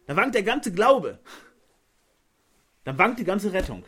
Dann 0.06 0.16
wankt 0.16 0.34
der 0.34 0.42
ganze 0.42 0.72
Glaube. 0.72 1.18
Dann 2.84 2.96
wankt 2.98 3.20
die 3.20 3.24
ganze 3.24 3.52
Rettung. 3.52 3.84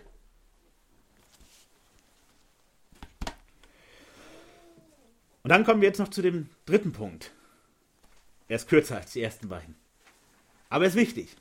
Und 5.43 5.49
dann 5.49 5.65
kommen 5.65 5.81
wir 5.81 5.89
jetzt 5.89 5.99
noch 5.99 6.09
zu 6.11 6.21
dem 6.21 6.51
dritten 6.67 6.93
Punkt. 6.93 7.33
Er 8.49 8.57
ist 8.57 8.69
kürzer 8.69 8.99
als 8.99 9.13
die 9.13 9.23
ersten 9.23 9.49
beiden. 9.49 9.75
Aber 10.69 10.85
er 10.85 10.89
ist 10.91 10.97
wichtig. 10.97 11.35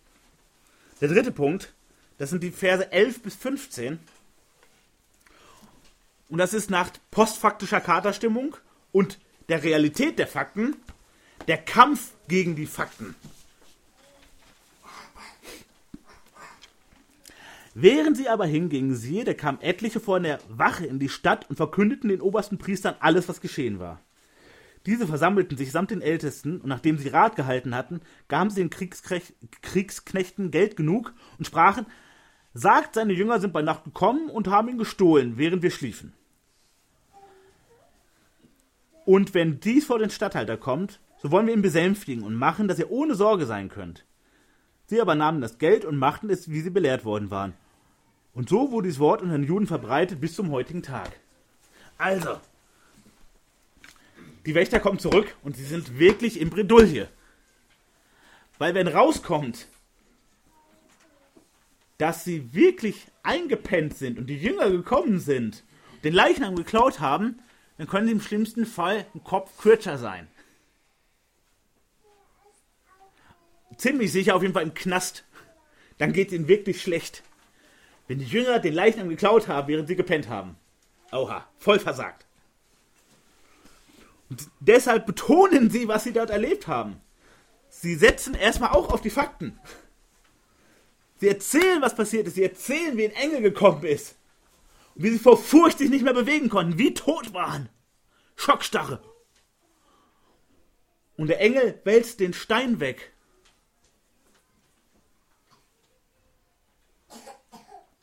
Der 1.01 1.09
dritte 1.09 1.31
Punkt 1.31 1.73
das 2.19 2.31
sind 2.31 2.43
die 2.43 2.51
Verse 2.51 2.91
11 2.91 3.23
bis 3.23 3.35
15. 3.35 3.97
Und 6.29 6.37
das 6.37 6.53
ist 6.53 6.69
nach 6.69 6.91
postfaktischer 7.11 7.81
Katerstimmung 7.81 8.55
und 8.91 9.19
der 9.49 9.63
Realität 9.63 10.19
der 10.19 10.27
Fakten 10.27 10.75
der 11.47 11.57
Kampf 11.57 12.13
gegen 12.27 12.55
die 12.55 12.67
Fakten. 12.67 13.15
Während 17.73 18.17
sie 18.17 18.27
aber 18.27 18.45
hingingen, 18.45 18.95
siehe, 18.95 19.23
da 19.23 19.33
kamen 19.33 19.61
etliche 19.61 19.99
von 19.99 20.23
der 20.23 20.39
Wache 20.49 20.85
in 20.85 20.99
die 20.99 21.09
Stadt 21.09 21.49
und 21.49 21.55
verkündeten 21.55 22.09
den 22.09 22.21
obersten 22.21 22.57
Priestern 22.57 22.95
alles, 22.99 23.29
was 23.29 23.41
geschehen 23.41 23.79
war. 23.79 24.01
Diese 24.85 25.07
versammelten 25.07 25.57
sich 25.57 25.71
samt 25.71 25.91
den 25.91 26.01
Ältesten, 26.01 26.61
und 26.61 26.67
nachdem 26.67 26.97
sie 26.97 27.09
Rat 27.09 27.35
gehalten 27.35 27.75
hatten, 27.75 28.01
gaben 28.27 28.49
sie 28.49 28.61
den 28.61 28.69
Kriegsknechten 28.69 30.51
Geld 30.51 30.75
genug 30.75 31.13
und 31.37 31.45
sprachen, 31.45 31.85
sagt, 32.53 32.95
seine 32.95 33.13
Jünger 33.13 33.39
sind 33.39 33.53
bei 33.53 33.61
Nacht 33.61 33.83
gekommen 33.83 34.29
und 34.29 34.47
haben 34.47 34.69
ihn 34.69 34.77
gestohlen, 34.77 35.37
während 35.37 35.63
wir 35.63 35.71
schliefen. 35.71 36.13
Und 39.09 39.33
wenn 39.33 39.59
dies 39.59 39.87
vor 39.87 39.97
den 39.97 40.11
Statthalter 40.11 40.55
kommt, 40.55 40.99
so 41.17 41.31
wollen 41.31 41.47
wir 41.47 41.55
ihn 41.55 41.63
besänftigen 41.63 42.23
und 42.23 42.35
machen, 42.35 42.67
dass 42.67 42.77
ihr 42.77 42.91
ohne 42.91 43.15
Sorge 43.15 43.47
sein 43.47 43.67
könnt. 43.67 44.05
Sie 44.85 45.01
aber 45.01 45.15
nahmen 45.15 45.41
das 45.41 45.57
Geld 45.57 45.83
und 45.83 45.97
machten 45.97 46.29
es, 46.29 46.51
wie 46.51 46.61
sie 46.61 46.69
belehrt 46.69 47.05
worden 47.05 47.31
waren. 47.31 47.53
Und 48.35 48.49
so 48.49 48.69
wurde 48.69 48.87
dieses 48.87 48.99
Wort 48.99 49.23
unter 49.23 49.35
den 49.35 49.47
Juden 49.47 49.65
verbreitet 49.65 50.21
bis 50.21 50.35
zum 50.35 50.51
heutigen 50.51 50.83
Tag. 50.83 51.09
Also, 51.97 52.39
die 54.45 54.53
Wächter 54.53 54.79
kommen 54.79 54.99
zurück 54.99 55.35
und 55.41 55.57
sie 55.57 55.65
sind 55.65 55.97
wirklich 55.97 56.39
in 56.39 56.51
Bredouille. 56.51 57.07
Weil 58.59 58.75
wenn 58.75 58.87
rauskommt, 58.87 59.65
dass 61.97 62.23
sie 62.25 62.53
wirklich 62.53 63.07
eingepennt 63.23 63.97
sind 63.97 64.19
und 64.19 64.27
die 64.27 64.37
Jünger 64.37 64.69
gekommen 64.69 65.17
sind, 65.17 65.63
den 66.03 66.13
Leichnam 66.13 66.55
geklaut 66.55 66.99
haben, 66.99 67.39
dann 67.79 67.87
können 67.87 68.07
sie 68.07 68.11
im 68.11 68.21
schlimmsten 68.21 68.65
Fall 68.65 69.05
ein 69.15 69.23
Kopf 69.23 69.57
kürzer 69.57 69.97
sein. 69.97 70.27
Ziemlich 73.77 74.11
sicher 74.11 74.35
auf 74.35 74.41
jeden 74.41 74.53
Fall 74.53 74.63
im 74.63 74.73
Knast. 74.73 75.23
Dann 75.97 76.11
geht 76.11 76.27
es 76.27 76.33
ihnen 76.33 76.49
wirklich 76.49 76.81
schlecht. 76.81 77.23
Wenn 78.09 78.19
die 78.19 78.25
Jünger 78.25 78.59
den 78.59 78.73
Leichnam 78.73 79.07
geklaut 79.07 79.47
haben, 79.47 79.69
während 79.69 79.87
sie 79.87 79.95
gepennt 79.95 80.27
haben. 80.27 80.57
Oha, 81.13 81.47
voll 81.57 81.79
versagt. 81.79 82.25
Und 84.29 84.49
deshalb 84.59 85.05
betonen 85.05 85.69
sie, 85.69 85.87
was 85.87 86.03
sie 86.03 86.11
dort 86.11 86.31
erlebt 86.31 86.67
haben. 86.67 86.99
Sie 87.69 87.95
setzen 87.95 88.33
erstmal 88.33 88.71
auch 88.71 88.91
auf 88.91 88.99
die 88.99 89.09
Fakten. 89.09 89.57
Sie 91.21 91.29
erzählen, 91.29 91.81
was 91.81 91.95
passiert 91.95 92.27
ist. 92.27 92.35
Sie 92.35 92.43
erzählen, 92.43 92.97
wie 92.97 93.05
ein 93.05 93.15
Engel 93.15 93.41
gekommen 93.41 93.85
ist. 93.85 94.18
Wie 95.01 95.11
sie 95.11 95.17
vor 95.17 95.37
Furcht 95.37 95.77
sich 95.77 95.89
nicht 95.89 96.03
mehr 96.03 96.13
bewegen 96.13 96.49
konnten, 96.49 96.77
wie 96.77 96.93
tot 96.93 97.33
waren. 97.33 97.69
Schockstarre. 98.35 99.01
Und 101.15 101.27
der 101.27 101.39
Engel 101.39 101.79
wälzt 101.85 102.19
den 102.19 102.33
Stein 102.33 102.81
weg. 102.81 103.13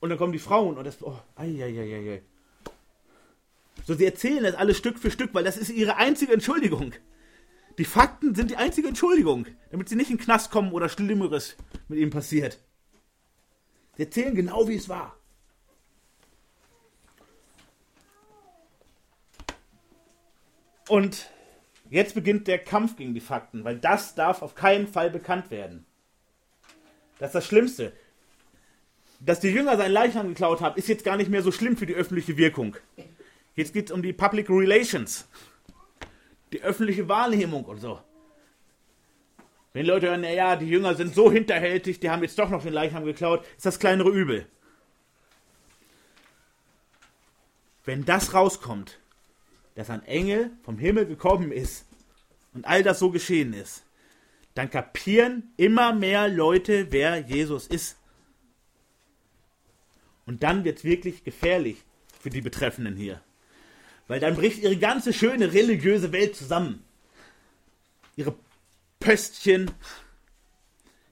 Und 0.01 0.09
dann 0.09 0.17
kommen 0.17 0.33
die 0.33 0.39
Frauen 0.39 0.79
und 0.79 0.85
das. 0.85 1.03
Oh, 1.03 1.19
ei. 1.35 2.23
So, 3.85 3.93
sie 3.93 4.07
erzählen 4.07 4.45
das 4.45 4.55
alles 4.55 4.79
Stück 4.79 4.99
für 4.99 5.11
Stück, 5.11 5.35
weil 5.35 5.45
das 5.45 5.59
ist 5.59 5.69
ihre 5.69 5.97
einzige 5.97 6.33
Entschuldigung. 6.33 6.95
Die 7.77 7.85
Fakten 7.85 8.35
sind 8.35 8.51
die 8.51 8.57
einzige 8.57 8.89
Entschuldigung, 8.89 9.47
damit 9.71 9.91
sie 9.91 9.97
nicht 9.97 10.11
in 10.11 10.17
den 10.17 10.25
Knast 10.25 10.51
kommen 10.51 10.73
oder 10.73 10.89
Schlimmeres 10.89 11.57
mit 11.89 11.99
ihnen 11.99 12.11
passiert. 12.11 12.59
Sie 13.99 14.05
erzählen 14.05 14.35
genau, 14.35 14.67
wie 14.67 14.77
es 14.77 14.89
war. 14.89 15.15
Und 20.89 21.31
jetzt 21.91 22.15
beginnt 22.15 22.47
der 22.47 22.59
Kampf 22.59 22.97
gegen 22.97 23.15
die 23.15 23.21
Fakten, 23.21 23.65
weil 23.65 23.79
das 23.79 24.15
darf 24.15 24.43
auf 24.43 24.55
keinen 24.55 24.87
Fall 24.87 25.11
bekannt 25.11 25.51
werden. 25.51 25.85
Das 27.19 27.31
ist 27.31 27.35
das 27.35 27.47
Schlimmste. 27.47 27.93
Dass 29.21 29.41
die 29.41 29.49
Jünger 29.49 29.77
seinen 29.77 29.93
Leichnam 29.93 30.29
geklaut 30.29 30.61
haben, 30.61 30.77
ist 30.77 30.89
jetzt 30.89 31.05
gar 31.05 31.17
nicht 31.17 31.31
mehr 31.31 31.43
so 31.43 31.51
schlimm 31.51 31.77
für 31.77 31.87
die 31.87 31.95
öffentliche 31.95 32.37
Wirkung. 32.37 32.77
Jetzt 33.55 33.73
geht 33.73 33.87
es 33.87 33.93
um 33.93 34.03
die 34.03 34.13
Public 34.13 34.51
Relations. 34.51 35.27
Die 36.53 36.63
öffentliche 36.63 37.09
Wahrnehmung 37.09 37.65
und 37.65 37.81
so. 37.81 38.01
Wenn 39.73 39.87
Leute 39.87 40.09
hören, 40.09 40.21
naja, 40.21 40.57
die 40.57 40.69
Jünger 40.69 40.95
sind 40.95 41.15
so 41.15 41.31
hinterhältig, 41.31 42.01
die 42.01 42.11
haben 42.11 42.23
jetzt 42.23 42.39
doch 42.39 42.51
noch 42.51 42.63
den 42.63 42.73
Leichnam 42.73 43.05
geklaut, 43.05 43.45
ist 43.57 43.67
das 43.67 43.79
kleinere 43.79 44.11
Übel. 44.11 44.47
Wenn 47.85 48.05
das 48.05 48.35
rauskommt, 48.35 48.99
dass 49.77 49.91
ein 49.91 50.03
Engel 50.05 50.51
vom 50.65 50.79
Himmel 50.79 51.07
gekommen 51.07 51.53
ist 51.53 51.87
und 52.55 52.65
all 52.65 52.83
das 52.83 52.99
so 52.99 53.11
geschehen 53.11 53.53
ist, 53.53 53.85
dann 54.55 54.71
kapieren 54.71 55.53
immer 55.59 55.93
mehr 55.93 56.29
Leute, 56.29 56.89
wer 56.91 57.19
Jesus 57.19 57.67
ist. 57.67 57.99
Und 60.25 60.43
dann 60.43 60.65
wird 60.65 60.79
es 60.79 60.85
wirklich 60.85 61.23
gefährlich 61.23 61.85
für 62.19 62.31
die 62.31 62.41
Betreffenden 62.41 62.97
hier. 62.97 63.21
Weil 64.09 64.19
dann 64.19 64.35
bricht 64.35 64.63
ihre 64.63 64.79
ganze 64.79 65.13
schöne 65.13 65.53
religiöse 65.53 66.11
Welt 66.11 66.35
zusammen. 66.35 66.83
Ihre 68.17 68.35
Pöstchen, 68.99 69.71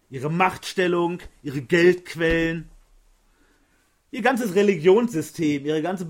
ihre 0.08 0.30
Machtstellung, 0.30 1.18
ihre 1.42 1.60
Geldquellen, 1.60 2.70
ihr 4.10 4.22
ganzes 4.22 4.54
Religionssystem, 4.54 5.66
ihre 5.66 5.82
ganze 5.82 6.06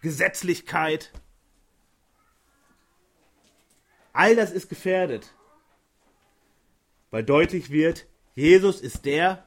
Gesetzlichkeit. 0.00 1.12
All 4.12 4.36
das 4.36 4.50
ist 4.50 4.68
gefährdet. 4.68 5.32
Weil 7.10 7.24
deutlich 7.24 7.70
wird, 7.70 8.06
Jesus 8.34 8.80
ist 8.80 9.04
der, 9.04 9.46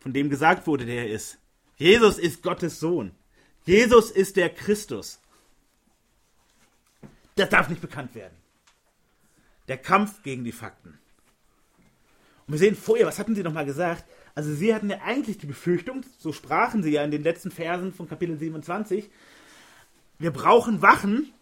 von 0.00 0.12
dem 0.12 0.30
gesagt 0.30 0.66
wurde, 0.66 0.86
der 0.86 1.06
er 1.06 1.10
ist. 1.10 1.38
Jesus 1.76 2.18
ist 2.18 2.42
Gottes 2.42 2.80
Sohn. 2.80 3.12
Jesus 3.64 4.10
ist 4.10 4.36
der 4.36 4.50
Christus. 4.50 5.20
Das 7.36 7.48
darf 7.50 7.68
nicht 7.68 7.80
bekannt 7.80 8.14
werden. 8.14 8.36
Der 9.68 9.78
Kampf 9.78 10.22
gegen 10.22 10.44
die 10.44 10.52
Fakten. 10.52 10.98
Und 12.46 12.54
wir 12.54 12.58
sehen 12.58 12.74
vorher, 12.74 13.06
was 13.06 13.18
hatten 13.18 13.34
sie 13.34 13.42
nochmal 13.42 13.66
gesagt? 13.66 14.04
Also 14.34 14.54
sie 14.54 14.74
hatten 14.74 14.88
ja 14.88 15.00
eigentlich 15.02 15.38
die 15.38 15.46
Befürchtung, 15.46 16.02
so 16.18 16.32
sprachen 16.32 16.82
sie 16.82 16.92
ja 16.92 17.04
in 17.04 17.10
den 17.10 17.22
letzten 17.22 17.50
Versen 17.50 17.92
von 17.92 18.08
Kapitel 18.08 18.38
27, 18.38 19.10
wir 20.18 20.30
brauchen 20.30 20.80
Wachen, 20.80 21.32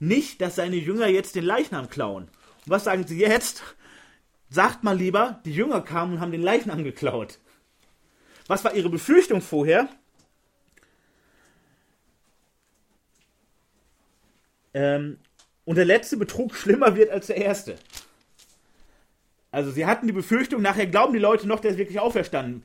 nicht, 0.00 0.40
dass 0.40 0.56
seine 0.56 0.76
Jünger 0.76 1.06
jetzt 1.06 1.36
den 1.36 1.44
Leichnam 1.44 1.88
klauen. 1.88 2.24
Und 2.24 2.70
was 2.70 2.84
sagen 2.84 3.06
sie 3.06 3.18
jetzt? 3.18 3.62
Sagt 4.48 4.82
mal 4.82 4.96
lieber, 4.96 5.40
die 5.44 5.54
Jünger 5.54 5.80
kamen 5.80 6.14
und 6.14 6.20
haben 6.20 6.32
den 6.32 6.42
Leichnam 6.42 6.82
geklaut. 6.82 7.38
Was 8.48 8.64
war 8.64 8.74
ihre 8.74 8.90
Befürchtung 8.90 9.40
vorher? 9.40 9.88
ähm, 14.74 15.18
und 15.64 15.76
der 15.76 15.84
letzte 15.84 16.16
Betrug 16.16 16.54
schlimmer 16.54 16.96
wird 16.96 17.10
als 17.10 17.26
der 17.28 17.36
erste. 17.36 17.76
Also 19.50 19.70
sie 19.70 19.86
hatten 19.86 20.06
die 20.06 20.12
Befürchtung, 20.12 20.62
nachher 20.62 20.86
glauben 20.86 21.12
die 21.12 21.18
Leute 21.18 21.48
noch, 21.48 21.60
der 21.60 21.72
ist 21.72 21.78
wirklich 21.78 21.98
auferstanden, 21.98 22.62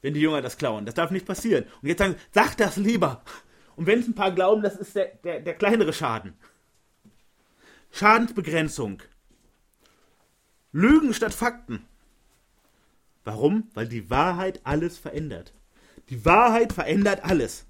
wenn 0.00 0.14
die 0.14 0.20
Jünger 0.20 0.40
das 0.40 0.56
klauen. 0.56 0.86
Das 0.86 0.94
darf 0.94 1.10
nicht 1.10 1.26
passieren. 1.26 1.64
Und 1.82 1.88
jetzt 1.88 1.98
sagen, 1.98 2.16
sag 2.32 2.56
das 2.56 2.76
lieber. 2.76 3.22
Und 3.76 3.86
wenn 3.86 4.00
es 4.00 4.08
ein 4.08 4.14
paar 4.14 4.32
glauben, 4.32 4.62
das 4.62 4.76
ist 4.76 4.96
der, 4.96 5.12
der, 5.24 5.40
der 5.40 5.54
kleinere 5.54 5.92
Schaden. 5.92 6.34
Schadensbegrenzung. 7.96 9.02
Lügen 10.70 11.14
statt 11.14 11.32
Fakten. 11.32 11.82
Warum? 13.24 13.70
Weil 13.72 13.88
die 13.88 14.10
Wahrheit 14.10 14.60
alles 14.64 14.98
verändert. 14.98 15.54
Die 16.10 16.26
Wahrheit 16.26 16.74
verändert 16.74 17.24
alles. 17.24 17.64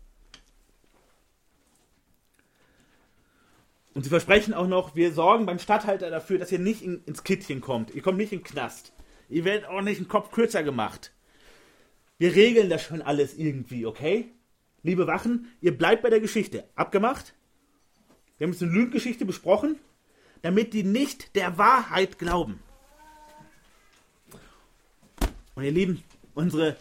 Und 3.94 4.02
sie 4.02 4.10
versprechen 4.10 4.52
auch 4.52 4.66
noch, 4.66 4.96
wir 4.96 5.12
sorgen 5.12 5.46
beim 5.46 5.60
Stadthalter 5.60 6.10
dafür, 6.10 6.38
dass 6.38 6.50
ihr 6.50 6.58
nicht 6.58 6.82
in, 6.82 7.04
ins 7.04 7.22
Kittchen 7.22 7.60
kommt. 7.60 7.94
Ihr 7.94 8.02
kommt 8.02 8.18
nicht 8.18 8.32
in 8.32 8.40
den 8.40 8.44
Knast. 8.44 8.92
Ihr 9.28 9.44
werdet 9.44 9.68
auch 9.68 9.80
nicht 9.80 9.98
einen 9.98 10.08
Kopf 10.08 10.32
kürzer 10.32 10.64
gemacht. 10.64 11.12
Wir 12.18 12.34
regeln 12.34 12.68
das 12.68 12.82
schon 12.82 13.00
alles 13.00 13.34
irgendwie, 13.34 13.86
okay? 13.86 14.32
Liebe 14.82 15.06
Wachen, 15.06 15.46
ihr 15.60 15.78
bleibt 15.78 16.02
bei 16.02 16.10
der 16.10 16.20
Geschichte. 16.20 16.68
Abgemacht? 16.74 17.32
Wir 18.38 18.46
haben 18.46 18.52
jetzt 18.52 18.62
eine 18.64 18.72
Lügengeschichte 18.72 19.24
besprochen, 19.24 19.78
damit 20.43 20.72
die 20.72 20.84
nicht 20.84 21.34
der 21.37 21.59
Wahrheit 21.59 22.18
glauben. 22.18 22.61
Und 25.55 25.64
ihr 25.64 25.72
Lieben, 25.72 26.05
unsere 26.34 26.76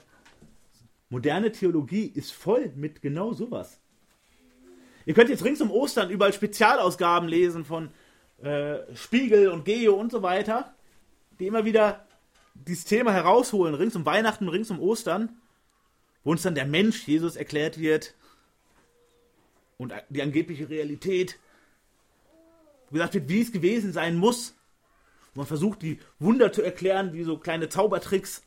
moderne 1.09 1.51
Theologie 1.51 2.11
ist 2.13 2.31
voll 2.33 2.71
mit 2.75 3.01
genau 3.01 3.33
sowas. 3.33 3.79
Ihr 5.05 5.13
könnt 5.13 5.29
jetzt 5.29 5.43
rings 5.43 5.61
um 5.61 5.71
Ostern 5.71 6.09
überall 6.09 6.33
Spezialausgaben 6.33 7.29
lesen 7.29 7.63
von 7.63 7.89
äh, 8.41 8.79
Spiegel 8.95 9.49
und 9.49 9.63
Geo 9.63 9.93
und 9.93 10.11
so 10.11 10.21
weiter, 10.23 10.73
die 11.39 11.47
immer 11.47 11.63
wieder 11.63 12.05
dieses 12.53 12.85
Thema 12.85 13.13
herausholen, 13.13 13.75
rings 13.75 13.95
um 13.95 14.05
Weihnachten, 14.05 14.49
rings 14.49 14.71
um 14.71 14.79
Ostern, 14.79 15.37
wo 16.23 16.31
uns 16.31 16.41
dann 16.41 16.55
der 16.55 16.65
Mensch 16.65 17.07
Jesus 17.07 17.35
erklärt 17.35 17.79
wird 17.79 18.15
und 19.77 19.93
die 20.09 20.21
angebliche 20.21 20.69
Realität, 20.69 21.37
gesagt 22.95 23.13
wird, 23.13 23.29
wie 23.29 23.41
es 23.41 23.51
gewesen 23.51 23.93
sein 23.93 24.17
muss. 24.17 24.55
Und 25.29 25.37
man 25.37 25.45
versucht, 25.45 25.81
die 25.81 25.99
Wunder 26.19 26.51
zu 26.51 26.61
erklären, 26.61 27.13
wie 27.13 27.23
so 27.23 27.37
kleine 27.37 27.69
Zaubertricks 27.69 28.43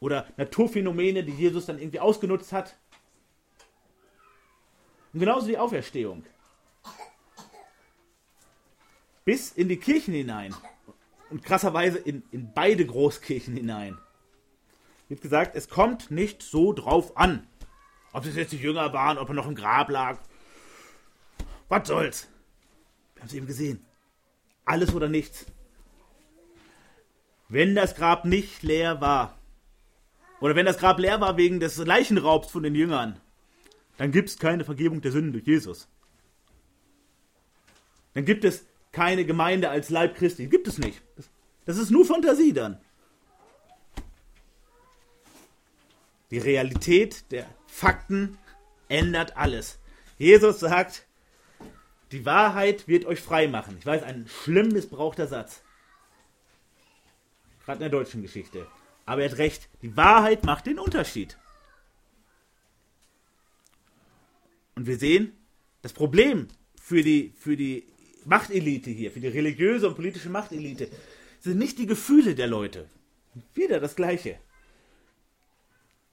oder 0.00 0.26
Naturphänomene, 0.36 1.24
die 1.24 1.32
Jesus 1.32 1.66
dann 1.66 1.78
irgendwie 1.78 2.00
ausgenutzt 2.00 2.52
hat. 2.52 2.76
Und 5.12 5.20
genauso 5.20 5.46
die 5.46 5.58
Auferstehung. 5.58 6.24
Bis 9.24 9.52
in 9.52 9.68
die 9.68 9.76
Kirchen 9.76 10.14
hinein. 10.14 10.54
Und 11.28 11.44
krasserweise 11.44 11.98
in, 11.98 12.22
in 12.32 12.52
beide 12.52 12.84
Großkirchen 12.84 13.54
hinein. 13.54 13.98
Wird 15.08 15.20
gesagt, 15.20 15.54
es 15.54 15.68
kommt 15.68 16.10
nicht 16.10 16.42
so 16.42 16.72
drauf 16.72 17.16
an. 17.16 17.46
Ob 18.12 18.24
es 18.24 18.34
jetzt 18.34 18.52
die 18.52 18.56
Jünger 18.56 18.92
waren, 18.92 19.18
ob 19.18 19.28
er 19.28 19.34
noch 19.34 19.46
im 19.46 19.54
Grab 19.54 19.90
lag. 19.90 20.18
Was 21.68 21.86
soll's? 21.86 22.28
Wir 23.20 23.24
haben 23.24 23.28
es 23.28 23.34
eben 23.34 23.46
gesehen. 23.46 23.84
Alles 24.64 24.94
oder 24.94 25.06
nichts. 25.06 25.44
Wenn 27.50 27.74
das 27.74 27.94
Grab 27.94 28.24
nicht 28.24 28.62
leer 28.62 29.02
war, 29.02 29.38
oder 30.40 30.56
wenn 30.56 30.64
das 30.64 30.78
Grab 30.78 30.98
leer 30.98 31.20
war 31.20 31.36
wegen 31.36 31.60
des 31.60 31.76
Leichenraubs 31.76 32.50
von 32.50 32.62
den 32.62 32.74
Jüngern, 32.74 33.20
dann 33.98 34.10
gibt 34.10 34.30
es 34.30 34.38
keine 34.38 34.64
Vergebung 34.64 35.02
der 35.02 35.12
Sünden 35.12 35.34
durch 35.34 35.46
Jesus. 35.46 35.86
Dann 38.14 38.24
gibt 38.24 38.42
es 38.46 38.64
keine 38.90 39.26
Gemeinde 39.26 39.68
als 39.68 39.90
Leib 39.90 40.16
Christi. 40.16 40.46
Gibt 40.46 40.66
es 40.66 40.78
nicht. 40.78 41.02
Das, 41.16 41.28
das 41.66 41.76
ist 41.76 41.90
nur 41.90 42.06
Fantasie 42.06 42.54
dann. 42.54 42.80
Die 46.30 46.38
Realität 46.38 47.30
der 47.32 47.44
Fakten 47.66 48.38
ändert 48.88 49.36
alles. 49.36 49.78
Jesus 50.16 50.58
sagt, 50.60 51.06
die 52.12 52.24
Wahrheit 52.24 52.88
wird 52.88 53.04
euch 53.04 53.20
frei 53.20 53.46
machen. 53.48 53.76
Ich 53.78 53.86
weiß, 53.86 54.02
ein 54.02 54.26
schlimm 54.28 54.68
missbrauchter 54.68 55.26
Satz. 55.26 55.62
Gerade 57.64 57.84
in 57.84 57.90
der 57.90 58.00
deutschen 58.00 58.22
Geschichte. 58.22 58.66
Aber 59.06 59.22
er 59.22 59.30
hat 59.30 59.38
recht, 59.38 59.68
die 59.82 59.96
Wahrheit 59.96 60.44
macht 60.44 60.66
den 60.66 60.78
Unterschied. 60.78 61.36
Und 64.74 64.86
wir 64.86 64.98
sehen, 64.98 65.32
das 65.82 65.92
Problem 65.92 66.48
für 66.80 67.02
die, 67.02 67.32
für 67.38 67.56
die 67.56 67.84
Machtelite 68.24 68.90
hier, 68.90 69.10
für 69.10 69.20
die 69.20 69.28
religiöse 69.28 69.88
und 69.88 69.94
politische 69.94 70.30
Machtelite, 70.30 70.88
sind 71.40 71.58
nicht 71.58 71.78
die 71.78 71.86
Gefühle 71.86 72.34
der 72.34 72.46
Leute. 72.46 72.88
Wieder 73.54 73.80
das 73.80 73.96
Gleiche. 73.96 74.38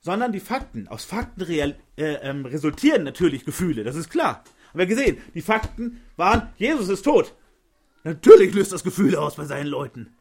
Sondern 0.01 0.31
die 0.31 0.39
Fakten. 0.39 0.87
Aus 0.87 1.05
Fakten 1.05 1.41
real, 1.41 1.77
äh, 1.97 2.15
ähm, 2.15 2.45
resultieren 2.45 3.03
natürlich 3.03 3.45
Gefühle, 3.45 3.83
das 3.83 3.95
ist 3.95 4.09
klar. 4.09 4.43
Haben 4.77 4.89
wir 4.89 4.95
gesehen, 4.95 5.17
die 5.33 5.41
Fakten 5.41 6.01
waren, 6.17 6.53
Jesus 6.57 6.87
ist 6.89 7.01
tot. 7.01 7.33
Natürlich 8.03 8.53
löst 8.53 8.71
das 8.71 8.83
Gefühle 8.83 9.19
aus 9.19 9.35
bei 9.35 9.45
seinen 9.45 9.65
Leuten. 9.65 10.15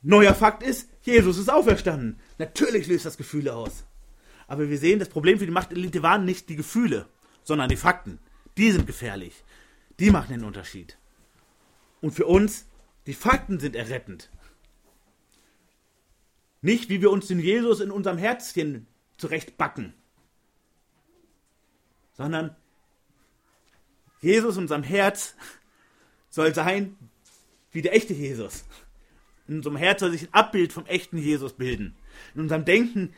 Neuer 0.00 0.34
Fakt 0.34 0.62
ist, 0.62 0.88
Jesus 1.02 1.36
ist 1.36 1.50
auferstanden. 1.50 2.20
Natürlich 2.38 2.86
löst 2.86 3.06
das 3.06 3.16
Gefühle 3.16 3.56
aus. 3.56 3.86
Aber 4.46 4.70
wir 4.70 4.78
sehen, 4.78 5.00
das 5.00 5.08
Problem 5.08 5.40
für 5.40 5.46
die 5.46 5.52
Machtelite 5.52 6.00
waren 6.00 6.24
nicht 6.24 6.48
die 6.48 6.54
Gefühle, 6.54 7.08
sondern 7.42 7.68
die 7.68 7.76
Fakten. 7.76 8.20
Die 8.56 8.70
sind 8.70 8.86
gefährlich. 8.86 9.42
Die 9.98 10.12
machen 10.12 10.32
den 10.32 10.44
Unterschied. 10.44 10.96
Und 12.00 12.12
für 12.12 12.26
uns, 12.26 12.66
die 13.08 13.14
Fakten 13.14 13.58
sind 13.58 13.74
errettend. 13.74 14.30
Nicht, 16.62 16.88
wie 16.88 17.00
wir 17.00 17.10
uns 17.10 17.26
den 17.26 17.40
Jesus 17.40 17.80
in 17.80 17.90
unserem 17.90 18.16
Herzchen 18.16 18.86
zurechtbacken, 19.16 19.94
sondern 22.20 22.54
Jesus 24.20 24.56
in 24.56 24.64
unserem 24.64 24.82
Herz 24.82 25.34
soll 26.28 26.54
sein 26.54 26.98
wie 27.72 27.80
der 27.80 27.94
echte 27.94 28.12
Jesus. 28.12 28.66
In 29.48 29.56
unserem 29.56 29.76
Herz 29.76 30.00
soll 30.00 30.10
sich 30.10 30.24
ein 30.24 30.34
Abbild 30.34 30.70
vom 30.70 30.84
echten 30.84 31.16
Jesus 31.16 31.54
bilden. 31.54 31.96
In 32.34 32.42
unserem 32.42 32.66
Denken 32.66 33.14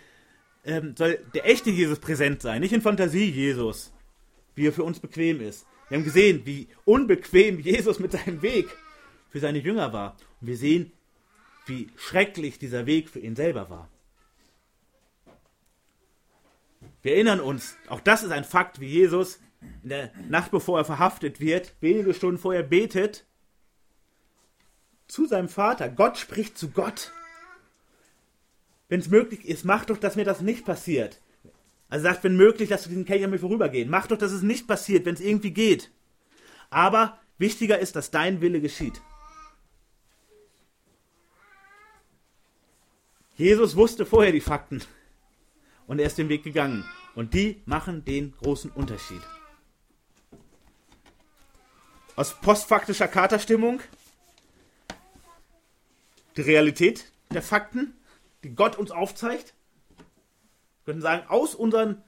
ähm, 0.65 0.95
soll 0.97 1.19
der 1.35 1.47
echte 1.47 1.71
Jesus 1.71 1.99
präsent 1.99 2.43
sein, 2.43 2.61
nicht 2.61 2.73
in 2.73 2.81
Fantasie 2.81 3.29
Jesus, 3.29 3.93
wie 4.55 4.69
er 4.69 4.73
für 4.73 4.85
uns 4.85 5.01
bequem 5.01 5.41
ist. 5.41 5.67
Wir 5.89 5.99
haben 5.99 6.05
gesehen, 6.05 6.43
wie 6.45 6.69
unbequem 6.85 7.59
Jesus 7.59 7.99
mit 7.99 8.13
seinem 8.13 8.41
Weg 8.41 8.69
für 9.31 9.41
seine 9.41 9.59
Jünger 9.59 9.93
war. 9.93 10.17
Und 10.41 10.47
wir 10.47 10.57
sehen, 10.57 10.93
wie 11.67 11.89
schrecklich 11.97 12.61
dieser 12.61 12.87
Weg 12.87 13.11
für 13.11 13.19
ihn 13.19 13.35
selber 13.35 13.69
war. 13.69 13.89
Wir 17.03 17.15
erinnern 17.15 17.41
uns, 17.41 17.77
auch 17.89 18.01
das 18.01 18.23
ist 18.23 18.31
ein 18.31 18.45
Fakt, 18.45 18.81
wie 18.81 18.87
Jesus 18.87 19.41
in 19.83 19.91
der 19.91 20.13
Nacht 20.29 20.51
bevor 20.51 20.79
er 20.79 20.85
verhaftet 20.85 21.41
wird, 21.41 21.75
wenige 21.81 22.15
Stunden 22.15 22.39
vorher 22.39 22.63
betet 22.63 23.27
zu 25.09 25.27
seinem 25.27 25.49
Vater. 25.49 25.89
Gott 25.89 26.17
spricht 26.17 26.57
zu 26.57 26.71
Gott. 26.71 27.13
Wenn 28.89 29.01
es 29.01 29.09
möglich 29.09 29.45
ist, 29.47 29.65
mach 29.65 29.85
doch, 29.85 29.99
dass 29.99 30.17
mir 30.17 30.25
das 30.25 30.41
nicht 30.41 30.65
passiert. 30.65 31.21
Also 31.89 32.05
sagt, 32.05 32.25
wenn 32.25 32.37
möglich, 32.37 32.71
lass 32.71 32.85
du 32.85 32.89
diesen 32.89 33.05
Kelch 33.05 33.25
an 33.25 33.31
mir 33.31 33.39
vorübergehen. 33.39 33.91
Mach 33.91 34.07
doch, 34.07 34.17
dass 34.17 34.33
es 34.33 34.43
nicht 34.43 34.67
passiert, 34.67 35.05
wenn 35.05 35.15
es 35.15 35.21
irgendwie 35.21 35.51
geht. 35.51 35.91
Aber 36.71 37.19
wichtiger 37.39 37.79
ist, 37.79 37.97
dass 37.97 38.11
dein 38.11 38.41
Wille 38.41 38.61
geschieht. 38.61 39.03
Jesus 43.37 43.77
wusste 43.77 44.07
vorher 44.07 44.33
die 44.33 44.41
Fakten 44.41 44.83
und 45.93 45.99
er 45.99 46.07
ist 46.07 46.17
den 46.17 46.31
Weg 46.31 46.43
gegangen. 46.43 46.87
Und 47.15 47.35
die 47.35 47.61
machen 47.67 48.07
den 48.07 48.33
großen 48.39 48.71
Unterschied. 48.71 49.21
Aus 52.17 52.35
postfaktischer 52.41 53.09
Katerstimmung 53.09 53.83
die 56.39 56.41
Realität 56.41 57.13
der 57.29 57.43
Fakten, 57.43 57.93
die 58.43 58.55
Gott 58.55 58.79
uns 58.79 58.91
aufzeigt. 58.91 59.53
Wir 60.87 60.95
können 60.95 61.03
sagen, 61.03 61.29
aus 61.29 61.55
unseren 61.55 62.03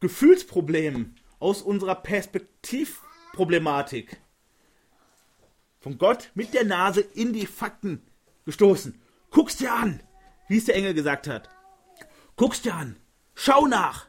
Gefühlsproblemen, 0.00 1.16
aus 1.38 1.60
unserer 1.60 1.96
Perspektivproblematik, 1.96 4.22
von 5.80 5.98
Gott 5.98 6.30
mit 6.34 6.54
der 6.54 6.64
Nase 6.64 7.02
in 7.02 7.34
die 7.34 7.44
Fakten 7.44 8.00
gestoßen. 8.46 8.98
Guck's 9.30 9.58
dir 9.58 9.74
an, 9.74 10.02
wie 10.48 10.56
es 10.56 10.64
der 10.64 10.76
Engel 10.76 10.94
gesagt 10.94 11.26
hat. 11.26 11.50
Guck's 12.40 12.62
dir 12.62 12.74
an, 12.74 12.96
schau 13.34 13.66
nach. 13.66 14.06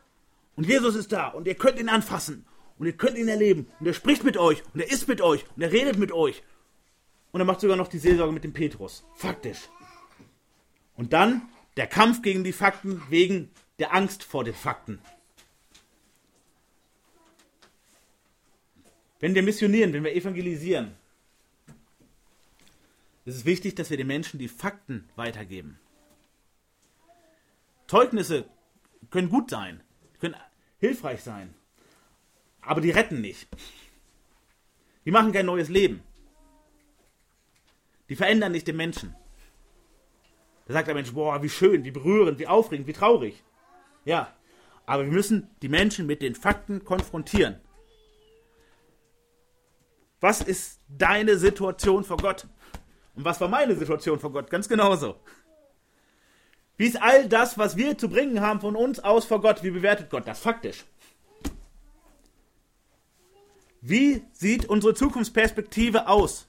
Und 0.56 0.66
Jesus 0.66 0.96
ist 0.96 1.12
da 1.12 1.28
und 1.28 1.48
ihr 1.48 1.56
könnt 1.56 1.78
ihn 1.78 1.90
anfassen 1.90 2.46
und 2.80 2.86
ihr 2.86 2.96
könnt 2.96 3.18
ihn 3.18 3.28
erleben 3.28 3.70
und 3.82 3.88
er 3.88 3.94
spricht 3.94 4.24
mit 4.24 4.38
euch 4.38 4.64
und 4.74 4.80
er 4.80 4.90
ist 4.90 5.10
mit 5.10 5.20
euch 5.20 5.44
und 5.54 5.62
er 5.62 5.74
redet 5.74 5.98
mit 5.98 6.14
euch 6.14 6.42
und 7.34 7.42
er 7.42 7.46
macht 7.46 7.60
sogar 7.60 7.76
noch 7.76 7.90
die 7.90 7.98
Seelsorge 7.98 8.32
mit 8.32 8.46
dem 8.46 8.54
Petrus. 8.54 9.04
Faktisch. 9.16 9.68
Und 10.96 11.12
dann 11.12 11.50
der 11.76 11.88
Kampf 11.88 12.22
gegen 12.22 12.46
die 12.46 12.54
Fakten 12.54 13.02
wegen 13.10 13.52
der 13.80 13.94
Angst 13.94 14.24
vor 14.24 14.46
den 14.46 14.54
Fakten. 14.54 15.02
Wenn 19.20 19.36
wir 19.36 19.44
missionieren, 19.44 19.92
wenn 19.92 20.06
wir 20.06 20.16
evangelisieren, 20.16 20.96
ist 23.26 23.36
es 23.36 23.44
wichtig, 23.44 23.76
dass 23.76 23.90
wir 23.90 23.98
den 23.98 24.08
Menschen 24.08 24.40
die 24.40 24.48
Fakten 24.48 25.10
weitergeben. 25.18 25.82
Zeugnisse 27.92 28.46
können 29.10 29.28
gut 29.28 29.50
sein, 29.50 29.84
können 30.22 30.38
hilfreich 30.78 31.24
sein, 31.24 31.54
aber 32.62 32.80
die 32.80 32.92
retten 32.92 33.20
nicht. 33.20 33.50
Die 35.04 35.12
machen 35.12 35.34
kein 35.34 35.46
neues 35.46 35.68
Leben. 35.68 36.02
Die 38.08 38.16
verändern 38.16 38.54
nicht 38.54 38.66
den 38.66 38.78
Menschen. 38.78 39.14
Da 40.68 40.74
sagt 40.76 40.88
der 40.88 40.96
Mensch, 40.96 41.12
boah, 41.12 41.44
wie 41.44 41.50
schön, 41.50 41.84
wie 41.84 41.92
berührend, 41.92 42.40
wie 42.40 42.48
aufregend, 42.48 42.88
wie 42.88 42.94
traurig. 42.94 43.44
Ja, 44.06 44.34
aber 44.86 45.04
wir 45.04 45.12
müssen 45.12 45.50
die 45.62 45.68
Menschen 45.68 46.08
mit 46.08 46.22
den 46.22 46.36
Fakten 46.36 46.86
konfrontieren. 46.86 47.60
Was 50.22 50.40
ist 50.40 50.80
deine 50.88 51.38
Situation 51.38 52.06
vor 52.06 52.16
Gott? 52.16 52.48
Und 53.16 53.26
was 53.26 53.42
war 53.42 53.50
meine 53.50 53.76
Situation 53.76 54.18
vor 54.18 54.32
Gott? 54.32 54.50
Ganz 54.50 54.70
genauso. 54.70 55.20
Wie 56.82 56.88
ist 56.88 57.00
all 57.00 57.30
das, 57.30 57.60
was 57.60 57.78
wir 57.78 57.96
zu 57.96 58.10
bringen 58.10 58.42
haben 58.42 58.60
von 58.60 58.76
uns 58.76 59.00
aus 59.00 59.26
vor 59.26 59.40
Gott? 59.40 59.62
Wie 59.62 59.70
bewertet 59.70 60.10
Gott 60.10 60.28
das 60.28 60.40
faktisch? 60.40 60.84
Wie 63.82 64.24
sieht 64.34 64.66
unsere 64.66 64.96
Zukunftsperspektive 64.96 66.08
aus? 66.08 66.48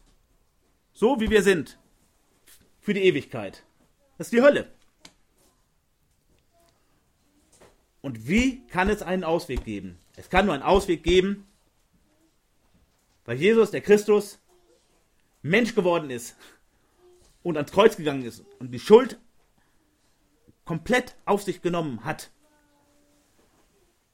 So 0.94 1.20
wie 1.20 1.28
wir 1.28 1.42
sind. 1.42 1.78
Für 2.80 2.94
die 2.94 3.02
Ewigkeit. 3.02 3.62
Das 4.16 4.28
ist 4.28 4.32
die 4.32 4.40
Hölle. 4.40 4.72
Und 8.00 8.26
wie 8.26 8.66
kann 8.68 8.88
es 8.88 9.02
einen 9.02 9.24
Ausweg 9.24 9.66
geben? 9.66 9.98
Es 10.16 10.30
kann 10.30 10.46
nur 10.46 10.54
einen 10.54 10.62
Ausweg 10.62 11.02
geben, 11.02 11.46
weil 13.26 13.36
Jesus, 13.36 13.70
der 13.70 13.82
Christus, 13.82 14.38
Mensch 15.42 15.74
geworden 15.74 16.08
ist 16.08 16.36
und 17.42 17.58
ans 17.58 17.70
Kreuz 17.70 17.98
gegangen 17.98 18.24
ist 18.24 18.42
und 18.60 18.70
die 18.70 18.80
Schuld 18.80 19.18
komplett 20.72 21.16
auf 21.26 21.42
sich 21.42 21.60
genommen 21.60 22.02
hat 22.02 22.30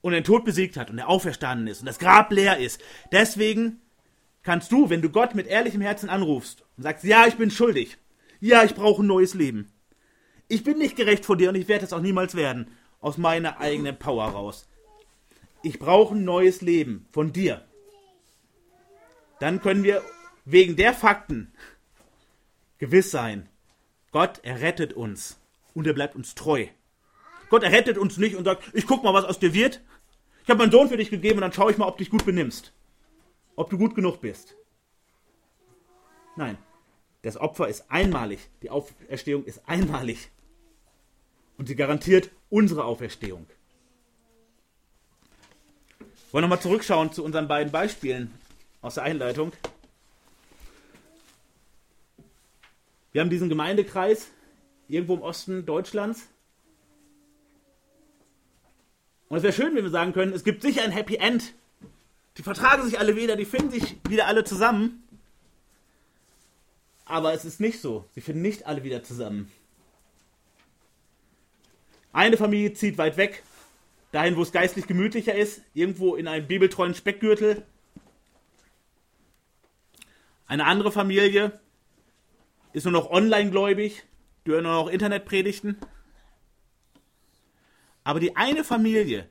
und 0.01 0.11
den 0.11 0.25
Tod 0.25 0.45
besiegt 0.45 0.77
hat 0.77 0.91
und 0.91 0.99
er 0.99 1.09
auferstanden 1.09 1.69
ist 1.69 1.79
und 1.79 1.87
das 1.87 2.01
Grab 2.01 2.33
leer 2.33 2.59
ist. 2.59 2.83
Deswegen 3.13 3.81
kannst 4.43 4.73
du, 4.73 4.91
wenn 4.91 5.01
du 5.01 5.09
Gott 5.09 5.37
mit 5.37 5.47
ehrlichem 5.47 5.81
Herzen 5.81 6.11
anrufst 6.11 6.65
und 6.77 6.83
sagst, 6.83 7.05
ja, 7.05 7.29
ich 7.29 7.37
bin 7.37 7.53
schuldig, 7.53 7.97
ja, 8.41 8.65
ich 8.65 8.75
brauche 8.75 9.05
ein 9.05 9.07
neues 9.07 9.35
Leben, 9.35 9.71
ich 10.49 10.65
bin 10.65 10.79
nicht 10.79 10.97
gerecht 10.97 11.25
vor 11.25 11.37
dir 11.37 11.51
und 11.51 11.55
ich 11.55 11.69
werde 11.69 11.85
es 11.85 11.93
auch 11.93 12.01
niemals 12.01 12.35
werden, 12.35 12.73
aus 12.99 13.19
meiner 13.19 13.61
eigenen 13.61 13.97
Power 13.97 14.25
raus. 14.25 14.69
Ich 15.63 15.79
brauche 15.79 16.17
ein 16.17 16.25
neues 16.25 16.61
Leben 16.61 17.07
von 17.13 17.33
dir. 17.33 17.65
Dann 19.39 19.63
können 19.63 19.85
wir 19.85 20.03
wegen 20.45 20.75
der 20.75 20.93
Fakten 20.93 21.53
gewiss 22.79 23.13
sein, 23.13 23.49
Gott 24.11 24.41
errettet 24.43 24.93
uns 24.93 25.38
und 25.79 25.87
er 25.87 25.95
bleibt 25.95 26.17
uns 26.17 26.35
treu. 26.35 26.67
Gott 27.49 27.63
errettet 27.63 27.97
uns 27.97 28.19
nicht 28.19 28.37
und 28.37 28.45
sagt, 28.45 28.65
ich 28.75 28.87
guck 28.87 29.03
mal, 29.03 29.15
was 29.15 29.25
aus 29.25 29.39
dir 29.39 29.55
wird. 29.55 29.81
Ich 30.45 30.51
habe 30.51 30.59
meinen 30.59 30.73
Sohn 30.73 30.89
für 30.89 30.97
dich 30.97 31.11
gegeben 31.11 31.37
und 31.39 31.43
dann 31.43 31.53
schaue 31.53 31.71
ich 31.71 31.79
mal, 31.79 31.87
ob 31.87 31.97
du 31.97 32.05
dich 32.05 32.11
gut 32.11 32.25
benimmst 32.27 32.73
ob 33.59 33.71
du 33.71 33.77
gut 33.77 33.97
genug 33.97 34.21
bist. 34.21 34.55
Nein, 36.37 36.57
das 37.23 37.37
Opfer 37.37 37.67
ist 37.67 37.91
einmalig, 37.91 38.39
die 38.63 38.71
Auferstehung 38.71 39.45
ist 39.45 39.69
einmalig. 39.69 40.31
Und 41.57 41.67
sie 41.67 41.75
garantiert 41.75 42.31
unsere 42.51 42.85
Auferstehung. 42.85 43.49
Wir 45.99 46.07
wollen 46.31 46.43
nochmal 46.43 46.61
zurückschauen 46.61 47.13
zu 47.13 47.25
unseren 47.25 47.49
beiden 47.49 47.73
Beispielen 47.73 48.33
aus 48.81 48.95
der 48.95 49.03
Einleitung. 49.03 49.53
Wir 53.11 53.21
haben 53.23 53.31
diesen 53.31 53.49
Gemeindekreis 53.49 54.29
irgendwo 54.89 55.15
im 55.15 55.23
Osten 55.23 55.65
Deutschlands. 55.67 56.27
Und 59.29 59.37
es 59.37 59.43
wäre 59.43 59.53
schön, 59.53 59.77
wenn 59.77 59.85
wir 59.85 59.91
sagen 59.91 60.13
können, 60.13 60.33
es 60.33 60.45
gibt 60.45 60.63
sicher 60.63 60.83
ein 60.83 60.91
Happy 60.91 61.17
End 61.17 61.55
die 62.39 62.45
vertragen 62.45 62.85
sich 62.85 63.01
alle 63.01 63.17
wieder, 63.17 63.35
die 63.35 63.45
finden 63.45 63.71
sich 63.71 63.97
wieder 64.09 64.29
alle 64.29 64.45
zusammen. 64.45 65.03
Aber 67.05 67.35
es 67.35 67.45
ist 67.45 67.59
nicht 67.59 67.81
so. 67.81 68.05
Sie 68.15 68.21
finden 68.21 68.43
nicht 68.43 68.67
alle 68.67 68.85
wieder 68.85 69.03
zusammen. 69.03 69.51
Eine 72.13 72.37
Familie 72.37 72.73
zieht 72.75 72.97
weit 72.97 73.17
weg, 73.17 73.43
dahin, 74.13 74.37
wo 74.37 74.43
es 74.43 74.53
geistlich 74.53 74.87
gemütlicher 74.87 75.35
ist, 75.35 75.63
irgendwo 75.75 76.15
in 76.15 76.29
einem 76.29 76.47
bibeltreuen 76.47 76.95
Speckgürtel. 76.95 77.65
Eine 80.47 80.65
andere 80.65 80.93
Familie 80.93 81.59
ist 82.73 82.85
nur 82.85 82.93
noch 82.93 83.11
online 83.11 83.51
gläubig, 83.51 84.05
die 84.49 84.55
hören 84.55 84.65
noch 84.65 84.89
Internetpredigten. 84.89 85.77
Aber 88.03 88.19
die 88.19 88.35
eine 88.35 88.65
Familie 88.65 89.29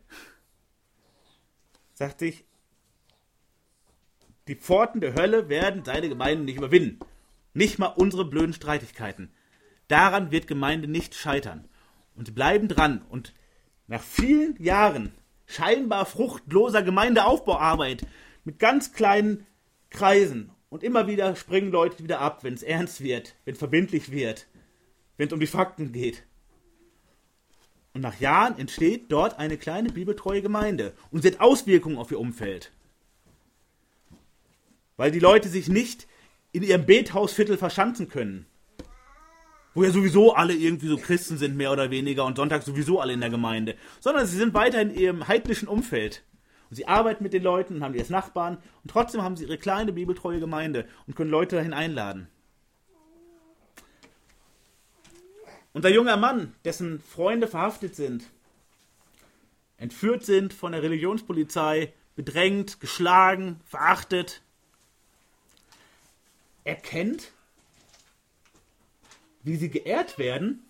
sagt 1.96 2.20
sich, 2.20 2.46
die 4.48 4.56
Pforten 4.56 5.02
der 5.02 5.16
Hölle 5.16 5.50
werden 5.50 5.84
seine 5.84 6.08
Gemeinde 6.08 6.44
nicht 6.44 6.58
überwinden. 6.58 7.00
Nicht 7.56 7.80
mal 7.80 7.88
unsere 7.88 8.26
blöden 8.26 8.54
Streitigkeiten. 8.54 9.34
Daran 9.88 10.30
wird 10.30 10.46
Gemeinde 10.46 10.88
nicht 10.88 11.16
scheitern. 11.16 11.68
Und 12.14 12.28
sie 12.28 12.32
bleiben 12.32 12.68
dran. 12.68 13.02
Und 13.10 13.34
nach 13.88 14.04
vielen 14.04 14.62
Jahren 14.62 15.14
scheinbar 15.48 16.06
fruchtloser 16.06 16.84
Gemeindeaufbauarbeit 16.84 18.06
mit 18.44 18.60
ganz 18.60 18.94
kleinen 18.94 19.48
Kreisen 19.90 20.52
und 20.70 20.84
immer 20.84 21.08
wieder 21.08 21.36
springen 21.36 21.72
Leute 21.72 22.04
wieder 22.04 22.22
ab, 22.22 22.44
wenn 22.44 22.54
es 22.54 22.62
ernst 22.62 23.02
wird, 23.02 23.36
wenn 23.46 23.56
verbindlich 23.56 24.12
wird, 24.12 24.46
wenn 25.18 25.28
es 25.28 25.34
um 25.34 25.40
die 25.40 25.48
Fakten 25.48 25.92
geht. 25.92 26.24
Und 27.94 28.02
nach 28.02 28.20
Jahren 28.20 28.58
entsteht 28.60 29.12
dort 29.12 29.40
eine 29.40 29.58
kleine 29.58 29.90
bibeltreue 29.90 30.42
Gemeinde 30.42 30.94
und 31.12 31.24
sie 31.24 31.32
hat 31.32 31.40
Auswirkungen 31.40 31.98
auf 31.98 32.12
ihr 32.12 32.20
Umfeld. 32.20 32.72
Weil 34.96 35.12
die 35.12 35.20
Leute 35.20 35.50
sich 35.50 35.68
nicht 35.68 36.08
in 36.52 36.64
ihrem 36.64 36.86
Bethausviertel 36.86 37.58
verschanzen 37.58 38.08
können. 38.08 38.46
Wo 39.74 39.84
ja 39.84 39.92
sowieso 39.92 40.34
alle 40.34 40.54
irgendwie 40.54 40.88
so 40.88 40.98
Christen 40.98 41.38
sind, 41.38 41.56
mehr 41.56 41.72
oder 41.72 41.92
weniger, 41.92 42.26
und 42.26 42.38
Sonntag 42.38 42.64
sowieso 42.64 43.00
alle 43.00 43.14
in 43.14 43.22
der 43.22 43.30
Gemeinde. 43.30 43.76
Sondern 44.00 44.26
sie 44.26 44.38
sind 44.38 44.56
weiter 44.56 44.82
in 44.82 44.96
ihrem 44.96 45.28
heidnischen 45.28 45.68
Umfeld. 45.68 46.24
Und 46.70 46.76
sie 46.76 46.88
arbeiten 46.88 47.24
mit 47.24 47.34
den 47.34 47.44
Leuten 47.44 47.76
und 47.76 47.84
haben 47.84 47.94
die 47.94 48.00
als 48.00 48.10
Nachbarn 48.10 48.58
und 48.84 48.92
trotzdem 48.92 49.22
haben 49.22 49.38
sie 49.38 49.46
ihre 49.46 49.58
kleine 49.58 49.94
bibeltreue 49.94 50.40
Gemeinde 50.40 50.88
und 51.06 51.16
können 51.16 51.32
Leute 51.32 51.56
dahin 51.56 51.74
einladen. 51.74 52.28
Unser 55.78 55.90
junger 55.90 56.18
Mann, 56.18 56.56
dessen 56.66 57.00
Freunde 57.00 57.48
verhaftet 57.48 57.96
sind, 57.96 58.24
entführt 59.78 60.26
sind 60.26 60.52
von 60.52 60.72
der 60.72 60.82
Religionspolizei, 60.82 61.94
bedrängt, 62.16 62.80
geschlagen, 62.80 63.62
verachtet, 63.64 64.42
erkennt, 66.64 67.32
wie 69.44 69.56
sie 69.56 69.70
geehrt 69.70 70.18
werden, 70.18 70.66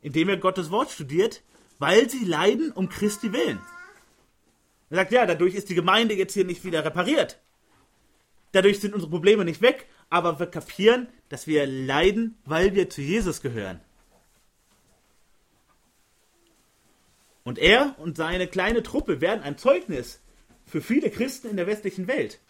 indem 0.00 0.30
er 0.30 0.38
Gottes 0.38 0.70
Wort 0.70 0.90
studiert, 0.90 1.42
weil 1.78 2.08
sie 2.08 2.24
leiden 2.24 2.72
um 2.72 2.88
Christi 2.88 3.34
willen. 3.34 3.60
Er 4.88 4.96
sagt, 4.96 5.12
ja, 5.12 5.26
dadurch 5.26 5.54
ist 5.54 5.68
die 5.68 5.74
Gemeinde 5.74 6.14
jetzt 6.14 6.32
hier 6.32 6.46
nicht 6.46 6.64
wieder 6.64 6.86
repariert. 6.86 7.38
Dadurch 8.52 8.80
sind 8.80 8.94
unsere 8.94 9.10
Probleme 9.10 9.44
nicht 9.44 9.60
weg, 9.60 9.88
aber 10.08 10.38
wir 10.38 10.46
kapieren, 10.46 11.06
dass 11.30 11.46
wir 11.46 11.64
leiden, 11.64 12.36
weil 12.44 12.74
wir 12.74 12.90
zu 12.90 13.00
Jesus 13.00 13.40
gehören. 13.40 13.80
Und 17.44 17.58
er 17.58 17.98
und 17.98 18.18
seine 18.18 18.46
kleine 18.46 18.82
Truppe 18.82 19.22
werden 19.22 19.42
ein 19.42 19.56
Zeugnis 19.56 20.20
für 20.66 20.82
viele 20.82 21.10
Christen 21.10 21.48
in 21.48 21.56
der 21.56 21.66
westlichen 21.66 22.06
Welt, 22.06 22.40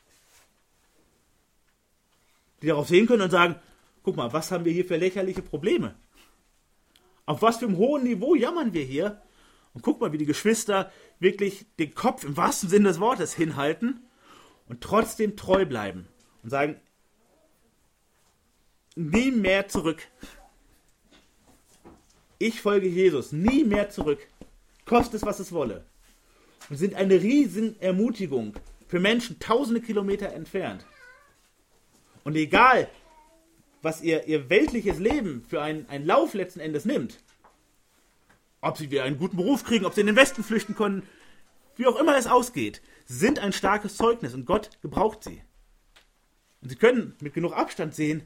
die 2.62 2.66
darauf 2.66 2.88
sehen 2.88 3.06
können 3.06 3.22
und 3.22 3.30
sagen, 3.30 3.56
guck 4.02 4.16
mal, 4.16 4.32
was 4.32 4.50
haben 4.50 4.64
wir 4.64 4.72
hier 4.72 4.84
für 4.84 4.96
lächerliche 4.96 5.42
Probleme? 5.42 5.94
Auf 7.26 7.42
was 7.42 7.58
für 7.58 7.66
einem 7.66 7.76
hohen 7.76 8.02
Niveau 8.02 8.34
jammern 8.34 8.72
wir 8.72 8.82
hier? 8.82 9.22
Und 9.72 9.82
guck 9.82 10.00
mal, 10.00 10.12
wie 10.12 10.18
die 10.18 10.26
Geschwister 10.26 10.90
wirklich 11.20 11.66
den 11.78 11.94
Kopf 11.94 12.24
im 12.24 12.36
wahrsten 12.36 12.68
Sinne 12.68 12.88
des 12.88 12.98
Wortes 12.98 13.34
hinhalten 13.34 14.00
und 14.68 14.80
trotzdem 14.80 15.36
treu 15.36 15.64
bleiben 15.64 16.08
und 16.42 16.50
sagen, 16.50 16.80
nie 18.96 19.30
mehr 19.30 19.68
zurück. 19.68 20.02
Ich 22.38 22.60
folge 22.60 22.88
Jesus, 22.88 23.32
nie 23.32 23.64
mehr 23.64 23.90
zurück. 23.90 24.26
Koste 24.84 25.16
es, 25.16 25.22
was 25.24 25.40
es 25.40 25.52
wolle. 25.52 25.84
Und 26.68 26.76
sind 26.76 26.94
eine 26.94 27.20
riesen 27.20 27.80
Ermutigung 27.80 28.54
für 28.88 29.00
Menschen 29.00 29.38
tausende 29.38 29.80
Kilometer 29.80 30.32
entfernt. 30.32 30.84
Und 32.24 32.36
egal, 32.36 32.88
was 33.82 34.02
ihr, 34.02 34.26
ihr 34.26 34.50
weltliches 34.50 34.98
Leben 34.98 35.44
für 35.48 35.62
einen, 35.62 35.88
einen 35.88 36.06
Lauf 36.06 36.34
letzten 36.34 36.60
Endes 36.60 36.84
nimmt, 36.84 37.18
ob 38.60 38.76
sie 38.76 38.90
wieder 38.90 39.04
einen 39.04 39.18
guten 39.18 39.36
Beruf 39.36 39.64
kriegen, 39.64 39.86
ob 39.86 39.94
sie 39.94 40.02
in 40.02 40.06
den 40.06 40.16
Westen 40.16 40.44
flüchten 40.44 40.74
können, 40.74 41.02
wie 41.76 41.86
auch 41.86 41.98
immer 41.98 42.16
es 42.16 42.26
ausgeht, 42.26 42.82
sind 43.06 43.38
ein 43.38 43.52
starkes 43.52 43.96
Zeugnis 43.96 44.34
und 44.34 44.44
Gott 44.44 44.70
gebraucht 44.82 45.24
sie. 45.24 45.42
Und 46.60 46.68
sie 46.68 46.76
können 46.76 47.14
mit 47.20 47.32
genug 47.32 47.52
Abstand 47.52 47.94
sehen, 47.94 48.22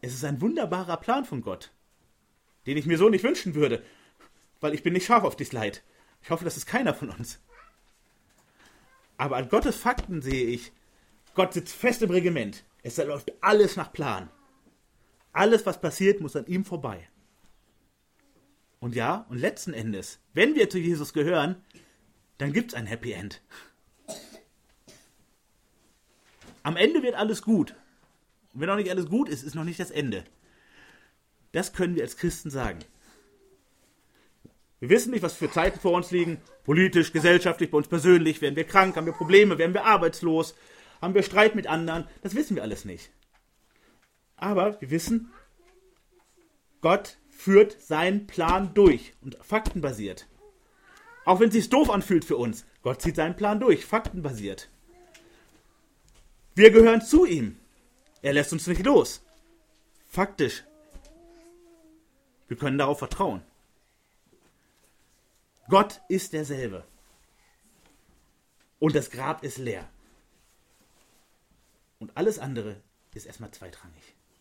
es 0.00 0.14
ist 0.14 0.24
ein 0.24 0.40
wunderbarer 0.40 0.96
Plan 0.96 1.24
von 1.24 1.42
Gott, 1.42 1.72
den 2.66 2.76
ich 2.76 2.86
mir 2.86 2.98
so 2.98 3.08
nicht 3.08 3.24
wünschen 3.24 3.54
würde, 3.54 3.82
weil 4.60 4.74
ich 4.74 4.82
bin 4.82 4.92
nicht 4.92 5.06
scharf 5.06 5.24
auf 5.24 5.36
dies 5.36 5.52
Leid. 5.52 5.82
Ich 6.22 6.30
hoffe, 6.30 6.44
das 6.44 6.56
ist 6.56 6.66
keiner 6.66 6.94
von 6.94 7.10
uns. 7.10 7.40
Aber 9.16 9.36
an 9.36 9.48
Gottes 9.48 9.76
Fakten 9.76 10.22
sehe 10.22 10.46
ich, 10.46 10.72
Gott 11.34 11.52
sitzt 11.52 11.74
fest 11.74 12.02
im 12.02 12.10
Regiment. 12.10 12.64
Es 12.82 12.96
läuft 12.96 13.32
alles 13.40 13.76
nach 13.76 13.92
Plan. 13.92 14.30
Alles, 15.32 15.66
was 15.66 15.80
passiert, 15.80 16.20
muss 16.20 16.36
an 16.36 16.46
ihm 16.46 16.64
vorbei. 16.64 17.08
Und 18.80 18.94
ja, 18.94 19.26
und 19.28 19.38
letzten 19.38 19.74
Endes, 19.74 20.20
wenn 20.34 20.54
wir 20.54 20.70
zu 20.70 20.78
Jesus 20.78 21.12
gehören, 21.12 21.62
dann 22.38 22.52
gibt 22.52 22.72
es 22.72 22.74
ein 22.74 22.86
Happy 22.86 23.12
End. 23.12 23.42
Am 26.62 26.76
Ende 26.76 27.02
wird 27.02 27.14
alles 27.14 27.42
gut. 27.42 27.74
Und 28.52 28.60
wenn 28.60 28.68
noch 28.68 28.76
nicht 28.76 28.90
alles 28.90 29.06
gut 29.06 29.28
ist, 29.28 29.42
ist 29.42 29.54
noch 29.54 29.64
nicht 29.64 29.80
das 29.80 29.90
Ende. 29.90 30.24
Das 31.52 31.72
können 31.72 31.94
wir 31.94 32.02
als 32.02 32.16
Christen 32.16 32.50
sagen. 32.50 32.80
Wir 34.80 34.90
wissen 34.90 35.10
nicht, 35.10 35.22
was 35.22 35.34
für 35.34 35.50
Zeiten 35.50 35.80
vor 35.80 35.92
uns 35.92 36.10
liegen. 36.10 36.40
Politisch, 36.64 37.12
gesellschaftlich, 37.12 37.70
bei 37.70 37.78
uns 37.78 37.88
persönlich. 37.88 38.40
Werden 38.40 38.56
wir 38.56 38.64
krank? 38.64 38.96
Haben 38.96 39.06
wir 39.06 39.12
Probleme? 39.12 39.58
Werden 39.58 39.74
wir 39.74 39.84
arbeitslos? 39.84 40.54
Haben 41.00 41.14
wir 41.14 41.22
Streit 41.22 41.54
mit 41.54 41.66
anderen? 41.66 42.06
Das 42.22 42.34
wissen 42.34 42.56
wir 42.56 42.62
alles 42.62 42.84
nicht. 42.84 43.10
Aber 44.36 44.80
wir 44.80 44.90
wissen, 44.90 45.32
Gott 46.80 47.18
führt 47.28 47.80
seinen 47.80 48.26
Plan 48.26 48.72
durch 48.74 49.14
und 49.20 49.36
faktenbasiert. 49.42 50.28
Auch 51.24 51.40
wenn 51.40 51.48
es 51.48 51.54
sich 51.54 51.68
doof 51.70 51.90
anfühlt 51.90 52.24
für 52.24 52.36
uns, 52.36 52.64
Gott 52.82 53.02
zieht 53.02 53.16
seinen 53.16 53.36
Plan 53.36 53.60
durch, 53.60 53.84
faktenbasiert. 53.84 54.68
Wir 56.54 56.70
gehören 56.70 57.02
zu 57.02 57.26
ihm. 57.26 57.56
Er 58.22 58.32
lässt 58.32 58.52
uns 58.52 58.66
nicht 58.66 58.84
los. 58.84 59.22
Faktisch. 60.08 60.64
Wir 62.48 62.56
können 62.56 62.78
darauf 62.78 62.98
vertrauen. 62.98 63.42
Gott 65.68 66.00
ist 66.08 66.32
derselbe. 66.32 66.84
Und 68.78 68.94
das 68.94 69.10
Grab 69.10 69.44
ist 69.44 69.58
leer. 69.58 69.88
Und 71.98 72.16
alles 72.16 72.38
andere 72.38 72.80
ist 73.14 73.26
erstmal 73.26 73.50
zweitrangig. 73.50 74.14